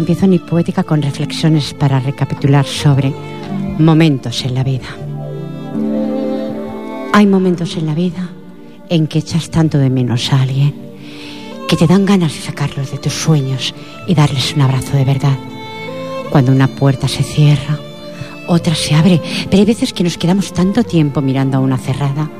Empiezo 0.00 0.26
mi 0.26 0.38
poética 0.38 0.82
con 0.82 1.02
reflexiones 1.02 1.74
para 1.74 2.00
recapitular 2.00 2.64
sobre 2.64 3.12
momentos 3.78 4.42
en 4.46 4.54
la 4.54 4.64
vida. 4.64 4.86
Hay 7.12 7.26
momentos 7.26 7.76
en 7.76 7.84
la 7.84 7.92
vida 7.92 8.30
en 8.88 9.06
que 9.06 9.18
echas 9.18 9.50
tanto 9.50 9.76
de 9.76 9.90
menos 9.90 10.32
a 10.32 10.40
alguien 10.40 10.74
que 11.68 11.76
te 11.76 11.86
dan 11.86 12.06
ganas 12.06 12.32
de 12.32 12.40
sacarlos 12.40 12.90
de 12.90 12.96
tus 12.96 13.12
sueños 13.12 13.74
y 14.06 14.14
darles 14.14 14.54
un 14.54 14.62
abrazo 14.62 14.96
de 14.96 15.04
verdad. 15.04 15.36
Cuando 16.30 16.50
una 16.50 16.68
puerta 16.68 17.06
se 17.06 17.22
cierra, 17.22 17.78
otra 18.48 18.74
se 18.74 18.94
abre, 18.94 19.20
pero 19.50 19.58
hay 19.58 19.66
veces 19.66 19.92
que 19.92 20.02
nos 20.02 20.16
quedamos 20.16 20.54
tanto 20.54 20.82
tiempo 20.82 21.20
mirando 21.20 21.58
a 21.58 21.60
una 21.60 21.76
cerrada 21.76 22.30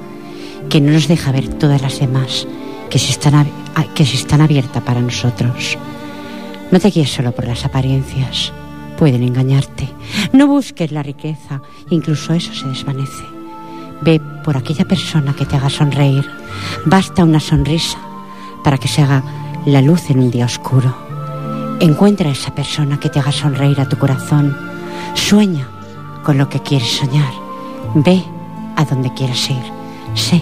que 0.71 0.81
no 0.81 0.93
nos 0.93 1.09
deja 1.09 1.31
ver 1.31 1.47
todas 1.49 1.83
las 1.83 2.01
demás 2.01 2.49
que 2.89 2.99
se 2.99 3.11
están, 3.11 3.47
que 3.95 4.05
están 4.05 4.41
abiertas 4.41 4.83
para 4.83 5.03
nosotros. 5.03 5.77
No 6.71 6.79
te 6.79 6.91
guíes 6.91 7.13
solo 7.13 7.33
por 7.33 7.47
las 7.47 7.65
apariencias. 7.65 8.53
Pueden 8.97 9.25
engañarte. 9.25 9.89
No 10.33 10.47
busques 10.47 10.93
la 10.93 11.03
riqueza. 11.03 11.63
Incluso 11.91 12.33
eso 12.33 12.55
se 12.55 12.69
desvanece. 12.69 13.25
Ve 14.03 14.21
por 14.45 14.57
aquella 14.57 14.85
persona 14.85 15.35
que 15.35 15.47
te 15.47 15.57
haga 15.57 15.69
sonreír. 15.69 16.25
Basta 16.87 17.25
una 17.25 17.41
sonrisa 17.41 17.99
para 18.63 18.79
que 18.79 18.87
se 18.87 19.03
haga 19.03 19.25
la 19.67 19.83
luz 19.83 20.11
en 20.11 20.21
un 20.21 20.31
día 20.31 20.45
oscuro. 20.45 20.95
Encuentra 21.81 22.29
a 22.29 22.33
esa 22.33 22.55
persona 22.55 23.01
que 23.01 23.09
te 23.09 23.19
haga 23.19 23.33
sonreír 23.33 23.81
a 23.81 23.89
tu 23.89 23.99
corazón. 23.99 24.57
Sueña 25.15 25.67
con 26.23 26.39
lo 26.39 26.49
que 26.49 26.61
quieres 26.61 26.89
soñar. 26.89 27.33
Ve 27.95 28.23
a 28.77 28.85
donde 28.85 29.13
quieras 29.15 29.51
ir. 29.51 29.63
Sé, 30.15 30.41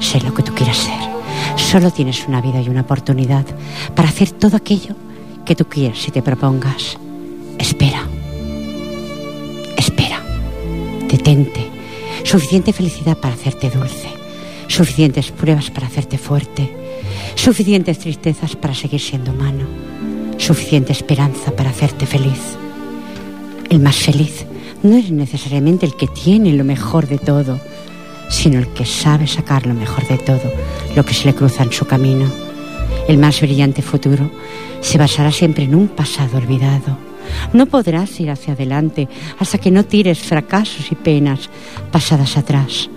sé 0.00 0.20
lo 0.20 0.34
que 0.34 0.42
tú 0.42 0.52
quieras 0.54 0.76
ser. 0.76 1.14
Solo 1.56 1.90
tienes 1.90 2.28
una 2.28 2.42
vida 2.42 2.60
y 2.60 2.68
una 2.68 2.82
oportunidad 2.82 3.46
para 3.94 4.08
hacer 4.08 4.30
todo 4.30 4.56
aquello 4.56 4.94
que 5.44 5.54
tú 5.54 5.66
quieras 5.66 6.06
y 6.08 6.10
te 6.10 6.22
propongas. 6.22 6.98
Espera. 7.58 8.06
Espera. 9.76 10.22
Detente. 11.08 11.70
Suficiente 12.24 12.72
felicidad 12.72 13.16
para 13.18 13.34
hacerte 13.34 13.70
dulce. 13.70 14.08
Suficientes 14.68 15.30
pruebas 15.30 15.70
para 15.70 15.86
hacerte 15.86 16.18
fuerte. 16.18 16.74
Suficientes 17.34 17.98
tristezas 17.98 18.56
para 18.56 18.74
seguir 18.74 19.00
siendo 19.00 19.32
humano. 19.32 19.66
Suficiente 20.38 20.92
esperanza 20.92 21.54
para 21.54 21.70
hacerte 21.70 22.06
feliz. 22.06 22.40
El 23.70 23.80
más 23.80 23.96
feliz 23.96 24.46
no 24.82 24.96
es 24.96 25.10
necesariamente 25.10 25.86
el 25.86 25.96
que 25.96 26.06
tiene 26.06 26.52
lo 26.52 26.64
mejor 26.64 27.06
de 27.06 27.18
todo, 27.18 27.60
sino 28.30 28.58
el 28.58 28.68
que 28.68 28.84
sabe 28.84 29.26
sacar 29.26 29.66
lo 29.66 29.74
mejor 29.74 30.06
de 30.08 30.18
todo, 30.18 30.52
lo 30.94 31.04
que 31.04 31.14
se 31.14 31.26
le 31.26 31.34
cruza 31.34 31.62
en 31.62 31.72
su 31.72 31.86
camino. 31.86 32.43
El 33.08 33.18
más 33.18 33.40
brillante 33.40 33.82
futuro 33.82 34.30
se 34.80 34.98
basará 34.98 35.30
siempre 35.30 35.64
en 35.64 35.74
un 35.74 35.88
pasado 35.88 36.38
olvidado. 36.38 36.96
No 37.52 37.66
podrás 37.66 38.18
ir 38.20 38.30
hacia 38.30 38.54
adelante 38.54 39.08
hasta 39.38 39.58
que 39.58 39.70
no 39.70 39.84
tires 39.84 40.18
fracasos 40.18 40.90
y 40.90 40.94
penas 40.94 41.48
pasadas 41.90 42.36
atrás. 42.36 42.88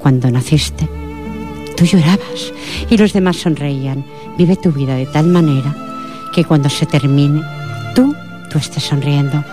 Cuando 0.00 0.30
naciste, 0.30 0.88
tú 1.76 1.84
llorabas 1.84 2.52
y 2.90 2.96
los 2.96 3.12
demás 3.12 3.36
sonreían. 3.36 4.04
Vive 4.36 4.56
tu 4.56 4.72
vida 4.72 4.94
de 4.94 5.06
tal 5.06 5.26
manera 5.26 5.74
que 6.34 6.44
cuando 6.44 6.68
se 6.68 6.86
termine, 6.86 7.42
tú, 7.94 8.14
tú 8.50 8.58
estés 8.58 8.82
sonriendo. 8.82 9.44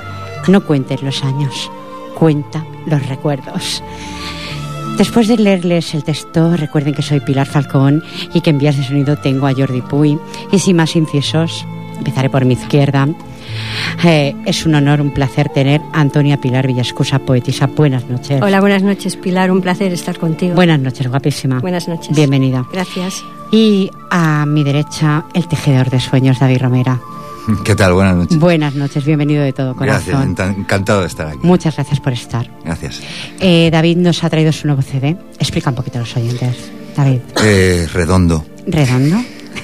No 0.48 0.66
cuentes 0.66 1.04
los 1.04 1.24
años, 1.24 1.70
cuenta 2.16 2.66
los 2.86 3.06
recuerdos. 3.08 3.84
Después 4.98 5.28
de 5.28 5.38
leerles 5.38 5.94
el 5.94 6.04
texto, 6.04 6.56
recuerden 6.56 6.94
que 6.94 7.02
soy 7.02 7.20
Pilar 7.20 7.48
Falcón 7.48 8.04
y 8.34 8.42
que 8.42 8.52
en 8.52 8.60
vías 8.60 8.78
de 8.78 8.84
sonido 8.84 9.18
tengo 9.18 9.48
a 9.48 9.54
Jordi 9.54 9.82
Puy. 9.82 10.20
Y 10.52 10.60
sin 10.60 10.76
más 10.76 10.96
incisos, 10.96 11.66
empezaré 11.98 12.30
por 12.30 12.46
mi 12.46 12.54
izquierda. 12.54 13.08
Eh, 14.04 14.36
es 14.46 14.66
un 14.66 14.76
honor, 14.76 15.02
un 15.02 15.12
placer 15.12 15.50
tener 15.50 15.82
a 15.94 16.02
Antonia 16.02 16.38
Pilar 16.38 16.68
Villascusa, 16.68 17.20
poetisa. 17.20 17.68
Buenas 17.68 18.06
noches. 18.06 18.42
Hola, 18.42 18.62
buenas 18.62 18.84
noches, 18.84 19.16
Pilar. 19.16 19.52
Un 19.52 19.62
placer 19.62 19.92
estar 19.92 20.18
contigo. 20.18 20.56
Buenas 20.56 20.80
noches, 20.80 21.08
guapísima. 21.08 21.60
Buenas 21.60 21.88
noches. 21.88 22.16
Bienvenida. 22.16 22.66
Gracias. 22.72 23.24
Y 23.52 23.90
a 24.10 24.46
mi 24.46 24.64
derecha, 24.64 25.26
el 25.34 25.48
tejedor 25.48 25.90
de 25.90 26.00
sueños, 26.00 26.40
David 26.40 26.62
Romera. 26.62 27.00
¿Qué 27.64 27.76
tal? 27.76 27.94
Buenas 27.94 28.16
noches. 28.16 28.38
Buenas 28.40 28.76
noches, 28.76 29.06
bienvenido 29.06 29.44
de 29.44 29.54
todo 29.54 29.76
corazón. 29.76 30.34
Gracias, 30.36 30.58
encantado 30.58 31.02
de 31.02 31.08
estar 31.08 31.28
aquí. 31.28 31.40
Muchas 31.44 31.76
gracias 31.76 32.00
por 32.00 32.14
estar. 32.14 32.50
Gracias. 32.64 33.02
Eh, 33.40 33.70
David 33.72 33.98
nos 33.98 34.24
ha 34.24 34.30
traído 34.30 34.52
su 34.52 34.68
nuevo 34.68 34.82
CD. 34.82 35.18
Explica 35.40 35.70
un 35.70 35.76
poquito 35.76 35.98
a 35.98 36.02
los 36.02 36.16
oyentes, 36.16 36.56
David. 36.96 37.20
Eh, 37.44 37.88
redondo. 37.94 38.46
¿Redondo? 38.68 39.18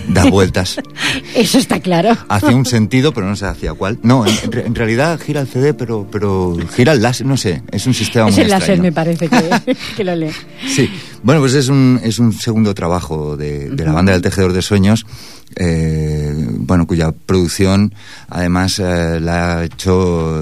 Da 0.10 0.26
vueltas. 0.26 0.78
Eso 1.36 1.58
está 1.58 1.80
claro. 1.80 2.16
Hacia 2.30 2.50
un 2.56 2.66
sentido, 2.66 3.14
pero 3.14 3.28
no 3.28 3.36
sé 3.36 3.46
hacia 3.46 3.74
cuál. 3.74 4.00
No, 4.04 4.26
en, 4.26 4.34
en 4.54 4.76
realidad 4.76 5.20
gira 5.20 5.42
el 5.42 5.48
CD, 5.48 5.74
pero, 5.74 6.08
pero 6.12 6.56
gira 6.76 6.94
el 6.94 7.02
láser, 7.02 7.26
no 7.28 7.38
sé. 7.38 7.62
Es 7.72 7.86
un 7.88 7.94
sistema 7.94 8.30
es 8.30 8.36
muy 8.36 8.44
el 8.44 8.50
láser, 8.50 8.76
extraño. 8.76 8.84
me 8.84 8.92
parece 8.92 9.28
que, 9.30 9.76
que 9.96 10.04
lo 10.04 10.16
lee. 10.16 10.32
Sí. 10.68 10.90
Bueno, 11.24 11.42
pues 11.42 11.54
es 11.54 11.68
un, 11.68 12.00
es 12.04 12.20
un 12.20 12.32
segundo 12.34 12.74
trabajo 12.74 13.36
de, 13.38 13.70
de 13.70 13.86
la 13.86 13.92
banda 13.92 14.14
del 14.14 14.22
Tejedor 14.22 14.54
de 14.54 14.62
Sueños, 14.62 15.06
eh, 15.56 16.34
bueno, 16.60 16.86
cuya 16.86 17.12
producción 17.12 17.94
además 18.30 18.80
eh, 18.80 19.20
la 19.20 19.60
ha 19.60 19.66
hecho 19.66 20.42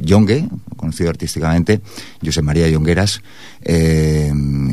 Yongue, 0.00 0.48
conocido 0.76 1.10
artísticamente, 1.10 1.80
José 2.24 2.42
María 2.42 2.68
Yongueras. 2.68 3.22
Eh, 3.62 4.32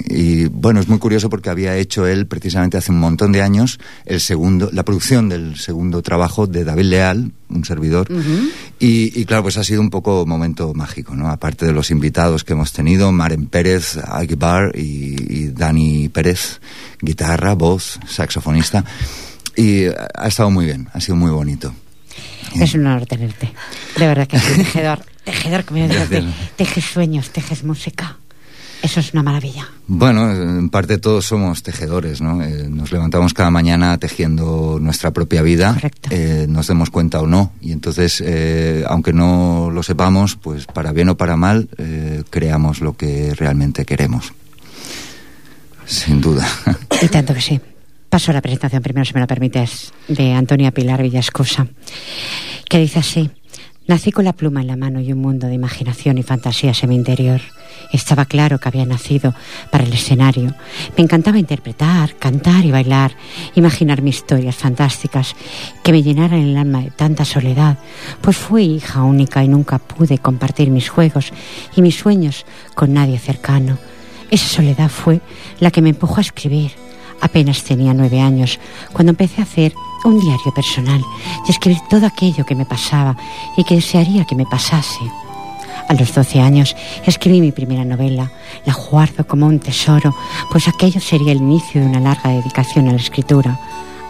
y 0.10 0.46
bueno, 0.46 0.82
es 0.82 0.88
muy 0.88 1.00
curioso 1.00 1.30
porque 1.30 1.50
había 1.50 1.78
hecho 1.78 2.06
él 2.06 2.28
precisamente 2.28 2.78
hace 2.78 2.92
un 2.92 3.00
montón 3.00 3.32
de 3.32 3.42
años 3.42 3.80
el 4.06 4.20
segundo, 4.20 4.70
la 4.74 4.84
producción 4.84 5.30
del 5.30 5.58
segundo 5.58 6.02
trabajo 6.02 6.48
de 6.48 6.64
David 6.64 6.86
Leal, 6.86 7.32
un 7.50 7.66
servidor. 7.66 8.08
y, 8.80 9.20
y, 9.20 9.26
claro, 9.26 9.44
pues 9.44 9.58
ha 9.58 9.64
sido 9.64 9.82
un 9.82 9.90
poco 9.90 10.26
momento 10.26 10.74
mágico, 10.74 11.16
¿no? 11.16 11.30
Aparte 11.30 11.66
de 11.66 11.74
los 11.74 11.92
invitados 11.92 12.44
que 12.44 12.54
hemos 12.54 12.74
tenido, 12.74 13.12
Maren 13.12 13.48
Pérez, 13.48 13.98
Aguibar 13.98 14.74
y, 14.76 15.16
y 15.28 15.48
Dani 15.50 16.10
Pérez, 16.10 16.60
guitarra, 17.02 17.54
voz, 17.56 18.00
saxofonista. 18.08 18.84
Y 19.56 19.86
ha 19.88 20.28
estado 20.28 20.50
muy 20.50 20.66
bien, 20.66 20.90
ha 20.94 21.02
sido 21.02 21.16
muy 21.16 21.32
bonito. 21.32 21.74
Es 22.60 22.74
un 22.74 22.86
honor 22.86 23.06
tenerte. 23.06 23.52
De 23.98 24.08
verdad 24.08 24.28
que 24.28 24.40
sí, 24.40 24.56
tejedor. 24.56 25.00
Tejedor, 25.24 25.66
como 25.66 25.80
yo 25.80 25.88
digo, 25.88 26.04
te, 26.06 26.24
tejes 26.58 26.86
sueños, 26.86 27.30
tejes 27.30 27.64
música. 27.64 28.18
Eso 28.82 29.00
es 29.00 29.14
una 29.14 29.22
maravilla. 29.22 29.68
Bueno, 29.86 30.32
en 30.32 30.70
parte 30.70 30.98
todos 30.98 31.26
somos 31.26 31.62
tejedores, 31.62 32.20
¿no? 32.20 32.42
Eh, 32.42 32.68
nos 32.68 32.92
levantamos 32.92 33.34
cada 33.34 33.52
mañana 33.52 33.96
tejiendo 34.00 34.80
nuestra 34.82 35.12
propia 35.12 35.44
vida, 35.44 35.78
eh, 36.10 36.48
nos 36.50 36.68
demos 36.68 36.90
cuenta 36.90 37.22
o 37.22 37.28
no. 37.28 37.52
Y 37.62 37.74
entonces, 37.74 38.24
eh, 38.26 38.84
aunque 38.88 39.14
no 39.14 39.70
lo 39.72 39.84
sepamos, 39.84 40.36
pues 40.36 40.66
para 40.66 40.92
bien 40.94 41.10
o 41.10 41.18
para 41.18 41.36
mal, 41.38 41.70
eh, 41.78 42.24
creamos 42.32 42.82
lo 42.82 42.98
que 42.98 43.36
realmente 43.36 43.86
queremos. 43.86 44.34
Sin 45.86 46.20
duda. 46.20 46.48
Y 47.02 47.08
tanto 47.08 47.36
que 47.36 47.42
sí. 47.42 47.62
Paso 48.12 48.32
a 48.32 48.34
la 48.34 48.42
presentación 48.42 48.84
primero, 48.84 49.06
si 49.06 49.14
me 49.14 49.22
lo 49.22 49.26
permites, 49.26 49.94
de 50.10 50.34
Antonia 50.34 50.72
Pilar 50.72 51.02
Villascusa, 51.02 51.68
que 52.68 52.78
dice 52.78 53.00
así. 53.00 53.32
Nací 53.88 54.12
con 54.12 54.26
la 54.26 54.34
pluma 54.34 54.60
en 54.60 54.68
la 54.68 54.76
mano 54.76 55.00
y 55.00 55.14
un 55.14 55.20
mundo 55.20 55.48
de 55.48 55.54
imaginación 55.54 56.18
y 56.18 56.24
fantasías 56.24 56.84
en 56.84 56.90
mi 56.90 56.96
interior. 56.96 57.40
Estaba 57.94 58.26
claro 58.26 58.60
que 58.60 58.68
había 58.68 58.86
nacido 58.86 59.34
para 59.72 59.86
el 59.86 59.94
escenario. 59.94 60.54
Me 60.98 61.04
encantaba 61.06 61.40
interpretar, 61.40 62.18
cantar 62.18 62.66
y 62.66 62.72
bailar, 62.72 63.16
imaginar 63.56 64.02
mis 64.02 64.18
historias 64.18 64.58
fantásticas 64.58 65.34
que 65.82 65.94
me 65.94 66.04
llenaran 66.04 66.42
el 66.42 66.58
alma 66.58 66.82
de 66.82 66.92
tanta 66.92 67.24
soledad, 67.24 67.78
pues 68.20 68.36
fui 68.36 68.66
hija 68.66 69.04
única 69.04 69.42
y 69.42 69.48
nunca 69.48 69.80
pude 69.80 70.18
compartir 70.18 70.70
mis 70.70 70.90
juegos 70.90 71.32
y 71.78 71.82
mis 71.82 71.96
sueños 71.96 72.46
con 72.76 72.94
nadie 72.94 73.18
cercano. 73.20 73.78
Esa 74.30 74.48
soledad 74.48 74.90
fue 74.90 75.22
la 75.62 75.72
que 75.72 75.82
me 75.82 75.92
empujó 75.92 76.18
a 76.18 76.22
escribir. 76.22 76.72
Apenas 77.22 77.64
tenía 77.64 77.94
nueve 77.94 78.20
años 78.20 78.60
cuando 78.94 79.12
empecé 79.12 79.42
a 79.42 79.44
hacer 79.44 79.74
un 80.04 80.20
diario 80.20 80.54
personal 80.54 81.02
y 81.48 81.52
escribir 81.52 81.80
todo 81.90 82.06
aquello 82.06 82.46
que 82.46 82.56
me 82.56 82.66
pasaba 82.66 83.16
y 83.56 83.64
que 83.64 83.76
desearía 83.76 84.26
que 84.26 84.36
me 84.36 84.46
pasase. 84.46 85.00
A 85.88 85.94
los 85.94 86.14
12 86.14 86.40
años 86.40 86.76
escribí 87.06 87.42
mi 87.42 87.52
primera 87.52 87.84
novela. 87.84 88.32
La 88.66 88.74
guardo 88.74 89.28
como 89.28 89.46
un 89.46 89.60
tesoro, 89.60 90.16
pues 90.50 90.68
aquello 90.68 91.02
sería 91.02 91.34
el 91.34 91.40
inicio 91.40 91.82
de 91.82 91.88
una 91.88 92.00
larga 92.00 92.30
dedicación 92.30 92.88
a 92.88 92.94
la 92.94 92.98
escritura, 92.98 93.60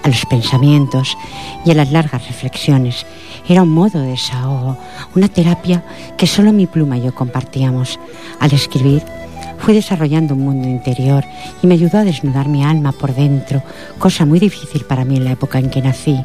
a 0.04 0.08
los 0.08 0.26
pensamientos 0.28 1.18
y 1.66 1.72
a 1.72 1.74
las 1.74 1.92
largas 1.92 2.28
reflexiones. 2.28 3.06
Era 3.48 3.64
un 3.64 3.70
modo 3.70 4.00
de 4.00 4.10
desahogo, 4.10 4.78
una 5.16 5.28
terapia 5.28 5.84
que 6.18 6.28
solo 6.28 6.54
mi 6.54 6.68
pluma 6.68 6.98
y 6.98 7.02
yo 7.02 7.16
compartíamos. 7.16 8.00
Al 8.40 8.54
escribir, 8.54 9.04
fui 9.62 9.74
desarrollando 9.74 10.34
un 10.34 10.42
mundo 10.42 10.68
interior 10.68 11.24
y 11.62 11.68
me 11.68 11.76
ayudó 11.76 12.00
a 12.00 12.04
desnudar 12.04 12.48
mi 12.48 12.64
alma 12.64 12.92
por 12.92 13.14
dentro, 13.14 13.64
cosa 14.00 14.26
muy 14.26 14.40
difícil 14.40 14.86
para 14.86 15.06
mí 15.06 15.18
en 15.18 15.26
la 15.26 15.32
época 15.32 15.60
en 15.60 15.70
que 15.70 15.82
nací. 15.82 16.20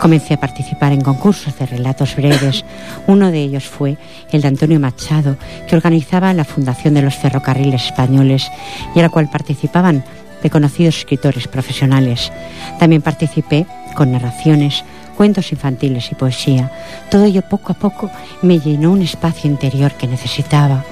Comencé 0.00 0.34
a 0.34 0.40
participar 0.40 0.92
en 0.92 1.02
concursos 1.02 1.56
de 1.58 1.66
relatos 1.66 2.16
breves. 2.16 2.64
Uno 3.06 3.30
de 3.30 3.42
ellos 3.42 3.64
fue 3.64 3.96
el 4.32 4.42
de 4.42 4.48
Antonio 4.48 4.80
Machado, 4.80 5.36
que 5.68 5.76
organizaba 5.76 6.32
la 6.34 6.44
Fundación 6.44 6.94
de 6.94 7.02
los 7.02 7.14
Ferrocarriles 7.14 7.86
Españoles 7.86 8.50
y 8.94 8.98
a 8.98 9.02
la 9.02 9.08
cual 9.08 9.30
participaban 9.30 10.04
de 10.42 10.50
conocidos 10.50 10.98
escritores 10.98 11.48
profesionales. 11.48 12.32
También 12.78 13.02
participé 13.02 13.66
con 13.94 14.12
narraciones, 14.12 14.84
cuentos 15.14 15.52
infantiles 15.52 16.10
y 16.12 16.14
poesía. 16.14 16.70
Todo 17.10 17.24
ello 17.24 17.42
poco 17.42 17.72
a 17.72 17.76
poco 17.76 18.10
me 18.42 18.58
llenó 18.58 18.92
un 18.92 19.02
espacio 19.02 19.50
interior 19.50 19.92
que 19.92 20.06
necesitaba. 20.06 20.84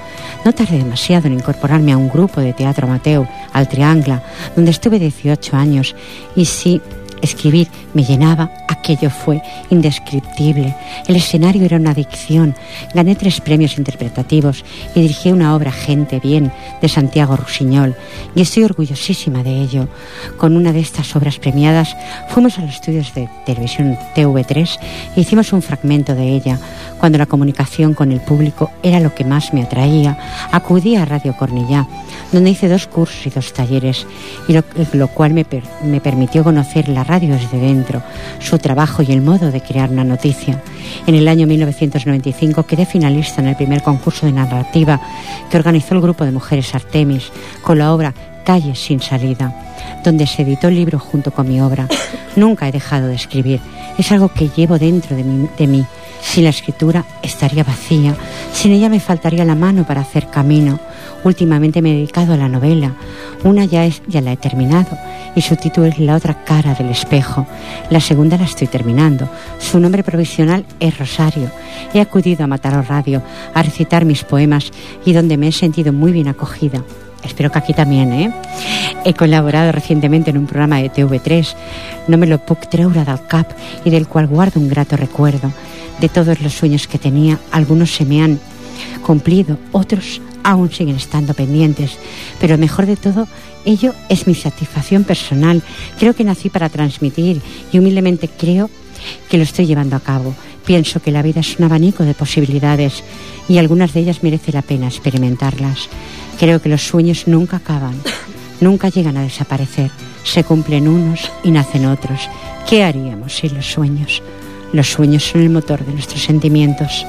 No 0.45 0.53
tardé 0.53 0.77
demasiado 0.77 1.27
en 1.27 1.33
incorporarme 1.33 1.93
a 1.93 1.97
un 1.97 2.09
grupo 2.09 2.41
de 2.41 2.53
teatro 2.53 2.87
Mateo, 2.87 3.27
al 3.53 3.67
Triangla, 3.67 4.21
donde 4.55 4.71
estuve 4.71 4.99
18 4.99 5.55
años 5.55 5.95
y 6.35 6.45
sí 6.45 6.81
Escribir 7.23 7.69
me 7.93 8.03
llenaba, 8.03 8.51
aquello 8.67 9.09
fue 9.09 9.41
indescriptible. 9.69 10.75
El 11.07 11.15
escenario 11.15 11.63
era 11.63 11.77
una 11.77 11.91
adicción. 11.91 12.53
Gané 12.93 13.15
tres 13.15 13.39
premios 13.39 13.77
interpretativos 13.77 14.65
y 14.93 14.99
dirigí 14.99 15.31
una 15.31 15.55
obra 15.55 15.71
Gente 15.71 16.19
Bien 16.19 16.51
de 16.81 16.89
Santiago 16.89 17.37
Rusiñol 17.37 17.95
y 18.35 18.41
estoy 18.41 18.65
orgullosísima 18.65 19.41
de 19.41 19.61
ello. 19.61 19.87
Con 20.37 20.57
una 20.57 20.73
de 20.73 20.81
estas 20.81 21.15
obras 21.15 21.39
premiadas 21.39 21.95
fuimos 22.27 22.59
a 22.59 22.63
los 22.63 22.75
estudios 22.75 23.13
de 23.13 23.29
televisión 23.45 23.97
TV3 24.15 24.77
e 25.15 25.21
hicimos 25.21 25.53
un 25.53 25.61
fragmento 25.61 26.15
de 26.15 26.27
ella. 26.27 26.59
Cuando 26.99 27.17
la 27.17 27.25
comunicación 27.25 27.93
con 27.93 28.11
el 28.11 28.19
público 28.19 28.69
era 28.83 28.99
lo 28.99 29.15
que 29.15 29.23
más 29.23 29.53
me 29.53 29.63
atraía, 29.63 30.17
acudí 30.51 30.97
a 30.97 31.05
Radio 31.05 31.37
Cornellá, 31.37 31.87
donde 32.33 32.49
hice 32.49 32.67
dos 32.67 32.87
cursos 32.87 33.25
y 33.25 33.29
dos 33.29 33.53
talleres, 33.53 34.05
y 34.49 34.53
lo, 34.97 35.07
cual 35.07 35.33
me, 35.33 35.45
me 35.83 36.01
permitió 36.01 36.43
conocer 36.43 36.89
la 36.89 37.03
radio 37.03 37.12
desde 37.19 37.59
dentro, 37.59 38.01
su 38.39 38.57
trabajo 38.57 39.03
y 39.03 39.11
el 39.11 39.21
modo 39.21 39.51
de 39.51 39.61
crear 39.61 39.89
una 39.89 40.03
noticia. 40.03 40.61
En 41.07 41.15
el 41.15 41.27
año 41.27 41.47
1995 41.47 42.63
quedé 42.63 42.85
finalista 42.85 43.41
en 43.41 43.47
el 43.49 43.55
primer 43.55 43.81
concurso 43.83 44.25
de 44.25 44.31
narrativa 44.31 44.99
que 45.49 45.57
organizó 45.57 45.95
el 45.95 46.01
grupo 46.01 46.25
de 46.25 46.31
mujeres 46.31 46.73
Artemis 46.73 47.31
con 47.61 47.77
la 47.77 47.93
obra 47.93 48.13
Calles 48.43 48.79
sin 48.79 48.99
salida, 48.99 49.53
donde 50.03 50.27
se 50.27 50.41
editó 50.41 50.67
el 50.67 50.75
libro 50.75 50.99
junto 50.99 51.31
con 51.31 51.47
mi 51.47 51.61
obra. 51.61 51.87
Nunca 52.35 52.67
he 52.67 52.71
dejado 52.71 53.07
de 53.07 53.15
escribir, 53.15 53.61
es 53.97 54.11
algo 54.11 54.29
que 54.29 54.49
llevo 54.49 54.77
dentro 54.77 55.15
de 55.15 55.23
mí. 55.23 55.47
De 55.57 55.67
mí. 55.67 55.85
Sin 56.21 56.45
la 56.45 56.51
escritura 56.51 57.03
estaría 57.21 57.65
vacía, 57.65 58.15
sin 58.53 58.71
ella 58.71 58.87
me 58.87 59.01
faltaría 59.01 59.43
la 59.43 59.55
mano 59.55 59.85
para 59.85 60.01
hacer 60.01 60.27
camino. 60.27 60.79
Últimamente 61.23 61.81
me 61.81 61.91
he 61.91 61.95
dedicado 61.95 62.33
a 62.33 62.37
la 62.37 62.49
novela. 62.49 62.93
Una 63.43 63.65
ya, 63.65 63.85
es, 63.85 64.01
ya 64.07 64.21
la 64.21 64.33
he 64.33 64.37
terminado 64.37 64.97
y 65.35 65.41
su 65.41 65.55
título 65.55 65.87
es 65.87 65.99
La 65.99 66.15
otra 66.15 66.43
cara 66.43 66.73
del 66.73 66.89
espejo. 66.89 67.47
La 67.89 67.99
segunda 67.99 68.37
la 68.37 68.45
estoy 68.45 68.67
terminando. 68.67 69.29
Su 69.59 69.79
nombre 69.79 70.03
provisional 70.03 70.65
es 70.79 70.97
Rosario. 70.97 71.49
He 71.93 72.01
acudido 72.01 72.43
a 72.43 72.47
Mataró 72.47 72.81
Radio 72.81 73.21
a 73.53 73.63
recitar 73.63 74.05
mis 74.05 74.23
poemas 74.23 74.71
y 75.05 75.13
donde 75.13 75.37
me 75.37 75.47
he 75.47 75.51
sentido 75.51 75.93
muy 75.93 76.11
bien 76.11 76.27
acogida. 76.27 76.83
Espero 77.23 77.51
que 77.51 77.59
aquí 77.59 77.73
también, 77.73 78.11
¿eh? 78.11 78.33
He 79.05 79.13
colaborado 79.13 79.71
recientemente 79.71 80.31
en 80.31 80.37
un 80.37 80.45
programa 80.45 80.77
de 80.77 80.91
TV3, 80.91 81.55
No 82.07 82.17
me 82.17 82.27
lo 82.27 82.37
puc 82.39 82.67
treure 82.67 83.05
del 83.05 83.25
cap, 83.27 83.47
y 83.85 83.89
del 83.89 84.07
cual 84.07 84.27
guardo 84.27 84.59
un 84.59 84.67
grato 84.67 84.97
recuerdo. 84.97 85.51
De 86.01 86.09
todos 86.09 86.41
los 86.41 86.53
sueños 86.53 86.87
que 86.87 86.99
tenía, 86.99 87.39
algunos 87.51 87.91
se 87.91 88.05
me 88.05 88.21
han 88.21 88.39
cumplido, 89.05 89.57
otros 89.71 90.21
aún 90.43 90.71
siguen 90.71 90.95
estando 90.95 91.33
pendientes, 91.33 91.97
pero 92.39 92.57
mejor 92.57 92.85
de 92.85 92.95
todo, 92.95 93.27
ello 93.65 93.93
es 94.09 94.27
mi 94.27 94.35
satisfacción 94.35 95.03
personal. 95.03 95.61
Creo 95.97 96.13
que 96.15 96.23
nací 96.23 96.49
para 96.49 96.69
transmitir 96.69 97.41
y 97.71 97.79
humildemente 97.79 98.27
creo 98.29 98.69
que 99.29 99.37
lo 99.37 99.43
estoy 99.43 99.65
llevando 99.65 99.95
a 99.95 100.01
cabo. 100.01 100.33
Pienso 100.65 101.01
que 101.01 101.11
la 101.11 101.21
vida 101.21 101.41
es 101.41 101.57
un 101.59 101.65
abanico 101.65 102.03
de 102.03 102.13
posibilidades 102.13 103.03
y 103.49 103.57
algunas 103.57 103.93
de 103.93 104.01
ellas 104.01 104.23
merece 104.23 104.51
la 104.51 104.61
pena 104.61 104.87
experimentarlas. 104.87 105.89
Creo 106.39 106.61
que 106.61 106.69
los 106.69 106.87
sueños 106.87 107.27
nunca 107.27 107.57
acaban, 107.57 107.95
nunca 108.61 108.89
llegan 108.89 109.17
a 109.17 109.23
desaparecer. 109.23 109.91
Se 110.23 110.43
cumplen 110.43 110.87
unos 110.87 111.31
y 111.43 111.51
nacen 111.51 111.85
otros. 111.85 112.29
¿Qué 112.69 112.83
haríamos 112.83 113.35
sin 113.35 113.55
los 113.55 113.65
sueños? 113.65 114.21
Los 114.71 114.89
sueños 114.89 115.23
son 115.23 115.41
el 115.41 115.49
motor 115.49 115.85
de 115.85 115.93
nuestros 115.93 116.23
sentimientos. 116.23 117.05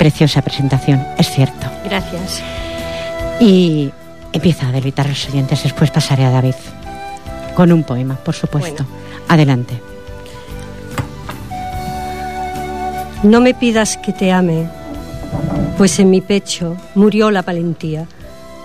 Preciosa 0.00 0.40
presentación, 0.40 1.06
es 1.18 1.28
cierto. 1.28 1.66
Gracias. 1.84 2.42
Y 3.38 3.90
empieza 4.32 4.66
a 4.66 4.72
deleitar 4.72 5.04
a 5.04 5.10
los 5.10 5.28
oyentes, 5.28 5.62
después 5.62 5.90
pasaré 5.90 6.24
a 6.24 6.30
David. 6.30 6.54
Con 7.54 7.70
un 7.70 7.84
poema, 7.84 8.14
por 8.16 8.34
supuesto. 8.34 8.86
Adelante. 9.28 9.78
No 13.24 13.42
me 13.42 13.52
pidas 13.52 13.98
que 13.98 14.14
te 14.14 14.32
ame, 14.32 14.70
pues 15.76 15.98
en 15.98 16.08
mi 16.08 16.22
pecho 16.22 16.78
murió 16.94 17.30
la 17.30 17.42
valentía. 17.42 18.06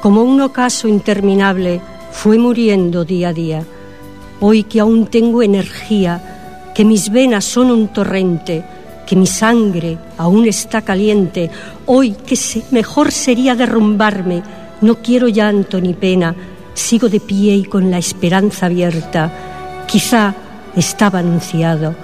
Como 0.01 0.23
un 0.23 0.39
ocaso 0.39 0.87
interminable 0.87 1.81
fue 2.13 2.37
muriendo 2.37 3.03
día 3.03 3.27
a 3.27 3.33
día. 3.33 3.63
Hoy 4.39 4.63
que 4.63 4.79
aún 4.79 5.07
tengo 5.07 5.43
energía, 5.43 6.71
que 6.73 6.85
mis 6.85 7.09
venas 7.09 7.43
son 7.43 7.71
un 7.71 7.89
torrente, 7.89 8.63
que 9.05 9.15
mi 9.15 9.27
sangre 9.27 9.97
aún 10.17 10.47
está 10.47 10.81
caliente, 10.81 11.49
hoy 11.85 12.15
que 12.25 12.37
mejor 12.71 13.11
sería 13.11 13.55
derrumbarme, 13.55 14.43
no 14.81 14.95
quiero 15.01 15.27
llanto 15.27 15.79
ni 15.79 15.93
pena, 15.93 16.35
sigo 16.73 17.09
de 17.09 17.19
pie 17.19 17.55
y 17.55 17.65
con 17.65 17.89
la 17.91 17.97
esperanza 17.97 18.65
abierta. 18.65 19.85
Quizá 19.87 20.33
estaba 20.75 21.19
anunciado, 21.19 21.95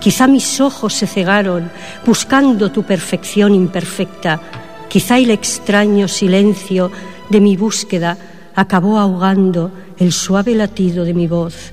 quizá 0.00 0.26
mis 0.26 0.60
ojos 0.60 0.94
se 0.94 1.06
cegaron 1.06 1.70
buscando 2.06 2.70
tu 2.70 2.84
perfección 2.84 3.54
imperfecta, 3.54 4.40
quizá 4.88 5.18
el 5.18 5.30
extraño 5.30 6.08
silencio 6.08 6.90
de 7.28 7.40
mi 7.40 7.56
búsqueda 7.56 8.16
acabó 8.54 8.98
ahogando 8.98 9.70
el 9.98 10.12
suave 10.12 10.54
latido 10.54 11.04
de 11.04 11.14
mi 11.14 11.26
voz. 11.26 11.72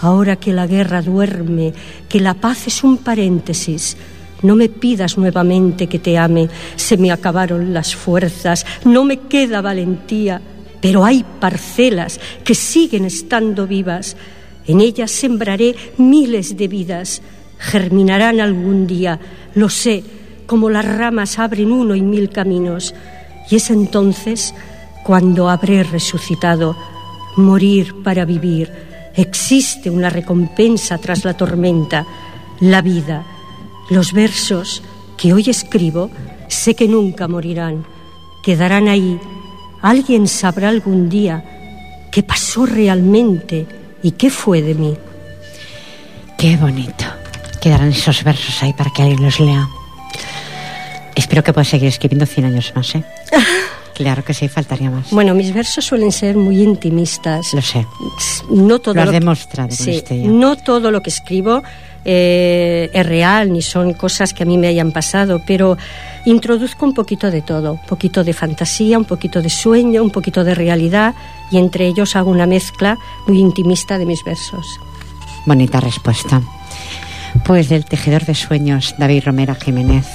Ahora 0.00 0.36
que 0.36 0.52
la 0.52 0.66
guerra 0.66 1.00
duerme, 1.00 1.72
que 2.08 2.20
la 2.20 2.34
paz 2.34 2.66
es 2.66 2.82
un 2.82 2.98
paréntesis, 2.98 3.96
no 4.42 4.56
me 4.56 4.68
pidas 4.68 5.16
nuevamente 5.16 5.86
que 5.86 5.98
te 5.98 6.18
ame, 6.18 6.48
se 6.76 6.96
me 6.96 7.10
acabaron 7.10 7.72
las 7.72 7.94
fuerzas, 7.94 8.66
no 8.84 9.04
me 9.04 9.18
queda 9.18 9.60
valentía, 9.60 10.40
pero 10.80 11.04
hay 11.04 11.24
parcelas 11.40 12.20
que 12.44 12.54
siguen 12.54 13.04
estando 13.04 13.66
vivas. 13.66 14.16
En 14.66 14.80
ellas 14.80 15.10
sembraré 15.10 15.74
miles 15.96 16.56
de 16.56 16.68
vidas, 16.68 17.22
germinarán 17.58 18.40
algún 18.40 18.86
día, 18.86 19.18
lo 19.54 19.68
sé, 19.68 20.02
como 20.46 20.70
las 20.70 20.84
ramas 20.84 21.38
abren 21.38 21.72
uno 21.72 21.94
y 21.94 22.02
mil 22.02 22.28
caminos. 22.30 22.94
Y 23.50 23.56
es 23.56 23.70
entonces 23.70 24.54
cuando 25.04 25.48
habré 25.48 25.82
resucitado, 25.82 26.76
morir 27.36 28.02
para 28.02 28.24
vivir. 28.24 28.70
Existe 29.14 29.90
una 29.90 30.10
recompensa 30.10 30.98
tras 30.98 31.24
la 31.24 31.34
tormenta, 31.34 32.06
la 32.60 32.82
vida 32.82 33.31
los 33.92 34.12
versos 34.12 34.82
que 35.16 35.32
hoy 35.32 35.48
escribo 35.48 36.10
sé 36.48 36.74
que 36.74 36.88
nunca 36.88 37.28
morirán, 37.28 37.84
quedarán 38.42 38.88
ahí. 38.88 39.18
Alguien 39.80 40.28
sabrá 40.28 40.68
algún 40.68 41.08
día 41.08 41.44
qué 42.10 42.22
pasó 42.22 42.66
realmente 42.66 43.66
y 44.02 44.12
qué 44.12 44.30
fue 44.30 44.62
de 44.62 44.74
mí. 44.74 44.96
Qué 46.38 46.56
bonito. 46.56 47.04
Quedarán 47.60 47.90
esos 47.90 48.24
versos 48.24 48.62
ahí 48.62 48.72
para 48.72 48.90
que 48.90 49.02
alguien 49.02 49.22
los 49.22 49.38
lea. 49.38 49.68
Espero 51.14 51.44
que 51.44 51.52
puedas 51.52 51.68
seguir 51.68 51.88
escribiendo 51.88 52.26
100 52.26 52.46
años 52.46 52.72
más, 52.74 52.94
¿eh? 52.94 53.04
Claro 53.94 54.24
que 54.24 54.32
sí, 54.32 54.48
faltaría 54.48 54.90
más. 54.90 55.10
Bueno, 55.10 55.34
mis 55.34 55.52
versos 55.52 55.84
suelen 55.84 56.12
ser 56.12 56.36
muy 56.36 56.62
intimistas. 56.62 57.52
Lo 57.52 57.60
sé. 57.60 57.86
No 58.50 58.78
todo 58.78 58.94
lo 58.94 59.02
has 59.02 59.06
lo 59.06 59.12
demostrado 59.12 59.68
con 59.68 59.76
sí, 59.76 59.96
este 59.96 60.22
ya. 60.22 60.28
no 60.28 60.56
todo 60.56 60.90
lo 60.90 61.02
que 61.02 61.10
escribo 61.10 61.62
eh, 62.04 62.90
es 62.92 63.06
real 63.06 63.52
ni 63.52 63.62
son 63.62 63.92
cosas 63.94 64.34
que 64.34 64.42
a 64.42 64.46
mí 64.46 64.58
me 64.58 64.68
hayan 64.68 64.92
pasado, 64.92 65.42
pero 65.46 65.76
introduzco 66.24 66.86
un 66.86 66.94
poquito 66.94 67.30
de 67.30 67.42
todo, 67.42 67.72
un 67.72 67.86
poquito 67.86 68.24
de 68.24 68.32
fantasía, 68.32 68.98
un 68.98 69.04
poquito 69.04 69.42
de 69.42 69.50
sueño, 69.50 70.02
un 70.02 70.10
poquito 70.10 70.44
de 70.44 70.54
realidad 70.54 71.14
y 71.50 71.58
entre 71.58 71.86
ellos 71.86 72.16
hago 72.16 72.30
una 72.30 72.46
mezcla 72.46 72.98
muy 73.26 73.38
intimista 73.38 73.98
de 73.98 74.06
mis 74.06 74.24
versos. 74.24 74.80
Bonita 75.46 75.80
respuesta. 75.80 76.40
Pues 77.44 77.68
del 77.68 77.84
tejedor 77.84 78.24
de 78.24 78.34
sueños, 78.34 78.94
David 78.98 79.24
Romera 79.24 79.54
Jiménez. 79.54 80.06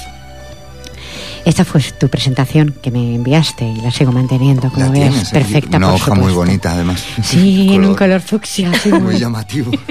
Esta 1.46 1.65
fue 1.65 1.82
tu 1.82 2.10
presentación 2.10 2.75
que 2.82 2.91
me 2.91 3.15
enviaste 3.15 3.65
y 3.65 3.82
la 3.82 3.91
sigo 3.91 4.12
manteniendo, 4.12 4.70
como 4.70 4.91
ves, 4.91 5.29
perfecta. 5.32 5.77
Una 5.77 5.94
hoja 5.94 6.13
muy 6.13 6.34
bonita, 6.34 6.72
además. 6.72 7.03
Sí, 7.24 7.70
en 7.74 7.86
un 7.86 7.96
color 7.96 8.22
fucsia. 8.22 8.72
muy 9.00 9.17
llamativo. 9.17 9.72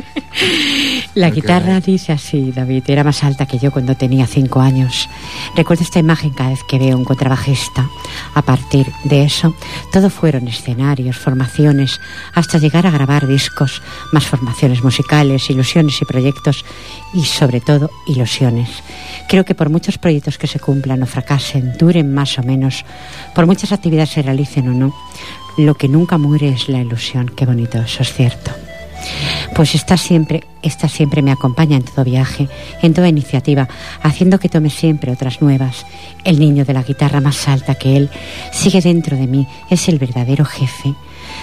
La 1.15 1.31
guitarra 1.31 1.81
dice 1.81 2.13
así, 2.13 2.53
David, 2.53 2.85
era 2.89 3.03
más 3.03 3.25
alta 3.25 3.47
que 3.47 3.59
yo 3.59 3.71
cuando 3.71 3.97
tenía 3.97 4.27
cinco 4.27 4.61
años. 4.61 5.09
Recuerdo 5.55 5.83
esta 5.83 5.99
imagen 5.99 6.31
cada 6.31 6.51
vez 6.51 6.61
que 6.69 6.79
veo 6.79 6.95
un 6.95 7.05
contrabajista. 7.05 7.89
A 8.35 8.43
partir 8.43 8.93
de 9.05 9.25
eso, 9.25 9.55
todo 9.93 10.11
fueron 10.11 10.47
escenarios, 10.47 11.17
formaciones, 11.17 12.01
hasta 12.35 12.59
llegar 12.59 12.87
a 12.87 12.91
grabar 12.91 13.27
discos, 13.27 13.81
más 14.13 14.27
formaciones 14.27 14.85
musicales, 14.85 15.49
ilusiones 15.49 16.03
y 16.03 16.05
proyectos, 16.05 16.67
y 17.15 17.25
sobre 17.25 17.63
todo 17.63 17.91
ilusiones. 18.07 18.69
Creo 19.29 19.45
que 19.45 19.55
por 19.55 19.71
muchos 19.71 19.99
proyectos 19.99 20.39
que 20.39 20.47
se 20.47 20.61
cumplan 20.61 21.03
o 21.03 21.07
fracasen, 21.07 21.75
duren 21.79 22.15
más 22.15 22.39
o 22.39 22.43
menos, 22.43 22.85
por 23.35 23.47
muchas 23.47 23.73
actividades 23.73 24.11
se 24.11 24.23
realicen 24.23 24.69
o 24.69 24.73
no, 24.73 24.95
lo 25.57 25.75
que 25.75 25.89
nunca 25.89 26.19
muere 26.19 26.51
es 26.51 26.69
la 26.69 26.81
ilusión. 26.81 27.31
Qué 27.35 27.45
bonito, 27.45 27.79
eso 27.79 28.03
es 28.03 28.13
cierto. 28.13 28.53
Pues 29.55 29.75
esta 29.75 29.97
siempre, 29.97 30.45
esta 30.63 30.89
siempre 30.89 31.23
me 31.23 31.33
acompaña 31.33 31.77
en 31.77 31.85
todo 31.85 32.05
viaje, 32.05 32.49
en 32.83 32.95
toda 32.95 33.09
iniciativa, 33.09 33.69
haciendo 34.03 34.39
que 34.39 34.49
tome 34.49 34.71
siempre 34.71 35.13
otras 35.13 35.41
nuevas. 35.41 35.87
El 36.25 36.39
niño 36.39 36.65
de 36.65 36.75
la 36.75 36.83
guitarra 36.83 37.21
más 37.21 37.49
alta 37.49 37.75
que 37.75 37.97
él 37.97 38.11
sigue 38.53 38.81
dentro 38.81 39.17
de 39.17 39.27
mí, 39.27 39.47
es 39.71 39.89
el 39.89 39.99
verdadero 39.99 40.45
jefe. 40.45 40.95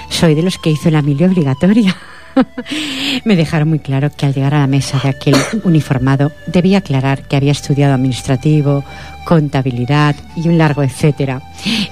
Soy 0.09 0.35
de 0.35 0.43
los 0.43 0.57
que 0.57 0.71
hizo 0.71 0.89
la 0.89 1.01
mili 1.01 1.23
obligatoria. 1.25 1.95
Me 3.25 3.35
dejaron 3.35 3.69
muy 3.69 3.79
claro 3.79 4.09
que 4.15 4.25
al 4.25 4.33
llegar 4.33 4.55
a 4.55 4.59
la 4.59 4.67
mesa 4.67 4.99
de 4.99 5.09
aquel 5.09 5.35
uniformado 5.63 6.31
debía 6.47 6.79
aclarar 6.79 7.27
que 7.27 7.35
había 7.35 7.51
estudiado 7.51 7.93
administrativo, 7.93 8.83
contabilidad 9.25 10.15
y 10.35 10.47
un 10.47 10.57
largo 10.57 10.83
etcétera. 10.83 11.41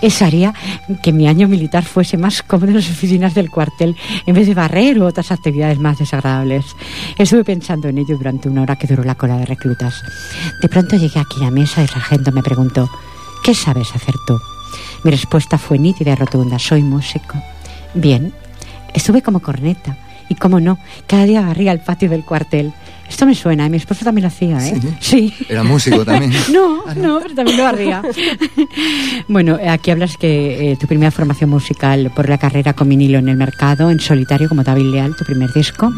Eso 0.01 0.25
haría 0.25 0.53
que 1.01 1.12
mi 1.12 1.27
año 1.27 1.48
militar 1.48 1.84
fuese 1.84 2.17
más 2.17 2.43
cómodo 2.43 2.70
en 2.70 2.75
las 2.75 2.89
oficinas 2.89 3.34
del 3.34 3.50
cuartel 3.50 3.96
en 4.25 4.36
vez 4.36 4.48
de 4.48 4.53
barrer 4.53 5.00
u 5.00 5.05
otras 5.05 5.31
actividades 5.31 5.79
más 5.79 6.00
desagradables. 6.00 6.65
Estuve 7.17 7.43
pensando 7.43 7.88
en 7.88 7.98
ello 7.98 8.17
durante 8.17 8.50
una 8.50 8.63
hora 8.63 8.75
que 8.75 8.88
duró 8.88 9.03
la 9.03 9.15
cola 9.15 9.38
de 9.38 9.46
reclutas. 9.46 10.03
De 10.62 10.70
pronto 10.70 10.98
llegué 10.98 11.20
aquí 11.20 11.38
a 11.41 11.46
la 11.46 11.51
mesa 11.51 11.81
y 11.81 11.84
el 11.84 11.89
sargento 11.89 12.31
me 12.31 12.43
preguntó, 12.43 12.89
¿qué 13.43 13.53
sabes 13.53 13.93
hacer 13.96 14.15
tú? 14.25 14.38
Mi 15.03 15.12
respuesta 15.12 15.58
fue 15.58 15.79
nítida 15.79 16.12
y 16.12 16.15
rotunda, 16.15 16.60
soy 16.60 16.84
músico. 16.84 17.41
Bien, 17.93 18.33
estuve 18.93 19.21
como 19.21 19.41
corneta 19.41 19.98
y 20.29 20.36
cómo 20.36 20.60
no, 20.60 20.77
cada 21.07 21.25
día 21.25 21.41
barría 21.41 21.71
el 21.74 21.79
patio 21.79 22.10
del 22.10 22.24
cuartel. 22.24 22.71
Esto 23.10 23.25
me 23.25 23.36
suena, 23.36 23.67
mi 23.67 23.75
esposo 23.75 24.05
también 24.05 24.24
lo 24.24 24.27
hacía, 24.29 24.65
¿eh? 24.65 24.79
Sí. 25.01 25.33
Era 25.50 25.63
músico 25.63 26.05
también. 26.05 26.31
no, 26.53 26.86
no, 26.95 27.19
pero 27.21 27.36
también 27.36 27.57
lo 27.57 27.63
barría. 27.63 28.01
bueno, 29.27 29.60
aquí 29.67 29.91
hablas 29.91 30.15
que 30.15 30.71
eh, 30.71 30.77
tu 30.77 30.88
primera 30.88 31.12
formación 31.12 31.50
musical 31.50 32.10
por 32.15 32.29
la 32.29 32.38
carrera 32.38 32.71
con 32.71 32.88
vinilo 32.88 33.19
en 33.19 33.27
el 33.27 33.36
mercado, 33.36 33.91
en 33.91 34.00
solitario 34.00 34.48
como 34.48 34.63
David 34.63 34.86
Leal, 34.86 35.15
tu 35.17 35.25
primer 35.25 35.51
disco, 35.51 35.91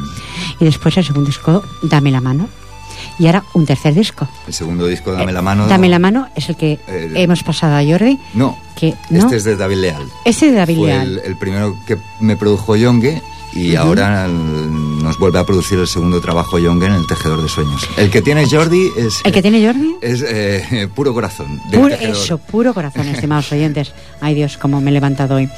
y 0.59 0.65
después 0.65 0.97
el 0.97 1.05
segundo 1.05 1.27
disco, 1.27 1.63
Dame 1.83 2.09
la 2.09 2.21
mano. 2.21 2.49
Y 3.19 3.27
ahora 3.27 3.43
un 3.53 3.65
tercer 3.65 3.93
disco. 3.93 4.27
El 4.47 4.53
segundo 4.53 4.87
disco, 4.87 5.11
Dame 5.13 5.31
la 5.31 5.41
mano. 5.41 5.67
Dame 5.67 5.89
la 5.89 5.99
mano 5.99 6.27
es 6.35 6.49
el 6.49 6.55
que 6.55 6.79
hemos 6.87 7.43
pasado 7.43 7.75
a 7.75 7.83
Jordi. 7.83 8.19
No, 8.33 8.57
que, 8.75 8.95
este 9.11 9.35
es 9.35 9.43
de 9.43 9.55
David 9.55 9.77
Leal. 9.77 10.03
Este 10.25 10.47
de 10.47 10.53
David 10.53 10.77
Leal. 10.77 11.19
El, 11.19 11.19
el, 11.19 11.37
primero 11.37 11.75
que 11.85 11.97
me 12.19 12.35
produjo 12.35 12.75
Yongue 12.75 13.21
y 13.55 13.75
ahora 13.75 14.27
nos 14.27 15.17
vuelve 15.17 15.39
a 15.39 15.45
producir 15.45 15.79
el 15.79 15.87
segundo 15.87 16.21
trabajo 16.21 16.57
en 16.57 16.83
El 16.83 17.05
Tejedor 17.07 17.41
de 17.41 17.49
Sueños. 17.49 17.87
El 17.97 18.09
que 18.09 18.21
tiene 18.21 18.47
Jordi 18.49 18.89
es... 18.97 19.21
¿El 19.23 19.31
que 19.31 19.41
tiene 19.41 19.65
Jordi? 19.65 19.95
Es 20.01 20.23
eh, 20.25 20.87
puro 20.93 21.13
corazón. 21.13 21.61
eso, 21.99 22.37
puro 22.37 22.73
corazón, 22.73 23.07
estimados 23.13 23.51
oyentes. 23.51 23.93
Ay 24.21 24.35
Dios, 24.35 24.57
cómo 24.57 24.81
me 24.81 24.89
he 24.89 24.93
levantado 24.93 25.35
hoy. 25.35 25.49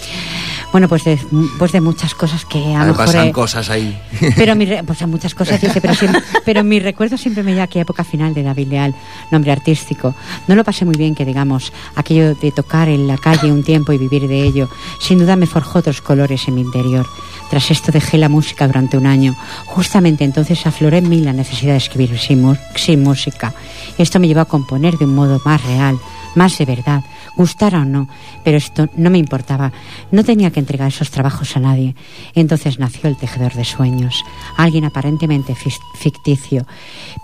Bueno, 0.71 0.87
pues 0.89 1.03
de, 1.03 1.19
pues 1.57 1.71
de 1.71 1.81
muchas 1.81 2.13
cosas 2.15 2.45
que 2.45 2.59
a 2.75 2.79
lo 2.79 2.91
mejor... 2.91 3.05
pasan 3.05 3.31
cosas 3.31 3.69
ahí. 3.69 3.99
Pero 4.35 4.55
mi, 4.55 4.67
pues 4.85 5.01
a 5.01 5.07
muchas 5.07 5.33
cosas, 5.33 5.61
dice, 5.61 5.79
pero, 5.79 5.93
pero 6.43 6.63
mi 6.63 6.79
recuerdo 6.79 7.17
siempre 7.17 7.43
me 7.43 7.51
lleva 7.51 7.63
a 7.63 7.65
aquella 7.65 7.83
época 7.83 8.03
final 8.03 8.33
de 8.33 8.43
David 8.43 8.67
Leal, 8.67 8.95
nombre 9.31 9.51
artístico. 9.51 10.15
No 10.47 10.55
lo 10.55 10.63
pasé 10.63 10.85
muy 10.85 10.95
bien, 10.95 11.15
que 11.15 11.25
digamos, 11.25 11.71
aquello 11.95 12.35
de 12.35 12.51
tocar 12.51 12.89
en 12.89 13.07
la 13.07 13.17
calle 13.17 13.51
un 13.51 13.63
tiempo 13.63 13.93
y 13.93 13.97
vivir 13.97 14.27
de 14.27 14.43
ello, 14.43 14.69
sin 14.99 15.19
duda 15.19 15.35
me 15.35 15.45
forjó 15.45 15.79
otros 15.79 16.01
colores 16.01 16.47
en 16.47 16.55
mi 16.55 16.61
interior. 16.61 17.05
Tras 17.49 17.71
esto 17.71 17.91
dejé 17.91 18.17
la 18.17 18.29
música 18.29 18.67
durante 18.67 18.97
un 18.97 19.05
año. 19.05 19.35
Justamente 19.65 20.23
entonces 20.23 20.65
afloré 20.65 20.97
en 20.97 21.09
mí 21.09 21.21
la 21.21 21.33
necesidad 21.33 21.73
de 21.73 21.77
escribir 21.77 22.17
sin, 22.19 22.57
sin 22.75 23.03
música. 23.03 23.53
Esto 23.97 24.19
me 24.19 24.27
llevó 24.27 24.41
a 24.41 24.45
componer 24.45 24.97
de 24.97 25.05
un 25.05 25.15
modo 25.15 25.39
más 25.45 25.63
real, 25.63 25.97
más 26.35 26.57
de 26.57 26.65
verdad, 26.65 27.03
gustara 27.35 27.81
o 27.81 27.85
no, 27.85 28.07
pero 28.43 28.57
esto 28.57 28.89
no 28.95 29.09
me 29.09 29.17
importaba. 29.17 29.71
No 30.11 30.23
tenía 30.23 30.51
que 30.51 30.59
entregar 30.59 30.89
esos 30.89 31.11
trabajos 31.11 31.55
a 31.55 31.59
nadie. 31.59 31.95
Entonces 32.33 32.79
nació 32.79 33.09
el 33.09 33.17
tejedor 33.17 33.53
de 33.53 33.65
sueños, 33.65 34.23
alguien 34.57 34.85
aparentemente 34.85 35.55
ficticio, 35.55 36.67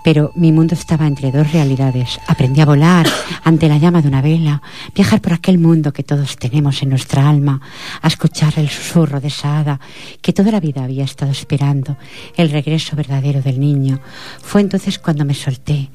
pero 0.04 0.32
mi 0.34 0.52
mundo 0.52 0.74
estaba 0.74 1.06
entre 1.06 1.30
dos 1.30 1.52
realidades. 1.52 2.18
Aprendí 2.26 2.60
a 2.60 2.66
volar 2.66 3.06
ante 3.44 3.68
la 3.68 3.78
llama 3.78 4.02
de 4.02 4.08
una 4.08 4.22
vela, 4.22 4.62
viajar 4.94 5.20
por 5.20 5.32
aquel 5.32 5.58
mundo 5.58 5.92
que 5.92 6.02
todos 6.02 6.36
tenemos 6.36 6.82
en 6.82 6.90
nuestra 6.90 7.28
alma, 7.28 7.60
a 8.00 8.08
escuchar 8.08 8.54
el 8.56 8.68
susurro 8.68 9.20
de 9.20 9.28
esa 9.28 9.58
hada 9.58 9.80
que 10.20 10.32
toda 10.32 10.50
la 10.50 10.60
vida 10.60 10.84
había 10.84 11.04
estado 11.04 11.30
esperando, 11.32 11.96
el 12.36 12.50
regreso 12.50 12.96
verdadero 12.96 13.42
del 13.42 13.60
niño. 13.60 14.00
Fue 14.40 14.60
entonces 14.60 14.98
cuando 14.98 15.24
me 15.24 15.34
solté, 15.34 15.90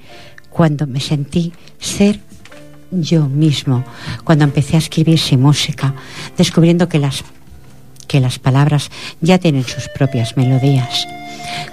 cuando 0.50 0.88
me 0.88 1.00
sentí 1.00 1.54
ser 1.80 2.20
yo 2.91 3.27
mismo 3.27 3.84
cuando 4.24 4.44
empecé 4.44 4.75
a 4.75 4.79
escribir 4.79 5.20
sin 5.20 5.41
música, 5.41 5.94
descubriendo 6.38 6.88
que 6.89 7.00
las, 7.00 7.24
que 8.08 8.20
las 8.20 8.39
palabras 8.39 8.89
ya 9.22 9.38
tienen 9.38 9.63
sus 9.63 9.88
propias 9.89 10.38
melodías. 10.38 11.08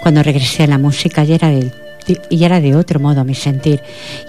Cuando 0.02 0.22
regresé 0.22 0.64
a 0.64 0.68
la 0.68 0.78
música 0.78 1.24
ya 1.24 1.34
era 1.34 1.48
del 1.48 1.72
y 2.28 2.44
era 2.44 2.60
de 2.60 2.76
otro 2.76 3.00
modo 3.00 3.24
mi 3.24 3.34
sentir. 3.34 3.80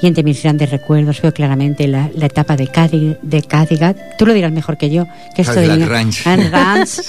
Y 0.02 0.08
entre 0.08 0.24
mis 0.24 0.42
grandes 0.42 0.70
recuerdos 0.72 1.22
veo 1.22 1.34
claramente 1.34 1.88
la, 1.88 2.10
etapa 2.22 2.56
de, 2.56 2.68
Cádiz, 2.68 3.18
de 3.22 3.44
Cadigat. 3.44 3.98
Tú 4.18 4.26
lo 4.26 4.34
dirás 4.34 4.52
mejor 4.52 4.78
que 4.78 4.90
yo. 4.90 5.06
Que 5.36 5.42
esto 5.42 5.60
de 5.60 5.86
Ranch. 5.86 6.24
Ranch, 6.52 7.02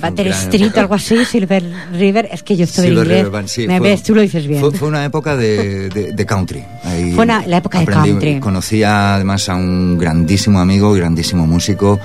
Butter 0.00 0.28
Street, 0.28 0.76
algo 0.76 0.94
así, 0.94 1.24
Silver 1.24 1.62
River. 1.92 2.28
Es 2.30 2.42
que 2.42 2.56
yo 2.56 2.64
estoy 2.64 2.88
en 2.88 2.98
inglés. 2.98 3.58
Me 3.66 3.80
ves, 3.80 4.02
tú 4.02 4.14
lo 4.14 4.22
dices 4.22 4.46
bien. 4.46 4.60
Fue, 4.72 4.88
una 4.88 5.04
época 5.04 5.36
de, 5.36 5.88
de, 5.88 6.26
country. 6.26 6.64
fue 7.14 7.26
la 7.26 7.56
época 7.56 7.80
de 7.80 7.86
country. 7.86 8.40
Conocí 8.40 8.82
además 8.82 9.48
a 9.48 9.54
un 9.54 9.98
grandísimo 9.98 10.60
amigo, 10.60 10.92
grandísimo 10.92 11.46
músico 11.46 11.98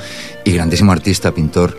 y 0.43 0.51
grandísimo 0.51 0.91
artista, 0.91 1.31
pintor 1.31 1.75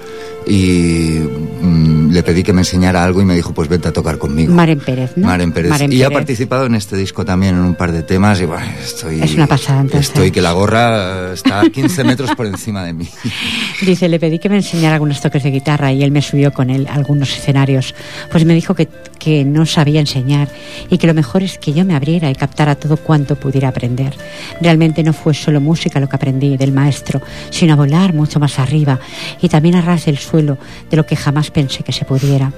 y 0.49 1.21
mm, 1.63 2.08
le 2.11 2.23
pedí 2.23 2.43
que 2.43 2.53
me 2.53 2.63
enseñara 2.63 3.05
algo 3.05 3.21
y 3.21 3.25
me 3.25 3.35
dijo, 3.35 3.53
pues 3.53 3.69
vente 3.69 3.89
a 3.89 3.93
tocar 3.93 4.19
conmigo. 4.19 4.55
Maren 4.55 4.81
Pérez, 4.81 5.13
¿no? 5.17 5.27
Maren 5.27 5.53
Pérez. 5.53 5.73
y 5.91 6.03
ha 6.03 6.11
participado 6.11 6.67
en 6.67 6.75
este 6.75 6.97
disco 6.97 7.25
también 7.25 7.55
en 7.55 7.63
un 7.63 7.75
par 7.75 7.93
de 7.93 8.03
temas 8.03 8.41
y 8.41 8.45
bueno, 8.45 8.67
estoy... 8.83 9.21
Es 9.23 9.35
una 9.35 9.47
pasada, 9.47 9.81
entonces. 9.81 10.09
Estoy 10.09 10.31
que 10.31 10.43
la 10.43 10.53
gorra 10.53 11.33
está 11.33 11.61
a 11.61 11.71
15 11.71 12.05
metros 12.05 12.35
por 12.35 12.47
encima 12.47 12.85
de 12.85 12.93
mí. 12.93 13.09
Dice, 13.83 14.09
le 14.09 14.19
pedí 14.19 14.39
que 14.39 14.49
me 14.49 14.57
enseñara 14.57 14.95
algunos 14.95 15.21
toques 15.21 15.43
de 15.43 15.51
guitarra 15.51 15.93
y 15.93 16.03
él 16.03 16.11
me 16.11 16.23
subió 16.23 16.53
con 16.53 16.71
él 16.71 16.87
a 16.89 16.95
algunos 16.95 17.37
escenarios. 17.37 17.95
Pues 18.31 18.45
me 18.45 18.55
dijo 18.55 18.75
que, 18.75 18.89
que 19.19 19.45
no 19.45 19.67
sabía 19.67 20.01
enseñar 20.01 20.49
y 20.91 20.99
que 20.99 21.07
lo 21.07 21.15
mejor 21.15 21.43
es 21.43 21.59
que 21.59 21.73
yo 21.73 21.85
me 21.85 21.95
abriera 21.95 22.31
y 22.31 22.35
captara 22.35 22.75
todo 22.75 22.97
cuanto 22.97 23.37
pudiera 23.37 23.69
aprender. 23.69 24.15
Realmente 24.61 25.03
no 25.03 25.13
fue 25.13 25.35
solo 25.35 25.61
música 25.61 26.01
lo 26.01 26.09
que 26.09 26.17
aprendí 26.17 26.57
del 26.57 26.73
maestro, 26.73 27.21
sino 27.51 27.75
a 27.75 27.77
volar 27.77 28.13
mucho 28.15 28.41
más 28.41 28.59
arriba 28.59 28.99
y 29.41 29.49
también 29.49 29.77
a 29.77 29.83
ras 29.83 30.07
del 30.07 30.19
suelo 30.19 30.59
de 30.91 30.97
lo 30.97 31.07
que 31.07 31.17
jamás 31.17 31.51
pensé 31.51 31.83
que 31.83 31.93
se 31.99 32.05
pudiera. 32.05 32.53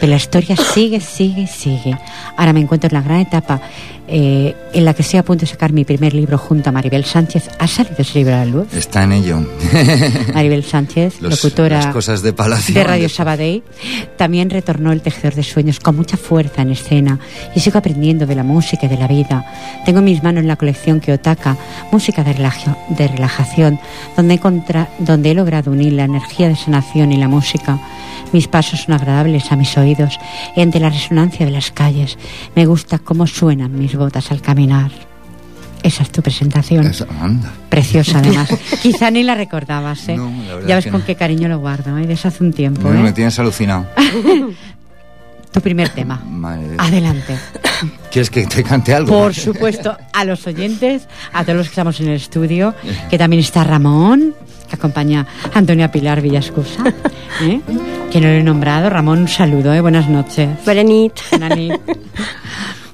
Pero 0.00 0.10
la 0.10 0.16
historia 0.16 0.56
sigue, 0.56 1.00
sigue, 1.00 1.46
sigue. 1.46 1.96
Ahora 2.36 2.52
me 2.52 2.60
encuentro 2.60 2.88
en 2.88 2.94
la 2.94 3.02
gran 3.02 3.20
etapa 3.20 3.60
eh, 4.12 4.56
en 4.72 4.84
la 4.84 4.92
que 4.94 5.02
estoy 5.02 5.18
a 5.18 5.24
punto 5.24 5.42
de 5.42 5.46
sacar 5.46 5.72
mi 5.72 5.84
primer 5.84 6.14
libro 6.14 6.36
junto 6.36 6.68
a 6.68 6.72
Maribel 6.72 7.04
Sánchez. 7.04 7.48
¿Ha 7.58 7.68
salido 7.68 7.96
ese 7.98 8.18
libro 8.18 8.34
a 8.34 8.38
la 8.38 8.44
luz? 8.44 8.74
Está 8.74 9.04
en 9.04 9.12
ello. 9.12 9.46
Maribel 10.34 10.64
Sánchez, 10.64 11.22
locutora 11.22 11.92
cosas 11.92 12.22
de, 12.22 12.32
Palacio, 12.32 12.74
de 12.74 12.82
Radio 12.82 13.08
Sabadell, 13.08 13.62
también 14.16 14.50
retornó 14.50 14.90
el 14.90 15.00
tejedor 15.00 15.34
de 15.34 15.44
sueños 15.44 15.78
con 15.78 15.96
mucha 15.96 16.16
fuerza 16.16 16.62
en 16.62 16.70
escena 16.70 17.20
y 17.54 17.60
sigo 17.60 17.78
aprendiendo 17.78 18.26
de 18.26 18.34
la 18.34 18.42
música 18.42 18.86
y 18.86 18.88
de 18.88 18.96
la 18.96 19.06
vida. 19.06 19.44
Tengo 19.84 20.00
en 20.00 20.06
mis 20.06 20.22
manos 20.22 20.44
la 20.44 20.56
colección 20.56 21.00
que 21.00 21.12
Otaka, 21.12 21.56
música 21.92 22.24
de, 22.24 22.34
de 22.34 23.08
relajación, 23.08 23.78
donde 24.16 24.34
he, 24.34 24.40
donde 24.98 25.30
he 25.30 25.34
logrado 25.34 25.70
unir 25.70 25.92
la 25.92 26.04
energía 26.04 26.48
de 26.48 26.56
sanación 26.56 27.12
y 27.12 27.16
la 27.16 27.28
música 27.28 27.78
mis 28.32 28.46
pasos 28.46 28.82
son 28.82 28.94
agradables 28.94 29.50
a 29.50 29.56
mis 29.56 29.76
oídos 29.76 30.18
entre 30.54 30.80
la 30.80 30.90
resonancia 30.90 31.44
de 31.44 31.52
las 31.52 31.70
calles. 31.70 32.16
Me 32.54 32.66
gusta 32.66 32.98
cómo 32.98 33.26
suenan 33.26 33.76
mis 33.76 33.96
botas 34.00 34.30
al 34.32 34.40
caminar. 34.42 34.90
Esa 35.82 36.02
es 36.02 36.10
tu 36.10 36.20
presentación. 36.20 36.92
Preciosa, 37.68 38.18
además. 38.18 38.50
Quizá 38.82 39.10
ni 39.10 39.22
la 39.22 39.34
recordabas, 39.34 40.08
¿eh? 40.08 40.18
ya 40.66 40.76
ves 40.76 40.88
con 40.88 41.02
qué 41.02 41.14
cariño 41.14 41.48
lo 41.48 41.58
guardo, 41.58 41.96
¿eh? 41.96 42.06
Desde 42.06 42.28
hace 42.28 42.44
un 42.44 42.52
tiempo. 42.52 42.88
Me, 42.88 42.98
¿eh? 42.98 43.02
me 43.02 43.12
tienes 43.12 43.38
alucinado. 43.38 43.86
tu 45.52 45.60
primer 45.60 45.88
tema. 45.90 46.22
Adelante. 46.78 47.36
¿Quieres 48.10 48.30
que 48.30 48.46
te 48.46 48.62
cante 48.62 48.94
algo? 48.94 49.10
Por 49.10 49.34
supuesto, 49.34 49.96
a 50.12 50.24
los 50.24 50.46
oyentes, 50.46 51.08
a 51.32 51.44
todos 51.44 51.56
los 51.56 51.66
que 51.68 51.72
estamos 51.72 52.00
en 52.00 52.08
el 52.08 52.16
estudio, 52.16 52.74
que 53.08 53.16
también 53.18 53.40
está 53.40 53.64
Ramón, 53.64 54.34
que 54.68 54.76
acompaña 54.76 55.26
a 55.52 55.58
Antonia 55.58 55.90
Pilar 55.90 56.20
Villascusa, 56.20 56.84
¿eh? 57.42 57.60
que 58.10 58.20
no 58.20 58.28
lo 58.28 58.34
he 58.34 58.42
nombrado. 58.42 58.90
Ramón, 58.90 59.20
un 59.20 59.28
saludo, 59.28 59.72
¿eh? 59.74 59.80
buenas 59.80 60.08
noches. 60.08 60.48
Buenas 60.64 60.84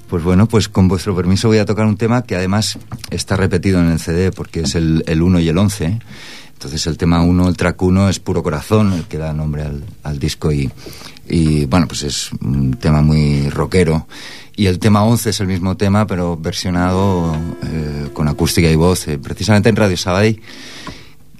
Pues 0.08 0.22
bueno, 0.22 0.46
pues 0.46 0.68
con 0.68 0.88
vuestro 0.88 1.16
permiso 1.16 1.48
voy 1.48 1.58
a 1.58 1.64
tocar 1.64 1.86
un 1.86 1.96
tema 1.96 2.22
que 2.22 2.36
además 2.36 2.78
está 3.10 3.36
repetido 3.36 3.80
en 3.80 3.90
el 3.90 3.98
CD 3.98 4.30
porque 4.30 4.60
es 4.60 4.74
el, 4.74 5.02
el 5.06 5.22
1 5.22 5.40
y 5.40 5.48
el 5.48 5.58
11. 5.58 5.98
Entonces 6.52 6.86
el 6.86 6.96
tema 6.96 7.22
1, 7.22 7.48
el 7.48 7.56
track 7.56 7.82
1 7.82 8.08
es 8.08 8.18
Puro 8.20 8.42
Corazón, 8.42 8.92
el 8.92 9.04
que 9.04 9.18
da 9.18 9.32
nombre 9.32 9.62
al, 9.62 9.84
al 10.04 10.18
disco 10.18 10.52
y, 10.52 10.70
y 11.28 11.66
bueno, 11.66 11.86
pues 11.88 12.02
es 12.04 12.30
un 12.40 12.74
tema 12.74 13.02
muy 13.02 13.50
rockero. 13.50 14.06
Y 14.56 14.66
el 14.66 14.78
tema 14.78 15.04
11 15.04 15.30
es 15.30 15.40
el 15.40 15.48
mismo 15.48 15.76
tema, 15.76 16.06
pero 16.06 16.36
versionado 16.36 17.36
eh, 17.62 18.08
con 18.14 18.26
acústica 18.26 18.70
y 18.70 18.76
voz, 18.76 19.06
eh, 19.06 19.18
precisamente 19.18 19.68
en 19.68 19.76
Radio 19.76 19.98
Sabadell. 19.98 20.40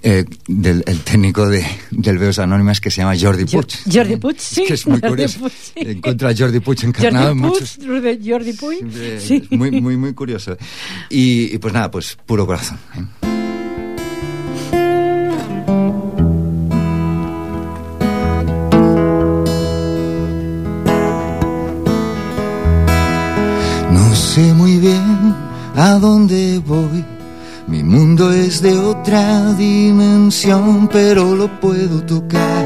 Eh, 0.09 0.25
del 0.47 0.85
el 0.87 1.01
técnico 1.01 1.49
de, 1.49 1.67
del 1.91 2.19
Veos 2.19 2.39
Anónimas 2.39 2.81
que 2.81 2.93
se 2.93 3.01
llama 3.01 3.17
Jordi 3.21 3.45
Puig. 3.45 3.67
Jordi 3.93 4.15
Puig, 4.15 4.39
sí. 4.39 4.63
Que 4.65 4.75
es 4.75 4.87
muy 4.87 5.01
curioso. 5.11 5.41
Puig, 5.41 5.53
sí. 5.53 5.73
Encuentra 5.75 6.29
a 6.29 6.33
Jordi 6.33 6.61
Puig 6.61 6.85
encarnado 6.85 7.27
Jordi 7.27 7.33
en 7.33 7.45
muchos... 7.45 7.79
Jordi 8.25 8.53
Puig, 8.53 8.85
sí. 9.19 9.49
Muy, 9.51 9.73
muy, 9.81 9.97
muy 9.97 10.15
curioso. 10.15 10.57
Y, 11.11 11.53
y 11.53 11.59
pues 11.59 11.75
nada, 11.75 11.91
pues 11.91 12.17
puro 12.25 12.47
corazón. 12.47 12.79
¿eh? 12.95 13.03
No 23.91 24.15
sé 24.15 24.55
muy 24.55 24.77
bien 24.77 25.35
a 25.75 25.99
dónde 25.99 26.63
voy. 26.65 27.16
Mi 27.67 27.83
mundo 27.83 28.33
es 28.33 28.63
de 28.63 28.79
otra 28.79 29.53
dimensión, 29.55 30.89
pero 30.89 31.35
lo 31.35 31.49
puedo 31.61 32.01
tocar. 32.03 32.65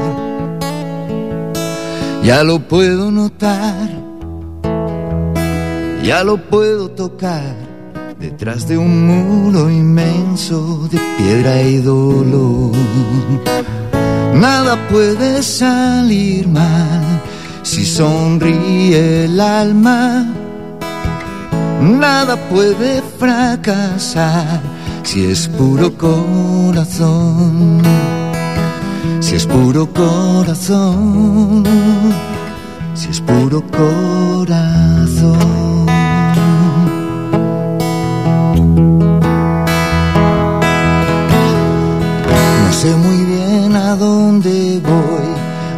Ya 2.23 2.43
lo 2.43 2.59
puedo 2.59 3.09
notar. 3.09 3.89
Ya 6.03 6.23
lo 6.23 6.37
puedo 6.37 6.89
tocar. 6.91 7.55
Detrás 8.19 8.67
de 8.67 8.77
un 8.77 9.07
muro 9.07 9.71
inmenso 9.71 10.87
de 10.91 10.99
piedra 11.17 11.63
y 11.63 11.77
dolor. 11.77 12.71
Nada 14.35 14.77
puede 14.89 15.41
salir 15.41 16.47
mal 16.47 17.21
si 17.63 17.85
sonríe 17.85 19.25
el 19.25 19.39
alma 19.39 20.31
nada 21.81 22.35
puede 22.49 23.01
fracasar 23.17 24.61
si 25.03 25.25
es 25.25 25.47
puro 25.47 25.95
corazón, 25.97 27.81
si 29.19 29.35
es 29.35 29.45
puro 29.45 29.87
corazón, 29.91 31.63
si 32.93 33.09
es 33.09 33.21
puro 33.21 33.61
corazón. 33.69 35.37
No 42.65 42.73
sé 42.73 42.95
muy 42.95 43.25
bien 43.25 43.75
a 43.75 43.95
dónde 43.95 44.81
voy. 44.83 45.29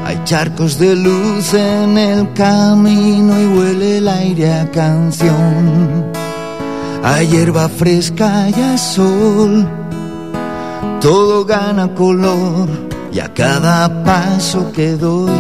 Hay 0.06 0.22
charcos 0.26 0.78
de 0.78 0.96
luz 0.96 1.54
en 1.54 1.98
el 1.98 2.32
camino 2.34 3.42
y 3.42 3.46
huele 3.48 3.98
el 3.98 4.08
aire 4.08 4.54
a 4.54 4.70
canción. 4.70 6.13
Hay 7.04 7.28
hierba 7.28 7.68
fresca 7.68 8.48
y 8.50 8.62
a 8.62 8.78
sol. 8.78 9.68
Todo 11.02 11.44
gana 11.44 11.94
color 11.94 12.70
y 13.12 13.20
a 13.20 13.34
cada 13.34 14.04
paso 14.06 14.72
que 14.72 14.94
doy 14.94 15.32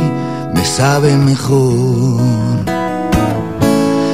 me 0.53 0.65
sabe 0.65 1.15
mejor. 1.15 2.19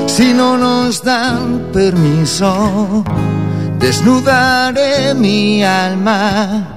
Si 0.05 0.31
no 0.31 0.57
nos 0.57 1.03
dan 1.03 1.71
permiso, 1.73 3.03
desnudaré 3.79 5.15
mi 5.15 5.63
alma 5.63 6.67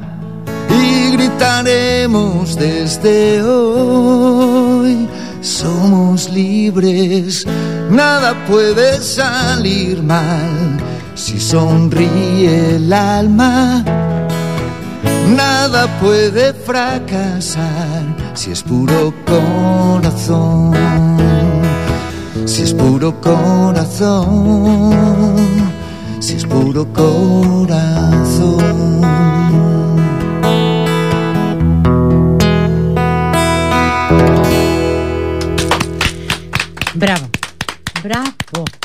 y 0.71 1.11
gritaremos 1.13 2.57
desde 2.57 3.43
hoy. 3.43 5.07
Somos 5.43 6.31
libres, 6.31 7.45
nada 7.91 8.47
puede 8.47 9.01
salir 9.01 10.01
mal 10.01 10.79
si 11.17 11.41
sonríe 11.41 12.77
el 12.77 12.93
alma. 12.93 13.85
Nada 15.27 15.89
puede 16.01 16.53
fracasar 16.53 18.05
si 18.35 18.53
es 18.53 18.63
puro 18.63 19.13
corazón, 19.27 20.73
si 22.45 22.63
es 22.63 22.73
puro 22.73 23.21
corazón, 23.21 24.95
si 26.21 26.37
es 26.37 26.45
puro 26.47 26.87
corazón. 26.93 27.83
Bravo. 38.03 38.82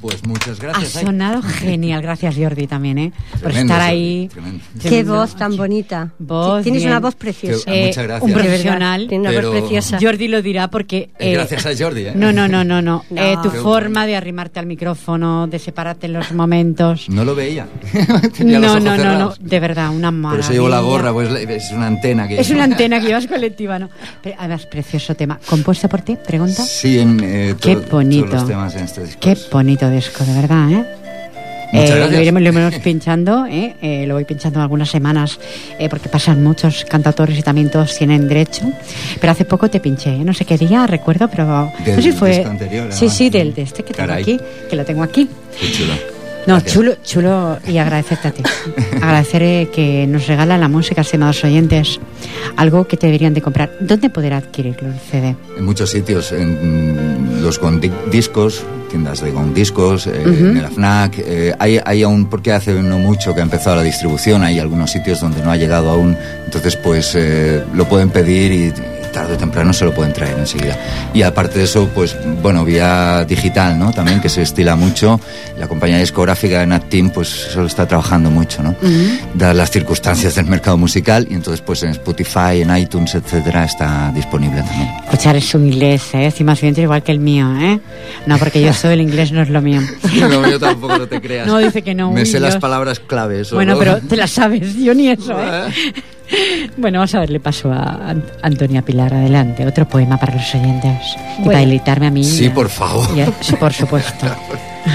Pues 0.00 0.24
muchas 0.26 0.60
gracias. 0.60 0.96
Ha 0.96 1.00
sonado 1.02 1.42
genial, 1.42 2.00
gracias 2.02 2.36
Jordi 2.36 2.66
también, 2.66 2.98
¿eh? 2.98 3.12
Por 3.32 3.40
Tremendo, 3.50 3.72
estar 3.74 3.88
Jordi, 3.88 3.98
ahí. 4.02 4.28
tremendo. 4.28 4.64
Qué 4.82 5.02
voz 5.04 5.36
tan 5.36 5.56
bonita. 5.56 6.12
Voz 6.18 6.62
Tienes 6.62 6.82
bien. 6.82 6.92
una 6.92 7.00
voz 7.00 7.14
preciosa. 7.16 7.64
Qué- 7.70 7.86
Muchas 7.88 8.04
gracias. 8.04 8.22
Un 8.30 8.32
profesional. 8.32 9.06
Tiene 9.08 9.28
una 9.28 9.40
voz 9.40 9.50
preciosa. 9.60 9.98
Jordi 10.00 10.28
lo 10.28 10.40
dirá 10.42 10.68
porque... 10.70 11.10
Es 11.18 11.32
gracias 11.34 11.66
a 11.66 11.70
Jordi, 11.76 12.02
¿eh? 12.06 12.12
No, 12.14 12.32
no, 12.32 12.46
no, 12.48 12.64
no, 12.64 12.80
no. 12.82 13.04
No. 13.10 13.22
Eh, 13.22 13.36
tu 13.42 13.50
Qué 13.50 13.58
forma 13.58 14.06
de 14.06 14.16
arrimarte 14.16 14.60
al 14.60 14.66
micrófono, 14.66 15.46
de 15.46 15.58
separarte 15.58 16.06
en 16.06 16.12
los 16.14 16.32
momentos. 16.32 17.08
No 17.08 17.24
lo 17.24 17.34
veía. 17.34 17.66
Tenía 18.36 18.58
los 18.60 18.82
No, 18.82 18.90
ojos 18.90 19.04
no, 19.04 19.12
no, 19.12 19.18
no, 19.18 19.34
de 19.40 19.60
verdad, 19.60 19.90
una 19.90 20.10
maravilla. 20.10 20.30
Por 20.30 20.40
eso 20.44 20.52
llevo 20.52 20.68
la 20.68 20.80
gorra, 20.80 21.12
pues 21.12 21.28
es 21.30 21.70
una 21.72 21.86
antena 21.88 22.28
que... 22.28 22.38
Es 22.40 22.50
una 22.50 22.64
antena 22.64 23.00
que 23.00 23.06
llevas 23.08 23.26
colectiva, 23.26 23.78
¿no? 23.78 23.88
Pero, 24.22 24.36
además, 24.38 24.66
precioso 24.66 25.14
tema. 25.14 25.38
¿Compuesto 25.48 25.88
por 25.88 26.02
ti? 26.02 26.16
Pregunta. 26.24 26.62
Sí, 26.64 26.98
en 26.98 27.20
eh, 27.22 27.54
Qué 27.60 27.76
bonito. 27.76 28.26
todos 28.26 28.40
los 28.40 28.48
temas 28.48 28.74
en 28.76 28.84
este 28.84 29.04
disco. 29.04 29.20
Qué 29.20 29.36
bonito 29.52 29.87
disco, 29.90 30.24
de 30.24 30.32
verdad, 30.34 30.70
¿eh? 30.70 30.84
Eh, 31.70 32.08
lo 32.10 32.18
iremos, 32.20 32.40
lo 32.42 32.48
iremos 32.48 32.74
pinchando, 32.82 33.44
¿eh? 33.46 33.74
Eh, 33.82 34.04
lo 34.06 34.14
voy 34.14 34.24
pinchando 34.24 34.60
algunas 34.62 34.88
semanas, 34.88 35.38
eh, 35.78 35.88
porque 35.90 36.08
pasan 36.08 36.42
muchos 36.42 36.86
cantautores 36.86 37.38
y 37.38 37.42
también 37.42 37.70
todos 37.70 37.94
tienen 37.96 38.26
derecho. 38.26 38.62
Pero 39.20 39.30
hace 39.32 39.44
poco 39.44 39.68
te 39.68 39.78
pinché, 39.78 40.14
¿eh? 40.14 40.24
no 40.24 40.32
sé 40.32 40.46
qué 40.46 40.56
día, 40.56 40.86
recuerdo, 40.86 41.28
pero 41.28 41.70
Del 41.84 41.96
no 41.96 42.02
sé 42.02 42.12
si 42.12 42.16
fue. 42.16 42.42
anterior, 42.44 42.86
sí, 42.90 42.96
además. 42.96 43.16
sí, 43.16 43.30
del 43.30 43.54
de 43.54 43.62
este 43.62 43.82
que 43.82 43.92
Caray. 43.92 44.24
tengo 44.24 44.38
aquí, 44.40 44.66
que 44.70 44.76
lo 44.76 44.84
tengo 44.86 45.02
aquí. 45.02 45.28
Qué 45.60 45.70
chulo. 45.72 45.92
No, 46.46 46.54
Gracias. 46.54 46.72
chulo, 46.72 46.94
chulo 47.04 47.58
y 47.68 47.76
agradecerte 47.76 48.28
a 48.28 48.30
ti. 48.30 48.42
Agradecer 49.02 49.42
eh, 49.42 49.68
que 49.70 50.06
nos 50.06 50.26
regala 50.26 50.56
la 50.56 50.68
música, 50.68 51.02
estimados 51.02 51.44
oyentes, 51.44 52.00
algo 52.56 52.88
que 52.88 52.96
te 52.96 53.06
deberían 53.08 53.34
de 53.34 53.42
comprar. 53.42 53.70
¿Dónde 53.80 54.08
poder 54.08 54.32
adquirirlo 54.32 54.88
el 54.88 54.98
CD? 54.98 55.36
En 55.58 55.64
muchos 55.66 55.90
sitios, 55.90 56.32
en 56.32 56.56
Gong 57.58 57.80
Di- 57.80 57.90
discos, 58.10 58.62
tiendas 58.90 59.22
de 59.22 59.30
Gong 59.30 59.54
discos, 59.54 60.06
eh, 60.06 60.22
en 60.24 60.56
el 60.58 60.64
FNAC. 60.66 61.14
eh, 61.18 61.54
hay, 61.58 61.80
hay 61.84 62.02
aún, 62.02 62.26
porque 62.26 62.52
hace 62.52 62.72
no 62.74 62.98
mucho 62.98 63.34
que 63.34 63.40
ha 63.40 63.44
empezado 63.44 63.76
la 63.76 63.82
distribución, 63.82 64.42
hay 64.42 64.58
algunos 64.58 64.90
sitios 64.90 65.20
donde 65.20 65.42
no 65.42 65.50
ha 65.50 65.56
llegado 65.56 65.88
aún, 65.90 66.16
entonces 66.44 66.76
pues 66.76 67.14
eh, 67.14 67.62
lo 67.74 67.86
pueden 67.88 68.10
pedir 68.10 68.52
y 68.52 68.72
tarde 69.12 69.34
o 69.34 69.36
temprano 69.36 69.72
se 69.72 69.84
lo 69.84 69.94
pueden 69.94 70.12
traer 70.12 70.38
enseguida. 70.38 70.76
Y 71.14 71.22
aparte 71.22 71.58
de 71.58 71.64
eso, 71.64 71.88
pues 71.94 72.16
bueno, 72.42 72.64
vía 72.64 73.24
digital, 73.24 73.78
¿no? 73.78 73.92
También 73.92 74.20
que 74.20 74.28
se 74.28 74.42
estila 74.42 74.76
mucho. 74.76 75.20
La 75.58 75.66
compañía 75.68 75.98
discográfica 75.98 76.60
de 76.60 76.66
Nat 76.66 76.88
Team, 76.88 77.10
pues 77.10 77.28
solo 77.28 77.66
está 77.66 77.86
trabajando 77.86 78.30
mucho, 78.30 78.62
¿no? 78.62 78.74
Dadas 79.34 79.56
las 79.56 79.70
circunstancias 79.70 80.34
del 80.34 80.46
mercado 80.46 80.76
musical 80.76 81.26
y 81.30 81.34
entonces 81.34 81.60
pues 81.60 81.82
en 81.82 81.90
Spotify, 81.90 82.62
en 82.62 82.76
iTunes, 82.76 83.14
etcétera, 83.14 83.64
está 83.64 84.12
disponible 84.14 84.62
también. 84.62 84.88
Escuchar 85.04 85.36
es 85.36 85.54
un 85.54 85.66
inglés, 85.66 86.02
¿eh? 86.14 86.26
Estimados 86.26 86.62
oyentes, 86.62 86.82
igual 86.82 87.02
que 87.02 87.12
el 87.12 87.20
mío, 87.20 87.48
¿eh? 87.60 87.80
No, 88.26 88.38
porque 88.38 88.60
yo 88.62 88.72
soy 88.72 88.94
el 88.94 89.00
inglés, 89.00 89.32
no 89.32 89.42
es 89.42 89.48
lo 89.48 89.60
mío. 89.60 89.80
No, 90.28 90.48
yo 90.48 90.58
tampoco, 90.58 90.98
no 90.98 91.06
te 91.06 91.20
creas. 91.20 91.46
No, 91.46 91.58
dice 91.58 91.82
que 91.82 91.94
no, 91.94 92.10
Me 92.12 92.26
sé 92.26 92.40
las 92.40 92.54
Dios. 92.54 92.60
palabras 92.60 92.98
claves. 93.00 93.50
Bueno, 93.52 93.74
solo. 93.76 93.84
pero 93.96 94.06
te 94.06 94.16
la 94.16 94.26
sabes, 94.26 94.74
yo 94.76 94.92
ni 94.94 95.08
eso, 95.08 95.32
¿eh? 95.40 95.72
Bueno, 96.76 96.98
vamos 97.00 97.14
a 97.14 97.18
darle 97.20 97.40
paso 97.40 97.72
a 97.72 98.12
Ant- 98.12 98.30
Antonia 98.42 98.82
Pilar. 98.82 99.12
Adelante, 99.14 99.66
otro 99.66 99.88
poema 99.88 100.16
para 100.18 100.34
los 100.36 100.54
oyentes. 100.54 100.96
Y 101.16 101.36
Bueno. 101.38 101.44
para 101.46 101.58
deleitarme 101.60 102.06
a 102.06 102.10
mí. 102.10 102.22
Sí, 102.24 102.44
y 102.46 102.48
por 102.50 102.68
favor. 102.68 103.06
y 103.16 103.20
a- 103.22 103.32
sí, 103.40 103.56
por 103.56 103.72
supuesto. 103.72 104.26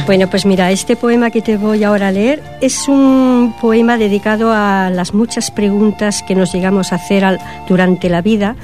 Bueno, 0.08 0.28
pues 0.28 0.43
mira, 0.46 0.72
este 0.72 0.96
poema 0.96 1.30
que 1.30 1.41
te 1.43 1.56
voy 1.58 1.84
ahora 1.84 2.08
a 2.08 2.12
leer 2.12 2.41
es 2.62 2.88
un 2.88 3.54
poema 3.62 3.98
dedicado 3.98 4.52
a 4.52 4.89
las 4.89 5.13
muchas 5.13 5.52
preguntas 5.52 6.24
que 6.28 6.34
nos 6.34 6.52
llegamos 6.52 6.91
a 6.91 6.96
hacer 6.96 7.24
al- 7.24 7.39
durante 7.69 8.10
la 8.10 8.22
vida 8.22 8.56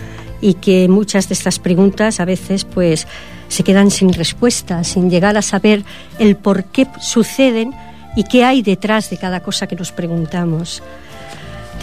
y 0.41 0.55
que 0.55 0.88
muchas 0.88 1.27
de 1.29 1.34
estas 1.36 1.60
preguntas 1.60 2.19
a 2.19 2.25
veces 2.25 2.65
pues 2.65 3.05
se 3.47 3.63
quedan 3.63 3.91
sin 3.91 4.12
respuesta, 4.12 4.84
sin 4.84 5.12
llegar 5.12 5.38
a 5.38 5.43
saber 5.43 5.84
el 6.17 6.36
por 6.36 6.63
qué 6.63 6.88
suceden 6.99 7.73
y 8.15 8.23
qué 8.23 8.43
hay 8.43 8.63
detrás 8.63 9.12
de 9.12 9.17
cada 9.17 9.41
cosa 9.41 9.67
que 9.67 9.75
nos 9.75 9.91
preguntamos. 9.91 10.82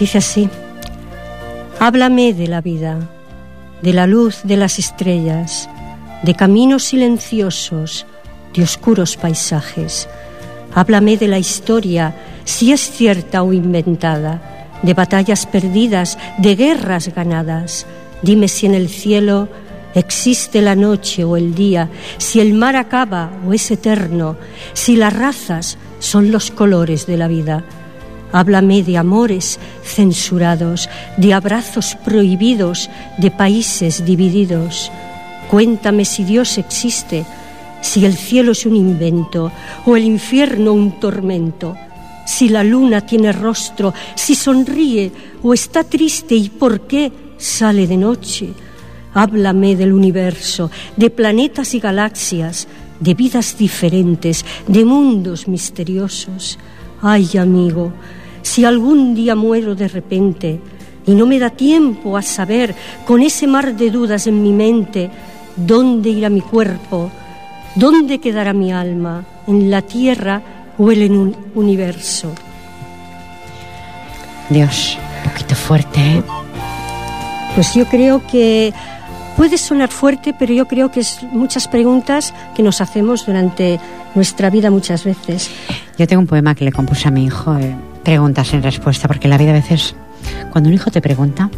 Dice 0.00 0.18
así, 0.18 0.48
háblame 1.78 2.32
de 2.32 2.46
la 2.46 2.60
vida, 2.60 2.98
de 3.82 3.92
la 3.92 4.06
luz 4.06 4.40
de 4.44 4.56
las 4.56 4.78
estrellas, 4.78 5.68
de 6.22 6.34
caminos 6.34 6.84
silenciosos, 6.84 8.06
de 8.54 8.62
oscuros 8.62 9.16
paisajes. 9.16 10.08
Háblame 10.74 11.16
de 11.16 11.28
la 11.28 11.38
historia, 11.38 12.14
si 12.44 12.72
es 12.72 12.80
cierta 12.80 13.42
o 13.42 13.52
inventada, 13.52 14.68
de 14.82 14.94
batallas 14.94 15.46
perdidas, 15.46 16.18
de 16.38 16.56
guerras 16.56 17.14
ganadas. 17.14 17.86
Dime 18.22 18.48
si 18.48 18.66
en 18.66 18.74
el 18.74 18.88
cielo 18.88 19.48
existe 19.94 20.62
la 20.62 20.74
noche 20.74 21.24
o 21.24 21.36
el 21.36 21.54
día, 21.54 21.90
si 22.18 22.40
el 22.40 22.54
mar 22.54 22.76
acaba 22.76 23.30
o 23.46 23.52
es 23.52 23.70
eterno, 23.70 24.36
si 24.72 24.96
las 24.96 25.14
razas 25.14 25.78
son 25.98 26.30
los 26.30 26.50
colores 26.50 27.06
de 27.06 27.16
la 27.16 27.28
vida. 27.28 27.64
Háblame 28.32 28.82
de 28.82 28.98
amores 28.98 29.58
censurados, 29.82 30.88
de 31.16 31.32
abrazos 31.32 31.96
prohibidos, 32.04 32.90
de 33.18 33.30
países 33.30 34.04
divididos. 34.04 34.90
Cuéntame 35.50 36.04
si 36.04 36.24
Dios 36.24 36.58
existe, 36.58 37.24
si 37.80 38.04
el 38.04 38.14
cielo 38.14 38.52
es 38.52 38.66
un 38.66 38.76
invento 38.76 39.52
o 39.84 39.96
el 39.96 40.04
infierno 40.04 40.72
un 40.72 40.98
tormento, 40.98 41.76
si 42.26 42.48
la 42.48 42.64
luna 42.64 43.00
tiene 43.00 43.32
rostro, 43.32 43.94
si 44.16 44.34
sonríe 44.34 45.12
o 45.42 45.54
está 45.54 45.84
triste 45.84 46.34
y 46.34 46.48
por 46.48 46.80
qué 46.82 47.12
sale 47.38 47.86
de 47.86 47.96
noche. 47.96 48.52
Háblame 49.14 49.76
del 49.76 49.92
universo, 49.92 50.70
de 50.96 51.08
planetas 51.08 51.72
y 51.74 51.80
galaxias, 51.80 52.66
de 53.00 53.14
vidas 53.14 53.56
diferentes, 53.56 54.44
de 54.66 54.84
mundos 54.84 55.48
misteriosos. 55.48 56.58
Ay, 57.08 57.38
amigo, 57.38 57.92
si 58.42 58.64
algún 58.64 59.14
día 59.14 59.36
muero 59.36 59.76
de 59.76 59.86
repente 59.86 60.60
y 61.06 61.14
no 61.14 61.24
me 61.24 61.38
da 61.38 61.50
tiempo 61.50 62.16
a 62.16 62.22
saber, 62.22 62.74
con 63.06 63.22
ese 63.22 63.46
mar 63.46 63.76
de 63.76 63.92
dudas 63.92 64.26
en 64.26 64.42
mi 64.42 64.52
mente, 64.52 65.08
dónde 65.54 66.10
irá 66.10 66.28
mi 66.30 66.40
cuerpo, 66.40 67.12
dónde 67.76 68.18
quedará 68.18 68.52
mi 68.52 68.72
alma, 68.72 69.24
en 69.46 69.70
la 69.70 69.82
tierra 69.82 70.42
o 70.78 70.90
en 70.90 71.16
un 71.16 71.36
universo. 71.54 72.32
Dios, 74.50 74.98
un 75.22 75.30
poquito 75.30 75.54
fuerte, 75.54 76.00
¿eh? 76.00 76.22
Pues 77.54 77.72
yo 77.72 77.84
creo 77.86 78.26
que 78.26 78.74
puede 79.36 79.58
sonar 79.58 79.90
fuerte, 79.90 80.34
pero 80.36 80.54
yo 80.54 80.66
creo 80.66 80.90
que 80.90 81.00
es 81.00 81.22
muchas 81.30 81.68
preguntas 81.68 82.32
que 82.54 82.62
nos 82.62 82.80
hacemos 82.80 83.26
durante 83.26 83.78
nuestra 84.14 84.50
vida 84.50 84.70
muchas 84.70 85.04
veces. 85.04 85.50
Yo 85.98 86.06
tengo 86.06 86.20
un 86.20 86.26
poema 86.26 86.54
que 86.54 86.64
le 86.64 86.72
compuse 86.72 87.08
a 87.08 87.10
mi 87.10 87.24
hijo, 87.24 87.56
eh, 87.56 87.76
preguntas 88.02 88.52
en 88.54 88.62
respuesta, 88.62 89.06
porque 89.06 89.28
la 89.28 89.36
vida 89.36 89.50
a 89.50 89.54
veces, 89.54 89.94
cuando 90.50 90.68
un 90.68 90.74
hijo 90.74 90.90
te 90.90 91.02
pregunta, 91.02 91.50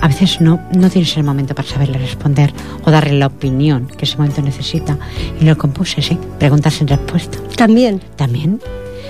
a 0.00 0.08
veces 0.08 0.40
no, 0.40 0.60
no 0.74 0.90
tienes 0.90 1.16
el 1.16 1.24
momento 1.24 1.54
para 1.54 1.66
saberle 1.66 1.98
responder 1.98 2.52
o 2.84 2.90
darle 2.90 3.14
la 3.14 3.28
opinión 3.28 3.86
que 3.86 4.04
ese 4.04 4.18
momento 4.18 4.42
necesita. 4.42 4.98
Y 5.40 5.44
lo 5.44 5.56
compuse, 5.56 6.02
sí, 6.02 6.18
preguntas 6.38 6.80
en 6.80 6.88
respuesta. 6.88 7.38
También. 7.56 8.02
También. 8.16 8.60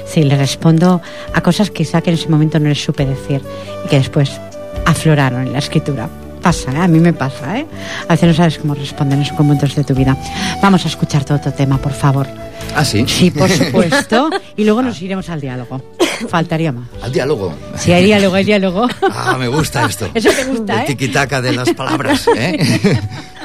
Sí, 0.06 0.22
le 0.22 0.36
respondo 0.36 1.00
a 1.34 1.40
cosas 1.40 1.70
quizá 1.70 2.02
que 2.02 2.10
en 2.10 2.14
ese 2.14 2.28
momento 2.28 2.60
no 2.60 2.68
le 2.68 2.74
supe 2.74 3.04
decir 3.04 3.40
y 3.84 3.88
que 3.88 3.96
después 3.96 4.40
afloraron 4.84 5.46
en 5.46 5.52
la 5.52 5.58
escritura 5.58 6.08
pasa, 6.42 6.72
¿eh? 6.72 6.78
a 6.78 6.88
mí 6.88 6.98
me 7.00 7.12
pasa, 7.12 7.58
¿eh? 7.58 7.66
A 8.08 8.12
veces 8.12 8.28
no 8.28 8.34
sabes 8.34 8.58
cómo 8.58 8.74
responder 8.74 9.16
en 9.18 9.24
esos 9.24 9.38
momentos 9.38 9.74
de 9.74 9.84
tu 9.84 9.94
vida. 9.94 10.16
Vamos 10.60 10.84
a 10.84 10.88
escuchar 10.88 11.24
todo 11.24 11.38
otro 11.38 11.52
tema, 11.52 11.78
por 11.78 11.92
favor. 11.92 12.26
¿Ah, 12.74 12.84
sí? 12.84 13.04
Sí, 13.06 13.30
por 13.30 13.48
supuesto. 13.50 14.28
Y 14.56 14.64
luego 14.64 14.82
nos 14.82 15.00
iremos 15.00 15.28
al 15.30 15.40
diálogo. 15.40 15.80
Faltaría 16.28 16.72
más. 16.72 16.88
¿Al 17.02 17.12
diálogo? 17.12 17.54
Sí, 17.76 17.92
hay 17.92 18.04
diálogo, 18.04 18.34
hay 18.36 18.44
diálogo. 18.44 18.86
Ah, 19.10 19.36
me 19.38 19.48
gusta 19.48 19.86
esto. 19.86 20.10
Eso 20.14 20.30
te 20.30 20.44
gusta, 20.44 20.74
El 20.74 20.80
¿eh? 20.82 20.84
tiquitaca 20.86 21.40
de 21.40 21.52
las 21.52 21.70
palabras, 21.74 22.28
¿eh? 22.36 23.00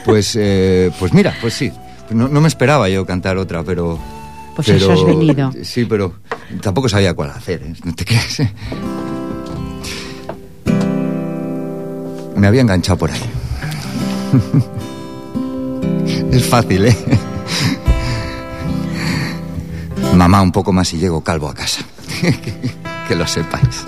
Pues, 0.06 0.36
eh, 0.40 0.92
pues 1.00 1.14
mira, 1.14 1.36
pues 1.42 1.54
sí. 1.54 1.72
No, 2.10 2.28
no 2.28 2.40
me 2.42 2.48
esperaba 2.48 2.88
yo 2.90 3.06
cantar 3.06 3.38
otra, 3.38 3.64
pero... 3.64 4.00
Pues 4.56 4.68
pero- 4.68 4.78
eso 4.78 4.94
has 4.94 5.06
venido. 5.06 5.52
Sí, 5.64 5.86
pero 5.86 6.14
tampoco 6.62 6.90
sabía 6.90 7.14
cuál 7.14 7.30
hacer, 7.32 7.62
¿eh? 7.64 7.74
No 7.84 7.94
te 7.94 8.06
creas, 8.06 8.40
Me 12.38 12.48
había 12.48 12.62
enganchado 12.62 12.98
por 12.98 13.12
ahí. 13.12 13.22
Es 16.32 16.48
fácil, 16.48 16.86
¿eh? 16.86 16.96
Mamá, 20.14 20.42
un 20.44 20.52
poco 20.52 20.72
más 20.72 20.94
y 20.94 20.98
llego 20.98 21.22
calvo 21.22 21.50
a 21.50 21.54
casa. 21.56 21.82
que 23.08 23.16
lo 23.16 23.26
sepáis. 23.26 23.86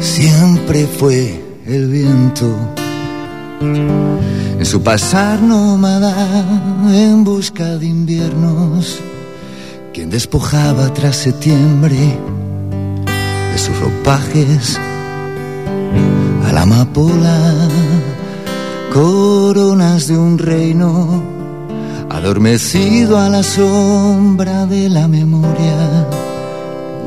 Siempre 0.00 0.86
fue 0.86 1.42
el 1.66 1.88
viento 1.88 2.74
en 4.60 4.66
su 4.66 4.82
pasar 4.82 5.40
nómada 5.40 6.14
en 6.92 7.24
busca 7.24 7.78
de 7.78 7.86
inviernos, 7.86 8.98
quien 9.94 10.10
despojaba 10.10 10.92
tras 10.92 11.16
septiembre 11.16 11.96
de 13.52 13.58
sus 13.58 13.74
ropajes 13.80 14.78
a 16.46 16.52
la 16.52 16.62
amapola, 16.62 17.68
coronas 18.92 20.08
de 20.08 20.18
un 20.18 20.36
reino 20.36 21.22
adormecido 22.10 23.16
a 23.18 23.30
la 23.30 23.42
sombra 23.42 24.66
de 24.66 24.90
la 24.90 25.08
memoria. 25.08 26.06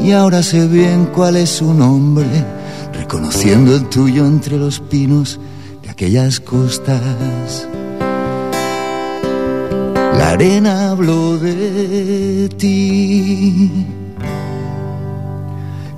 Y 0.04 0.12
ahora 0.12 0.42
sé 0.42 0.68
bien 0.68 1.06
cuál 1.14 1.36
es 1.36 1.52
su 1.52 1.72
nombre, 1.72 2.26
reconociendo 2.94 3.76
el 3.76 3.88
tuyo 3.90 4.26
entre 4.26 4.58
los 4.58 4.80
pinos 4.80 5.40
aquellas 5.94 6.40
costas. 6.40 7.68
La 10.18 10.32
arena 10.32 10.90
habló 10.90 11.38
de 11.38 12.50
ti. 12.58 13.86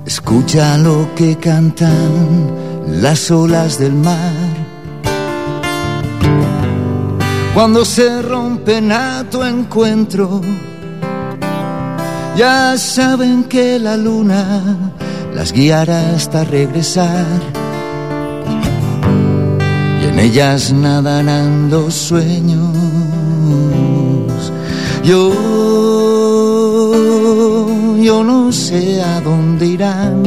Escucha 0.04 0.76
lo 0.76 1.14
que 1.14 1.36
cantan 1.36 2.10
las 2.88 3.30
olas 3.30 3.78
del 3.78 3.94
mar. 3.94 4.54
Cuando 7.54 7.86
se 7.86 8.20
rompen 8.20 8.92
a 8.92 9.24
tu 9.30 9.42
encuentro, 9.42 10.42
ya 12.36 12.76
saben 12.76 13.44
que 13.44 13.78
la 13.78 13.96
luna 13.96 14.92
las 15.34 15.52
guiará 15.52 16.10
hasta 16.14 16.44
regresar. 16.44 17.65
Ellas 20.26 20.72
nadarán 20.72 21.70
los 21.70 21.94
sueños. 21.94 22.76
Yo, 25.04 25.32
yo 28.02 28.24
no 28.24 28.50
sé 28.50 29.00
a 29.00 29.20
dónde 29.20 29.66
irán. 29.66 30.24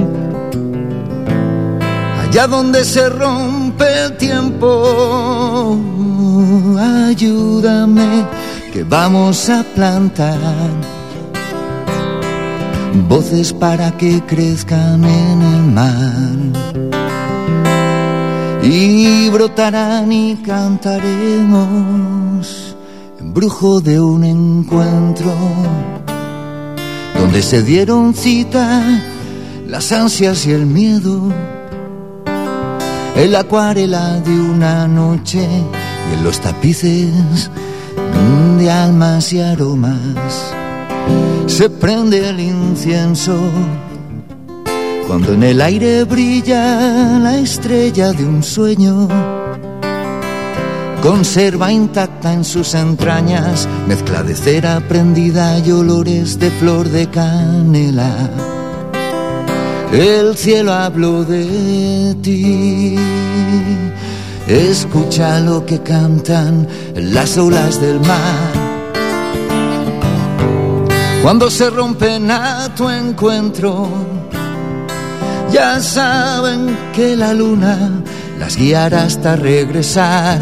Allá 2.22 2.48
donde 2.48 2.86
se 2.86 3.10
rompe 3.10 4.06
el 4.06 4.16
tiempo, 4.16 5.78
ayúdame 6.80 8.26
que 8.72 8.84
vamos 8.84 9.50
a 9.50 9.66
plantar 9.76 10.40
voces 13.10 13.52
para 13.52 13.92
que 13.98 14.22
crezcan 14.26 15.04
en 15.04 15.42
el 15.42 15.64
mar. 15.74 16.89
Y 18.62 19.30
brotarán 19.30 20.12
y 20.12 20.36
cantaremos, 20.36 21.96
embrujo 23.20 23.80
de 23.82 24.00
un 24.00 24.24
encuentro, 24.24 25.34
donde 27.18 27.42
se 27.42 27.64
dieron 27.64 28.14
cita 28.14 28.84
las 29.68 29.92
ansias 29.92 30.46
y 30.46 30.52
el 30.52 30.66
miedo, 30.66 31.32
en 33.16 33.32
la 33.32 33.40
acuarela 33.40 34.20
de 34.20 34.40
una 34.40 34.88
noche 34.88 35.40
y 35.42 36.14
en 36.14 36.24
los 36.24 36.40
tapices 36.40 37.50
de 38.58 38.72
almas 38.72 39.34
y 39.34 39.40
aromas 39.42 40.54
se 41.48 41.70
prende 41.70 42.30
el 42.30 42.40
incienso 42.40 43.36
cuando 45.10 45.34
en 45.34 45.42
el 45.42 45.60
aire 45.60 46.04
brilla 46.04 47.18
la 47.18 47.40
estrella 47.40 48.12
de 48.12 48.24
un 48.24 48.44
sueño 48.44 49.08
conserva 51.02 51.72
intacta 51.72 52.32
en 52.32 52.46
sus 52.46 52.76
entrañas 52.76 53.68
mezcla 53.88 54.22
de 54.22 54.36
cera 54.36 54.80
prendida 54.88 55.58
y 55.66 55.72
olores 55.72 56.38
de 56.38 56.52
flor 56.52 56.90
de 56.90 57.08
canela. 57.08 58.30
El 59.92 60.38
cielo 60.38 60.74
habló 60.74 61.26
de 61.26 62.16
ti. 62.22 62.96
Escucha 64.48 65.40
lo 65.40 65.66
que 65.66 65.82
cantan 65.82 66.68
las 66.94 67.36
olas 67.36 67.82
del 67.82 68.00
mar. 68.02 68.52
Cuando 71.24 71.50
se 71.50 71.72
rompen 71.72 72.30
a 72.30 72.70
tu 72.76 72.88
encuentro, 72.88 74.19
ya 75.52 75.80
saben 75.80 76.78
que 76.94 77.16
la 77.16 77.34
luna 77.34 78.04
las 78.40 78.56
guiará 78.56 79.04
hasta 79.04 79.36
regresar. 79.36 80.40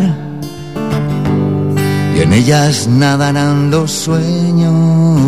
Y 2.15 2.19
en 2.21 2.33
ellas 2.33 2.87
nadarán 2.87 3.69
los 3.69 3.91
sueños. 3.91 5.21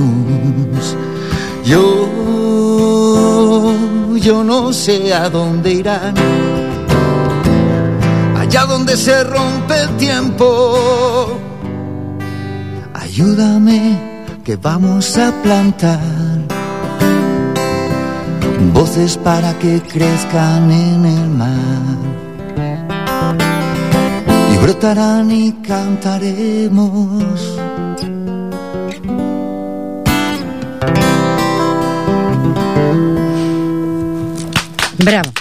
Yo, 1.66 2.08
yo 4.18 4.44
no 4.44 4.74
sé 4.74 5.14
a 5.14 5.30
dónde 5.30 5.74
irán. 5.74 6.16
Allá 8.38 8.66
donde 8.66 8.98
se 8.98 9.24
rompe 9.24 9.82
el 9.82 9.98
tiempo. 9.98 11.38
Ayúdame 12.94 13.98
que 14.44 14.56
vamos 14.56 15.18
a 15.18 15.32
plantar 15.44 16.29
voces 18.74 19.18
para 19.18 19.58
que 19.60 19.82
crezcan 19.82 20.72
en 20.72 21.06
el 21.06 21.30
mar. 21.30 21.98
Y 24.54 24.58
brotarán 24.58 25.32
y 25.32 25.52
cantaremos. 25.66 27.24
Bravo. 35.00 35.32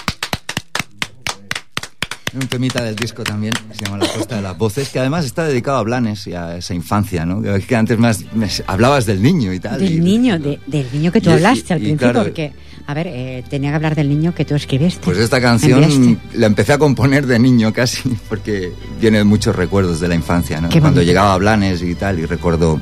Un 2.39 2.47
temita 2.47 2.83
del 2.83 2.95
disco 2.95 3.23
también, 3.23 3.53
se 3.73 3.83
llama 3.85 3.97
La 3.97 4.07
Costa 4.13 4.35
de 4.35 4.41
las 4.43 4.55
Voces, 4.57 4.89
que 4.89 4.99
además 4.99 5.25
está 5.25 5.45
dedicado 5.45 5.77
a 5.79 5.83
Blanes 5.83 6.27
y 6.27 6.33
a 6.33 6.57
esa 6.57 6.73
infancia, 6.75 7.25
¿no? 7.25 7.41
Que, 7.41 7.59
que 7.61 7.75
antes 7.75 7.97
más 7.97 8.23
hablabas 8.67 9.05
del 9.07 9.21
niño 9.21 9.51
y 9.51 9.59
tal. 9.59 9.81
y- 9.83 9.95
Del 9.95 10.03
niño, 10.03 10.37
de- 10.39 10.59
del 10.67 10.87
niño 10.93 11.11
que 11.11 11.21
tú 11.21 11.31
y- 11.31 11.33
hablaste 11.33 11.73
al 11.73 11.79
principio, 11.79 12.11
claro, 12.11 12.23
porque, 12.23 12.53
a 12.89 12.93
ver, 12.95 13.05
eh, 13.05 13.43
tenía 13.47 13.69
que 13.69 13.75
hablar 13.75 13.93
del 13.93 14.09
niño 14.09 14.33
que 14.33 14.45
tú 14.45 14.55
escribiste. 14.55 15.01
Pues 15.05 15.19
esta 15.19 15.39
canción 15.39 15.83
Enviaste. 15.83 16.39
la 16.39 16.47
empecé 16.47 16.73
a 16.73 16.79
componer 16.79 17.27
de 17.27 17.37
niño 17.37 17.71
casi, 17.71 18.09
porque 18.29 18.73
viene 18.99 19.23
muchos 19.23 19.55
recuerdos 19.55 19.99
de 19.99 20.07
la 20.07 20.15
infancia, 20.15 20.59
¿no? 20.59 20.69
Qué 20.69 20.79
Cuando 20.79 20.97
bonito. 21.01 21.07
llegaba 21.07 21.35
a 21.35 21.37
Blanes 21.37 21.83
y 21.83 21.93
tal, 21.93 22.17
y 22.17 22.25
recuerdo 22.25 22.81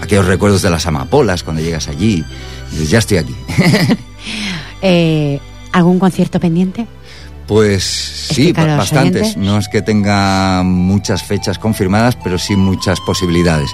aquellos 0.00 0.26
recuerdos 0.26 0.62
de 0.62 0.70
las 0.70 0.86
amapolas 0.86 1.42
cuando 1.42 1.60
llegas 1.60 1.88
allí, 1.88 2.24
y 2.70 2.74
dices, 2.74 2.90
ya 2.90 2.98
estoy 2.98 3.16
aquí. 3.18 3.34
Eh, 4.86 5.40
¿Algún 5.72 5.98
concierto 5.98 6.38
pendiente? 6.38 6.86
Pues 7.46 7.84
sí, 7.84 8.52
ba- 8.52 8.64
los 8.66 8.78
bastantes. 8.78 9.22
oyentes. 9.22 9.36
No 9.36 9.58
es 9.58 9.68
que 9.68 9.82
tenga 9.82 10.62
muchas 10.64 11.22
fechas 11.22 11.58
confirmadas, 11.58 12.16
pero 12.16 12.38
sí 12.38 12.56
muchas 12.56 13.00
posibilidades. 13.00 13.70